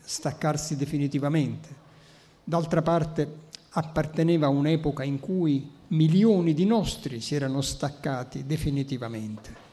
staccarsi 0.00 0.76
definitivamente. 0.76 1.68
D'altra 2.44 2.82
parte 2.82 3.40
apparteneva 3.70 4.46
a 4.46 4.50
un'epoca 4.50 5.02
in 5.02 5.18
cui 5.18 5.70
milioni 5.88 6.52
di 6.52 6.66
nostri 6.66 7.20
si 7.20 7.34
erano 7.34 7.62
staccati 7.62 8.44
definitivamente 8.44 9.70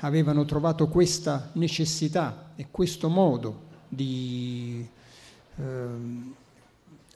avevano 0.00 0.44
trovato 0.44 0.88
questa 0.88 1.50
necessità 1.54 2.52
e 2.56 2.66
questo 2.70 3.08
modo 3.08 3.64
di 3.88 4.86
eh, 5.56 5.64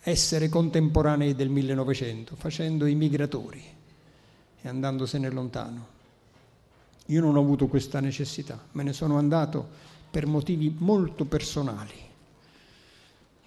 essere 0.02 0.48
contemporanei 0.48 1.34
del 1.34 1.50
1900, 1.50 2.36
facendo 2.36 2.86
i 2.86 2.94
migratori 2.94 3.62
e 4.62 4.68
andandosene 4.68 5.30
lontano. 5.30 5.98
Io 7.10 7.20
non 7.20 7.36
ho 7.36 7.40
avuto 7.40 7.66
questa 7.66 7.98
necessità, 7.98 8.62
me 8.72 8.84
ne 8.84 8.92
sono 8.92 9.18
andato 9.18 9.68
per 10.10 10.26
motivi 10.26 10.72
molto 10.78 11.24
personali, 11.24 11.94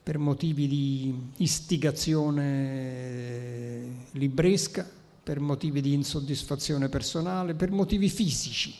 per 0.03 0.17
motivi 0.17 0.67
di 0.67 1.31
istigazione 1.37 4.07
libresca, 4.11 4.85
per 5.23 5.39
motivi 5.39 5.79
di 5.79 5.93
insoddisfazione 5.93 6.89
personale, 6.89 7.53
per 7.53 7.71
motivi 7.71 8.09
fisici. 8.09 8.75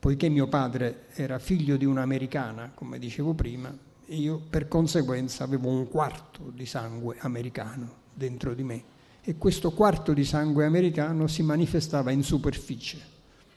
Poiché 0.00 0.28
mio 0.28 0.48
padre 0.48 1.04
era 1.14 1.38
figlio 1.38 1.76
di 1.76 1.84
un'americana, 1.84 2.72
come 2.74 2.98
dicevo 2.98 3.34
prima, 3.34 3.72
io 4.06 4.42
per 4.50 4.66
conseguenza 4.66 5.44
avevo 5.44 5.68
un 5.68 5.88
quarto 5.88 6.50
di 6.52 6.66
sangue 6.66 7.18
americano 7.20 8.02
dentro 8.12 8.52
di 8.52 8.64
me 8.64 8.93
e 9.26 9.38
questo 9.38 9.70
quarto 9.70 10.12
di 10.12 10.22
sangue 10.22 10.66
americano 10.66 11.26
si 11.28 11.42
manifestava 11.42 12.10
in 12.10 12.22
superficie. 12.22 12.98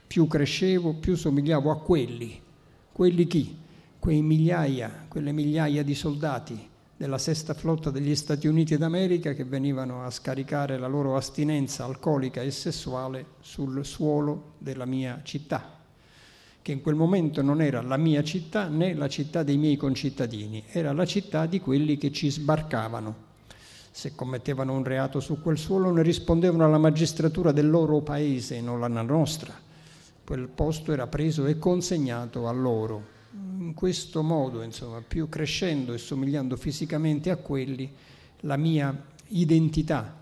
Più 0.08 0.26
crescevo, 0.26 0.94
più 0.94 1.16
somigliavo 1.16 1.70
a 1.70 1.82
quelli. 1.82 2.42
Quelli 2.90 3.28
chi? 3.28 3.58
Quei 4.00 4.22
migliaia, 4.22 5.06
quelle 5.10 5.34
migliaia 5.34 5.84
di 5.84 5.94
soldati 5.94 6.70
della 6.96 7.18
sesta 7.18 7.54
flotta 7.54 7.92
degli 7.92 8.16
Stati 8.16 8.48
Uniti 8.48 8.78
d'America 8.78 9.34
che 9.34 9.44
venivano 9.44 10.06
a 10.06 10.10
scaricare 10.10 10.78
la 10.78 10.88
loro 10.88 11.18
astinenza 11.18 11.84
alcolica 11.84 12.42
e 12.42 12.50
sessuale 12.50 13.26
sul 13.42 13.86
suolo 13.86 14.54
della 14.60 14.86
mia 14.86 15.20
città, 15.24 15.80
che 16.62 16.72
in 16.72 16.82
quel 16.82 16.96
momento 16.96 17.42
non 17.42 17.62
era 17.62 17.82
la 17.82 17.98
mia 17.98 18.24
città 18.24 18.70
né 18.70 18.94
la 18.94 19.10
città 19.10 19.44
dei 19.44 19.58
miei 19.58 19.76
concittadini, 19.76 20.64
era 20.70 20.94
la 20.94 21.06
città 21.06 21.46
di 21.46 21.60
quelli 21.60 21.98
che 21.98 22.14
ci 22.14 22.32
sbarcavano. 22.32 23.27
Se 23.98 24.14
commettevano 24.14 24.74
un 24.74 24.84
reato 24.84 25.20
su 25.20 25.42
quel 25.42 25.58
suolo 25.58 25.92
ne 25.92 26.04
rispondevano 26.04 26.64
alla 26.64 26.78
magistratura 26.78 27.52
del 27.52 27.68
loro 27.68 28.02
paese, 28.02 28.62
non 28.62 28.84
alla 28.84 29.02
nostra. 29.02 29.52
Quel 30.24 30.50
posto 30.50 30.94
era 30.94 31.08
preso 31.08 31.48
e 31.48 31.58
consegnato 31.58 32.48
a 32.48 32.52
loro. 32.52 33.02
In 33.58 33.74
questo 33.74 34.22
modo, 34.22 34.62
insomma, 34.62 35.02
più 35.02 35.28
crescendo 35.30 35.94
e 35.94 35.98
somigliando 35.98 36.56
fisicamente 36.58 37.32
a 37.32 37.38
quelli, 37.38 37.92
la 38.42 38.56
mia 38.56 38.96
identità 39.30 40.16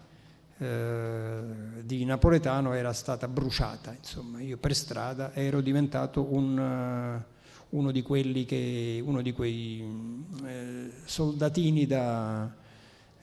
eh, 0.57 1.41
di 1.84 2.05
napoletano 2.05 2.71
era 2.71 2.93
stata 2.93 3.28
bruciata, 3.28 3.93
insomma, 3.93 4.39
io 4.39 4.55
per 4.55 4.73
strada 4.73 5.34
ero 5.34 5.59
diventato 5.59 6.26
un, 6.34 6.57
uh, 6.57 7.78
uno 7.78 7.91
di 7.91 8.01
che, 8.45 9.03
uno 9.03 9.21
di 9.21 9.34
quei 9.34 9.82
uh, 9.82 10.91
soldatini 11.03 11.86
da, 11.86 12.63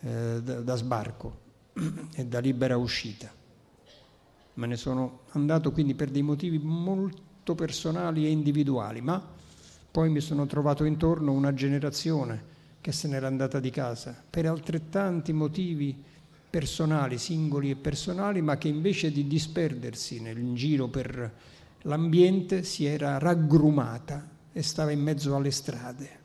da, 0.02 0.60
da 0.60 0.74
sbarco 0.74 1.38
e 2.14 2.26
da 2.26 2.40
libera 2.40 2.76
uscita. 2.76 3.30
Me 4.54 4.66
ne 4.66 4.76
sono 4.76 5.20
andato 5.30 5.72
quindi 5.72 5.94
per 5.94 6.10
dei 6.10 6.22
motivi 6.22 6.58
molto 6.58 7.54
personali 7.54 8.26
e 8.26 8.30
individuali, 8.30 9.00
ma 9.00 9.22
poi 9.90 10.10
mi 10.10 10.20
sono 10.20 10.46
trovato 10.46 10.84
intorno 10.84 11.32
una 11.32 11.54
generazione 11.54 12.50
che 12.80 12.92
se 12.92 13.08
n'era 13.08 13.28
andata 13.28 13.60
di 13.60 13.70
casa 13.70 14.20
per 14.28 14.46
altrettanti 14.46 15.32
motivi 15.32 15.96
personali, 16.50 17.16
singoli 17.16 17.70
e 17.70 17.76
personali, 17.76 18.42
ma 18.42 18.58
che 18.58 18.68
invece 18.68 19.10
di 19.10 19.26
disperdersi 19.26 20.20
nel 20.20 20.52
giro 20.54 20.88
per 20.88 21.32
l'ambiente 21.82 22.62
si 22.62 22.84
era 22.84 23.18
raggrumata 23.18 24.28
e 24.52 24.62
stava 24.62 24.90
in 24.90 25.00
mezzo 25.00 25.34
alle 25.34 25.50
strade. 25.50 26.20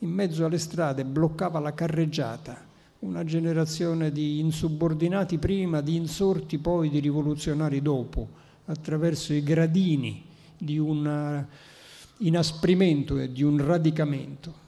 In 0.00 0.10
mezzo 0.10 0.44
alle 0.44 0.58
strade 0.58 1.04
bloccava 1.04 1.60
la 1.60 1.72
carreggiata, 1.72 2.72
una 3.04 3.22
generazione 3.22 4.10
di 4.10 4.38
insubordinati 4.40 5.38
prima, 5.38 5.82
di 5.82 5.94
insorti 5.94 6.58
poi, 6.58 6.88
di 6.88 7.00
rivoluzionari 7.00 7.82
dopo, 7.82 8.28
attraverso 8.64 9.34
i 9.34 9.42
gradini 9.42 10.24
di 10.56 10.78
un 10.78 11.46
inasprimento 12.18 13.18
e 13.18 13.30
di 13.30 13.42
un 13.42 13.64
radicamento 13.64 14.62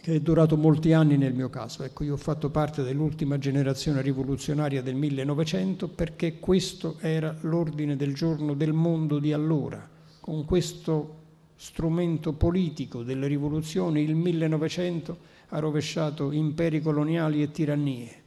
che 0.00 0.14
è 0.14 0.20
durato 0.20 0.56
molti 0.56 0.92
anni 0.92 1.16
nel 1.16 1.34
mio 1.34 1.50
caso. 1.50 1.82
Ecco, 1.82 2.04
io 2.04 2.14
ho 2.14 2.18
fatto 2.18 2.50
parte 2.50 2.82
dell'ultima 2.82 3.38
generazione 3.38 4.02
rivoluzionaria 4.02 4.82
del 4.82 4.94
1900 4.94 5.88
perché 5.88 6.38
questo 6.38 6.96
era 7.00 7.34
l'ordine 7.42 7.96
del 7.96 8.14
giorno 8.14 8.54
del 8.54 8.72
mondo 8.72 9.18
di 9.18 9.32
allora. 9.32 9.88
Con 10.20 10.44
questo 10.44 11.22
strumento 11.56 12.32
politico 12.32 13.02
delle 13.02 13.26
rivoluzioni 13.26 14.02
il 14.02 14.14
1900 14.14 15.32
ha 15.48 15.58
rovesciato 15.58 16.32
imperi 16.32 16.80
coloniali 16.80 17.42
e 17.42 17.50
tirannie. 17.50 18.22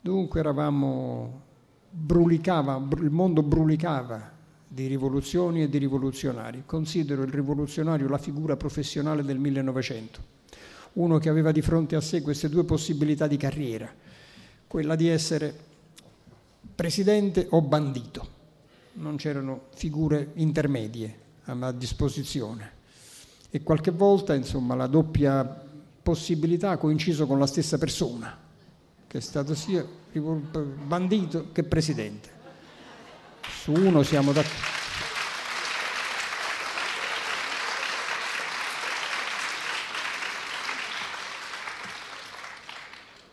Dunque 0.00 0.40
eravamo, 0.40 1.42
brulicava, 1.90 2.80
il 3.00 3.10
mondo 3.10 3.42
brulicava 3.42 4.32
di 4.68 4.86
rivoluzioni 4.86 5.62
e 5.62 5.68
di 5.68 5.78
rivoluzionari. 5.78 6.64
Considero 6.66 7.22
il 7.22 7.32
rivoluzionario 7.32 8.08
la 8.08 8.18
figura 8.18 8.56
professionale 8.56 9.24
del 9.24 9.38
1900, 9.38 10.20
uno 10.94 11.18
che 11.18 11.28
aveva 11.28 11.52
di 11.52 11.62
fronte 11.62 11.96
a 11.96 12.00
sé 12.00 12.20
queste 12.20 12.48
due 12.48 12.64
possibilità 12.64 13.26
di 13.26 13.36
carriera, 13.36 13.90
quella 14.66 14.94
di 14.94 15.08
essere 15.08 15.54
presidente 16.74 17.46
o 17.50 17.62
bandito. 17.62 18.34
Non 18.94 19.16
c'erano 19.16 19.68
figure 19.74 20.32
intermedie 20.34 21.24
a 21.46 21.72
disposizione 21.72 22.72
e 23.50 23.62
qualche 23.62 23.90
volta 23.90 24.34
insomma, 24.34 24.74
la 24.74 24.86
doppia 24.86 25.44
possibilità 26.02 26.70
ha 26.70 26.76
coinciso 26.76 27.26
con 27.26 27.38
la 27.38 27.46
stessa 27.46 27.78
persona 27.78 28.36
che 29.06 29.18
è 29.18 29.20
stato 29.20 29.54
sia 29.54 29.86
bandito 30.86 31.52
che 31.52 31.62
presidente. 31.62 32.30
Su 33.62 33.72
uno 33.72 34.02
siamo 34.02 34.32
d'accordo. 34.32 34.74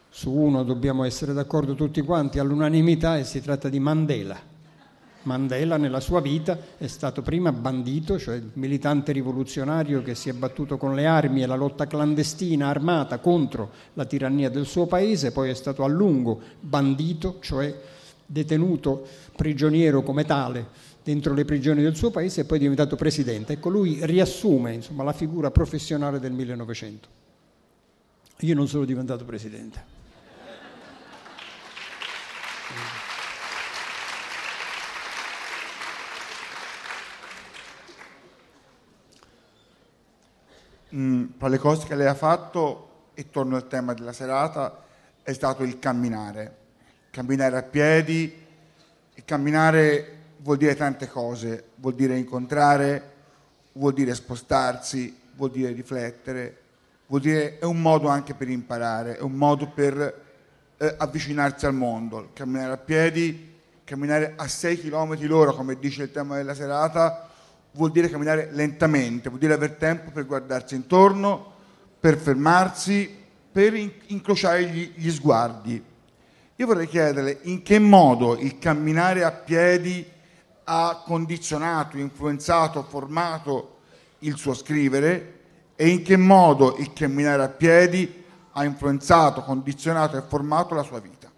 Su 0.09 0.31
uno 0.31 0.63
dobbiamo 0.63 1.03
essere 1.03 1.33
d'accordo 1.33 1.75
tutti 1.75 2.01
quanti 2.01 2.39
all'unanimità 2.39 3.17
e 3.17 3.25
si 3.25 3.41
tratta 3.41 3.67
di 3.67 3.79
Mandela. 3.79 4.52
Mandela 5.23 5.77
nella 5.77 5.99
sua 5.99 6.21
vita 6.21 6.57
è 6.77 6.87
stato 6.87 7.21
prima 7.21 7.51
bandito, 7.51 8.17
cioè 8.19 8.41
militante 8.53 9.11
rivoluzionario 9.11 10.01
che 10.01 10.15
si 10.15 10.29
è 10.29 10.33
battuto 10.33 10.77
con 10.77 10.95
le 10.95 11.05
armi 11.05 11.43
e 11.43 11.45
la 11.45 11.55
lotta 11.55 11.87
clandestina 11.87 12.67
armata 12.67 13.19
contro 13.19 13.71
la 13.93 14.05
tirannia 14.05 14.49
del 14.49 14.65
suo 14.65 14.85
paese, 14.85 15.31
poi 15.31 15.49
è 15.49 15.53
stato 15.53 15.83
a 15.83 15.87
lungo 15.87 16.39
bandito, 16.59 17.37
cioè 17.39 17.73
detenuto 18.25 19.05
prigioniero 19.35 20.01
come 20.01 20.25
tale 20.25 20.91
dentro 21.03 21.33
le 21.33 21.45
prigioni 21.45 21.81
del 21.81 21.95
suo 21.95 22.11
paese 22.11 22.41
e 22.41 22.45
poi 22.45 22.57
è 22.57 22.61
diventato 22.61 22.95
presidente. 22.95 23.53
Ecco, 23.53 23.69
lui 23.69 23.99
riassume 24.05 24.73
insomma, 24.73 25.03
la 25.03 25.13
figura 25.13 25.51
professionale 25.51 26.19
del 26.19 26.31
1900. 26.31 27.07
Io 28.39 28.55
non 28.55 28.67
sono 28.67 28.85
diventato 28.85 29.25
presidente. 29.25 29.92
Mh, 40.93 41.37
tra 41.37 41.47
le 41.47 41.57
cose 41.57 41.87
che 41.87 41.95
lei 41.95 42.07
ha 42.07 42.13
fatto, 42.13 42.89
e 43.15 43.29
torno 43.29 43.55
al 43.55 43.67
tema 43.67 43.93
della 43.93 44.13
serata, 44.13 44.83
è 45.21 45.33
stato 45.33 45.63
il 45.63 45.79
camminare. 45.79 46.57
Camminare 47.09 47.57
a 47.57 47.63
piedi, 47.63 48.41
il 49.13 49.25
camminare 49.25 50.17
vuol 50.37 50.57
dire 50.57 50.75
tante 50.75 51.07
cose, 51.07 51.65
vuol 51.75 51.95
dire 51.95 52.17
incontrare, 52.17 53.11
vuol 53.73 53.93
dire 53.93 54.13
spostarsi, 54.15 55.19
vuol 55.35 55.51
dire 55.51 55.71
riflettere, 55.71 56.57
vuol 57.07 57.21
dire 57.21 57.59
è 57.59 57.65
un 57.65 57.81
modo 57.81 58.07
anche 58.07 58.33
per 58.33 58.49
imparare, 58.49 59.17
è 59.17 59.21
un 59.21 59.33
modo 59.33 59.69
per 59.69 60.21
eh, 60.77 60.95
avvicinarsi 60.97 61.65
al 61.65 61.73
mondo. 61.73 62.29
Camminare 62.33 62.73
a 62.73 62.77
piedi, 62.77 63.51
camminare 63.83 64.33
a 64.35 64.47
6 64.47 64.81
km 64.81 65.27
l'ora, 65.27 65.51
come 65.53 65.77
dice 65.77 66.03
il 66.03 66.11
tema 66.11 66.35
della 66.35 66.55
serata, 66.55 67.29
vuol 67.73 67.91
dire 67.91 68.09
camminare 68.09 68.49
lentamente, 68.51 69.29
vuol 69.29 69.39
dire 69.41 69.53
avere 69.53 69.77
tempo 69.77 70.11
per 70.11 70.25
guardarsi 70.25 70.75
intorno, 70.75 71.51
per 71.99 72.17
fermarsi, 72.17 73.21
per 73.51 73.73
incrociare 74.07 74.65
gli, 74.65 74.93
gli 74.95 75.09
sguardi. 75.09 75.83
Io 76.55 76.65
vorrei 76.65 76.87
chiederle 76.87 77.39
in 77.43 77.63
che 77.63 77.79
modo 77.79 78.37
il 78.37 78.59
camminare 78.59 79.23
a 79.23 79.31
piedi 79.31 80.05
ha 80.65 81.01
condizionato, 81.05 81.97
influenzato, 81.97 82.83
formato 82.83 83.77
il 84.19 84.37
suo 84.37 84.53
scrivere 84.53 85.39
e 85.75 85.87
in 85.89 86.03
che 86.03 86.15
modo 86.15 86.77
il 86.77 86.93
camminare 86.93 87.43
a 87.43 87.49
piedi 87.49 88.21
ha 88.51 88.63
influenzato, 88.63 89.41
condizionato 89.41 90.15
e 90.15 90.21
formato 90.21 90.75
la 90.75 90.83
sua 90.83 90.99
vita. 90.99 91.31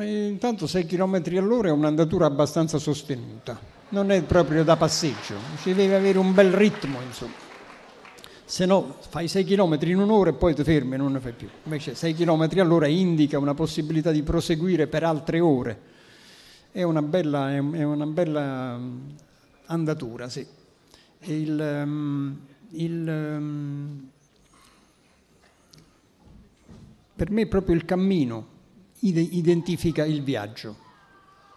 Intanto 0.00 0.66
6 0.66 0.84
km 0.84 1.22
all'ora 1.36 1.68
è 1.68 1.70
un'andatura 1.70 2.26
abbastanza 2.26 2.78
sostenuta 2.78 3.74
non 3.88 4.10
è 4.10 4.22
proprio 4.22 4.64
da 4.64 4.76
passeggio, 4.76 5.36
ci 5.62 5.72
deve 5.72 5.94
avere 5.94 6.18
un 6.18 6.34
bel 6.34 6.52
ritmo, 6.52 7.00
insomma. 7.00 7.44
Se 8.44 8.64
no 8.64 8.98
fai 9.08 9.26
6 9.26 9.44
km 9.44 9.78
in 9.82 9.98
un'ora 9.98 10.30
e 10.30 10.34
poi 10.34 10.54
ti 10.54 10.62
fermi 10.62 10.94
e 10.94 10.96
non 10.96 11.12
ne 11.12 11.20
fai 11.20 11.32
più. 11.32 11.48
Invece 11.64 11.96
6 11.96 12.14
km 12.14 12.48
all'ora 12.58 12.86
indica 12.86 13.38
una 13.38 13.54
possibilità 13.54 14.12
di 14.12 14.22
proseguire 14.22 14.86
per 14.86 15.02
altre 15.02 15.40
ore. 15.40 15.80
È 16.70 16.82
una 16.82 17.02
bella, 17.02 17.52
è 17.52 17.58
una 17.58 18.06
bella 18.06 18.76
mm, 18.76 19.08
andatura, 19.66 20.28
sì. 20.28 20.46
Il, 21.22 21.82
um, 21.84 22.38
il, 22.70 23.08
um, 23.08 24.08
per 27.16 27.30
me 27.30 27.46
proprio 27.46 27.74
il 27.74 27.84
cammino 27.84 28.46
identifica 29.00 30.04
il 30.04 30.22
viaggio. 30.22 30.76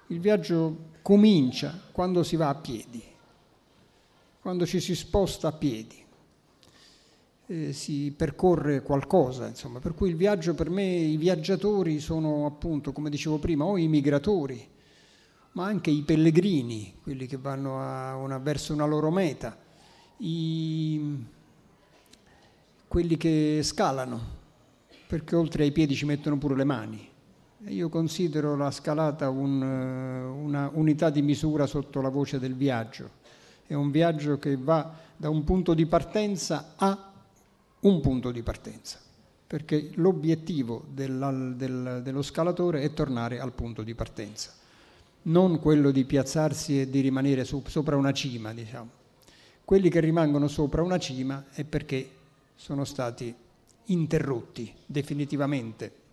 Il 0.08 0.20
viaggio 0.20 0.88
comincia 1.10 1.82
quando 1.92 2.22
si 2.22 2.36
va 2.36 2.50
a 2.50 2.54
piedi, 2.54 3.02
quando 4.44 4.68
ci 4.68 4.80
si 4.80 4.94
sposta 4.94 5.48
a 5.48 5.52
piedi, 5.52 6.06
eh, 7.48 7.74
si 7.74 8.14
percorre 8.16 8.84
qualcosa, 8.84 9.48
insomma. 9.48 9.80
Per 9.80 9.96
cui 9.96 10.10
il 10.10 10.16
viaggio 10.16 10.54
per 10.54 10.70
me, 10.70 10.86
i 10.86 11.18
viaggiatori 11.18 12.00
sono 12.00 12.46
appunto, 12.46 12.92
come 12.92 13.10
dicevo 13.10 13.40
prima, 13.40 13.66
o 13.66 13.76
i 13.76 13.88
migratori, 13.88 14.70
ma 15.54 15.66
anche 15.66 15.90
i 15.90 16.04
pellegrini, 16.04 17.00
quelli 17.02 17.26
che 17.26 17.38
vanno 17.38 17.74
una, 18.22 18.38
verso 18.38 18.72
una 18.74 18.86
loro 18.86 19.10
meta, 19.10 19.58
i, 20.18 21.26
quelli 22.88 23.18
che 23.18 23.62
scalano, 23.64 24.22
perché 25.08 25.36
oltre 25.36 25.64
ai 25.64 25.72
piedi 25.72 25.96
ci 25.96 26.06
mettono 26.06 26.38
pure 26.38 26.56
le 26.56 26.66
mani. 26.66 27.09
Io 27.68 27.90
considero 27.90 28.56
la 28.56 28.72
scalata 28.72 29.30
un, 29.30 29.62
eh, 29.62 30.24
una 30.24 30.70
unità 30.74 31.10
di 31.10 31.22
misura 31.22 31.66
sotto 31.66 32.00
la 32.00 32.08
voce 32.08 32.40
del 32.40 32.56
viaggio. 32.56 33.18
È 33.68 33.74
un 33.74 33.92
viaggio 33.92 34.40
che 34.40 34.56
va 34.56 34.96
da 35.18 35.30
un 35.30 35.44
punto 35.44 35.74
di 35.74 35.86
partenza 35.86 36.74
a 36.78 37.12
un 37.82 38.00
punto 38.00 38.32
di 38.32 38.42
partenza, 38.44 38.98
perché 39.46 39.92
l'obiettivo 39.96 40.86
del, 40.90 41.56
dello 42.02 42.22
scalatore 42.22 42.82
è 42.82 42.94
tornare 42.94 43.42
al 43.42 43.52
punto 43.52 43.84
di 43.84 43.94
partenza, 43.94 44.54
non 45.24 45.60
quello 45.60 45.92
di 45.92 46.06
piazzarsi 46.06 46.80
e 46.80 46.90
di 46.90 47.02
rimanere 47.02 47.44
su, 47.44 47.62
sopra 47.68 47.98
una 47.98 48.14
cima, 48.14 48.54
diciamo. 48.54 48.90
Quelli 49.66 49.90
che 49.90 50.00
rimangono 50.00 50.48
sopra 50.48 50.82
una 50.82 50.98
cima 50.98 51.46
è 51.52 51.66
perché 51.66 52.10
sono 52.56 52.86
stati 52.86 53.36
interrotti 53.86 54.74
definitivamente 54.86 56.08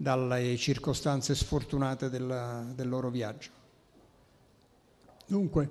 dalle 0.00 0.56
circostanze 0.56 1.34
sfortunate 1.34 2.08
del, 2.08 2.72
del 2.74 2.88
loro 2.88 3.10
viaggio. 3.10 3.50
Dunque 5.26 5.68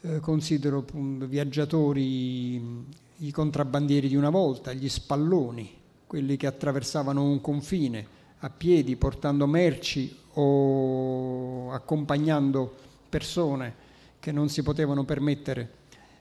eh, 0.00 0.20
considero 0.20 0.78
appunto, 0.78 1.26
viaggiatori 1.26 2.86
i 3.18 3.30
contrabbandieri 3.30 4.08
di 4.08 4.16
una 4.16 4.30
volta, 4.30 4.72
gli 4.72 4.88
spalloni, 4.88 5.70
quelli 6.06 6.38
che 6.38 6.46
attraversavano 6.46 7.22
un 7.22 7.42
confine 7.42 8.06
a 8.38 8.48
piedi 8.48 8.96
portando 8.96 9.46
merci 9.46 10.16
o 10.32 11.70
accompagnando 11.70 12.74
persone 13.06 13.74
che 14.18 14.32
non 14.32 14.48
si 14.48 14.62
potevano 14.62 15.04
permettere 15.04 15.72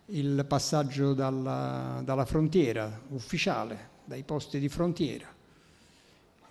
il 0.07 0.43
passaggio 0.45 1.13
dalla, 1.13 2.01
dalla 2.03 2.25
frontiera 2.25 3.03
ufficiale, 3.11 3.91
dai 4.03 4.23
posti 4.23 4.59
di 4.59 4.67
frontiera 4.67 5.35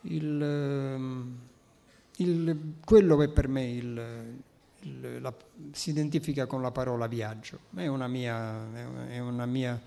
il, 0.09 0.43
ehm, 0.43 1.39
il, 2.17 2.75
quello 2.85 3.17
che 3.17 3.29
per 3.29 3.49
me 3.49 3.71
il, 3.71 4.03
la, 5.21 5.35
si 5.73 5.91
identifica 5.91 6.47
con 6.47 6.63
la 6.63 6.71
parola 6.71 7.07
viaggio. 7.07 7.61
È 7.75 7.87
una 7.87 8.09
mia, 8.09 9.09
è 9.09 9.19
una 9.19 9.47
mia 9.47 9.81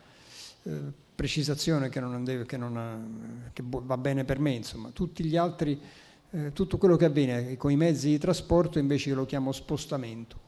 eh, 0.64 0.82
precisazione 1.16 1.90
che, 1.90 2.00
non 2.00 2.24
deve, 2.24 2.46
che, 2.46 2.58
non 2.58 2.78
ha, 2.78 3.52
che, 3.54 3.64
va 3.66 3.98
bene 3.98 4.24
per 4.24 4.40
me. 4.40 4.52
Insomma. 4.52 4.90
Tutti 4.90 5.24
gli 5.24 5.38
altri, 5.38 5.80
eh, 6.32 6.54
tutto 6.54 6.78
quello 6.78 6.96
che 6.96 7.06
avviene 7.06 7.58
con 7.58 7.72
i 7.72 7.78
mezzi 7.78 8.10
di 8.10 8.18
trasporto 8.18 8.80
invece 8.80 9.14
lo 9.14 9.26
chiamo 9.26 9.52
spostamento 9.52 10.48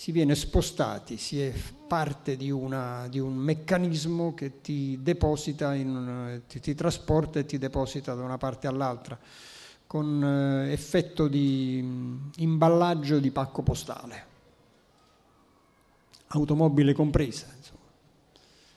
si 0.00 0.12
viene 0.12 0.34
spostati, 0.34 1.18
si 1.18 1.42
è 1.42 1.52
parte 1.86 2.38
di, 2.38 2.50
una, 2.50 3.06
di 3.08 3.18
un 3.18 3.34
meccanismo 3.34 4.32
che 4.32 4.62
ti 4.62 4.98
deposita, 5.02 5.74
in, 5.74 6.40
ti, 6.48 6.58
ti, 6.58 6.74
trasporta 6.74 7.38
e 7.38 7.44
ti 7.44 7.58
deposita 7.58 8.14
da 8.14 8.22
una 8.22 8.38
parte 8.38 8.66
all'altra, 8.66 9.18
con 9.86 10.24
eh, 10.24 10.72
effetto 10.72 11.28
di 11.28 11.80
imballaggio 12.36 13.18
di 13.18 13.30
pacco 13.30 13.60
postale, 13.60 14.24
automobile 16.28 16.94
compresa. 16.94 17.48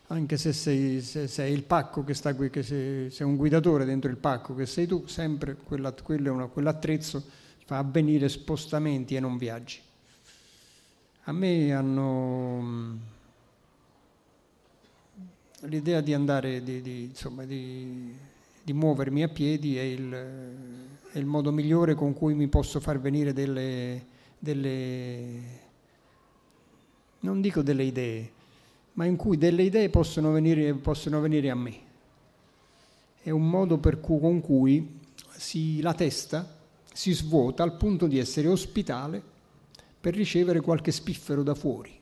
Anche 0.07 0.35
se 0.35 0.51
sei, 0.51 0.99
se 0.99 1.29
sei 1.29 1.53
il 1.53 1.63
pacco 1.63 2.03
che 2.03 2.15
sta 2.15 2.35
qui, 2.35 2.49
che 2.49 2.63
sei, 2.63 3.09
sei, 3.09 3.25
un 3.25 3.37
guidatore 3.37 3.85
dentro 3.85 4.09
il 4.09 4.17
pacco 4.17 4.53
che 4.55 4.65
sei 4.65 4.87
tu, 4.87 5.07
sempre 5.07 5.55
quella, 5.55 5.95
una, 6.05 6.47
quell'attrezzo 6.47 7.23
fa 7.63 7.77
avvenire 7.77 8.27
spostamenti 8.27 9.15
e 9.15 9.21
non 9.21 9.37
viaggi. 9.37 9.91
A 11.25 11.31
me 11.31 11.73
hanno 11.73 12.59
mm, 12.61 12.95
l'idea 15.61 16.01
di 16.01 16.13
andare, 16.13 16.61
di, 16.61 16.81
di, 16.81 17.03
insomma, 17.03 17.45
di, 17.45 18.13
di, 18.61 18.73
muovermi 18.73 19.23
a 19.23 19.29
piedi 19.29 19.77
è 19.77 19.83
il, 19.83 20.11
è 21.11 21.17
il, 21.17 21.25
modo 21.25 21.53
migliore 21.53 21.95
con 21.95 22.13
cui 22.13 22.33
mi 22.33 22.49
posso 22.49 22.81
far 22.81 22.99
venire 22.99 23.31
delle, 23.31 24.05
delle 24.37 25.61
non 27.21 27.39
dico 27.39 27.61
delle 27.61 27.83
idee, 27.83 28.31
ma 28.93 29.05
in 29.05 29.15
cui 29.15 29.37
delle 29.37 29.63
idee 29.63 29.89
possono 29.89 30.31
venire, 30.31 30.73
possono 30.73 31.21
venire 31.21 31.49
a 31.49 31.55
me. 31.55 31.79
È 33.21 33.29
un 33.29 33.49
modo 33.49 33.77
cui, 33.77 34.19
con 34.19 34.41
cui 34.41 34.99
si, 35.29 35.79
la 35.79 35.93
testa 35.93 36.59
si 36.91 37.13
svuota 37.13 37.63
al 37.63 37.77
punto 37.77 38.07
di 38.07 38.19
essere 38.19 38.49
ospitale 38.49 39.31
per 40.03 40.15
ricevere 40.15 40.59
qualche 40.59 40.91
spiffero 40.91 41.43
da 41.43 41.55
fuori. 41.55 41.97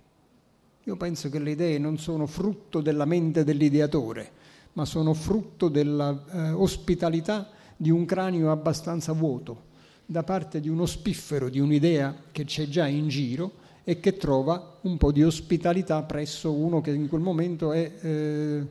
Io 0.85 0.95
penso 0.95 1.29
che 1.29 1.37
le 1.37 1.51
idee 1.51 1.77
non 1.77 1.99
sono 1.99 2.25
frutto 2.25 2.81
della 2.81 3.05
mente 3.05 3.43
dell'ideatore, 3.43 4.31
ma 4.73 4.85
sono 4.85 5.13
frutto 5.13 5.69
dell'ospitalità 5.69 7.47
eh, 7.47 7.51
di 7.77 7.91
un 7.91 8.05
cranio 8.05 8.49
abbastanza 8.49 9.11
vuoto, 9.11 9.65
da 10.03 10.23
parte 10.23 10.59
di 10.59 10.67
uno 10.67 10.87
spiffero, 10.87 11.47
di 11.47 11.59
un'idea 11.59 12.23
che 12.31 12.43
c'è 12.43 12.67
già 12.67 12.87
in 12.87 13.07
giro 13.07 13.51
e 13.83 13.99
che 13.99 14.17
trova 14.17 14.79
un 14.81 14.97
po' 14.97 15.11
di 15.11 15.23
ospitalità 15.23 16.01
presso 16.01 16.51
uno 16.51 16.81
che 16.81 16.89
in 16.89 17.07
quel 17.07 17.21
momento 17.21 17.71
è, 17.71 17.91
eh, 18.01 18.67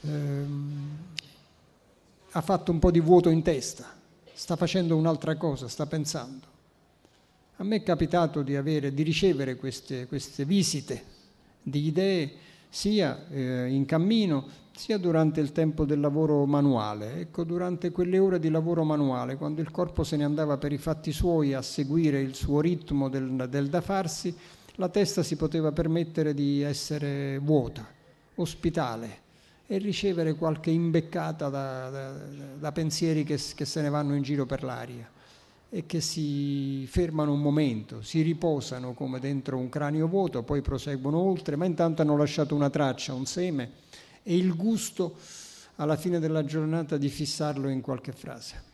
eh, 0.00 0.44
ha 2.32 2.40
fatto 2.40 2.72
un 2.72 2.80
po' 2.80 2.90
di 2.90 2.98
vuoto 2.98 3.28
in 3.28 3.42
testa, 3.42 3.94
sta 4.32 4.56
facendo 4.56 4.96
un'altra 4.96 5.36
cosa, 5.36 5.68
sta 5.68 5.86
pensando. 5.86 6.49
A 7.60 7.62
me 7.62 7.76
è 7.76 7.82
capitato 7.82 8.40
di, 8.40 8.56
avere, 8.56 8.94
di 8.94 9.02
ricevere 9.02 9.56
queste, 9.56 10.06
queste, 10.06 10.46
visite 10.46 11.04
di 11.62 11.84
idee 11.84 12.32
sia 12.70 13.26
eh, 13.28 13.66
in 13.66 13.84
cammino 13.84 14.48
sia 14.74 14.96
durante 14.96 15.40
il 15.40 15.52
tempo 15.52 15.84
del 15.84 16.00
lavoro 16.00 16.46
manuale. 16.46 17.20
Ecco, 17.20 17.44
durante 17.44 17.90
quelle 17.90 18.18
ore 18.18 18.38
di 18.38 18.48
lavoro 18.48 18.82
manuale, 18.82 19.36
quando 19.36 19.60
il 19.60 19.70
corpo 19.70 20.04
se 20.04 20.16
ne 20.16 20.24
andava 20.24 20.56
per 20.56 20.72
i 20.72 20.78
fatti 20.78 21.12
suoi 21.12 21.52
a 21.52 21.60
seguire 21.60 22.22
il 22.22 22.34
suo 22.34 22.62
ritmo 22.62 23.10
del, 23.10 23.46
del 23.50 23.68
da 23.68 23.82
farsi, 23.82 24.34
la 24.76 24.88
testa 24.88 25.22
si 25.22 25.36
poteva 25.36 25.70
permettere 25.70 26.32
di 26.32 26.62
essere 26.62 27.36
vuota, 27.40 27.86
ospitale 28.36 29.18
e 29.66 29.76
ricevere 29.76 30.32
qualche 30.34 30.70
imbeccata 30.70 31.50
da, 31.50 31.90
da, 31.90 32.12
da 32.58 32.72
pensieri 32.72 33.22
che, 33.22 33.38
che 33.54 33.66
se 33.66 33.82
ne 33.82 33.90
vanno 33.90 34.14
in 34.14 34.22
giro 34.22 34.46
per 34.46 34.62
l'aria 34.62 35.18
e 35.70 35.86
che 35.86 36.00
si 36.00 36.84
fermano 36.88 37.32
un 37.32 37.40
momento, 37.40 38.02
si 38.02 38.22
riposano 38.22 38.92
come 38.92 39.20
dentro 39.20 39.56
un 39.56 39.68
cranio 39.68 40.08
vuoto, 40.08 40.42
poi 40.42 40.62
proseguono 40.62 41.18
oltre, 41.18 41.54
ma 41.54 41.64
intanto 41.64 42.02
hanno 42.02 42.16
lasciato 42.16 42.56
una 42.56 42.70
traccia, 42.70 43.14
un 43.14 43.24
seme 43.24 43.70
e 44.24 44.36
il 44.36 44.54
gusto 44.56 45.16
alla 45.76 45.96
fine 45.96 46.18
della 46.18 46.44
giornata 46.44 46.96
di 46.96 47.08
fissarlo 47.08 47.68
in 47.68 47.80
qualche 47.80 48.12
frase. 48.12 48.69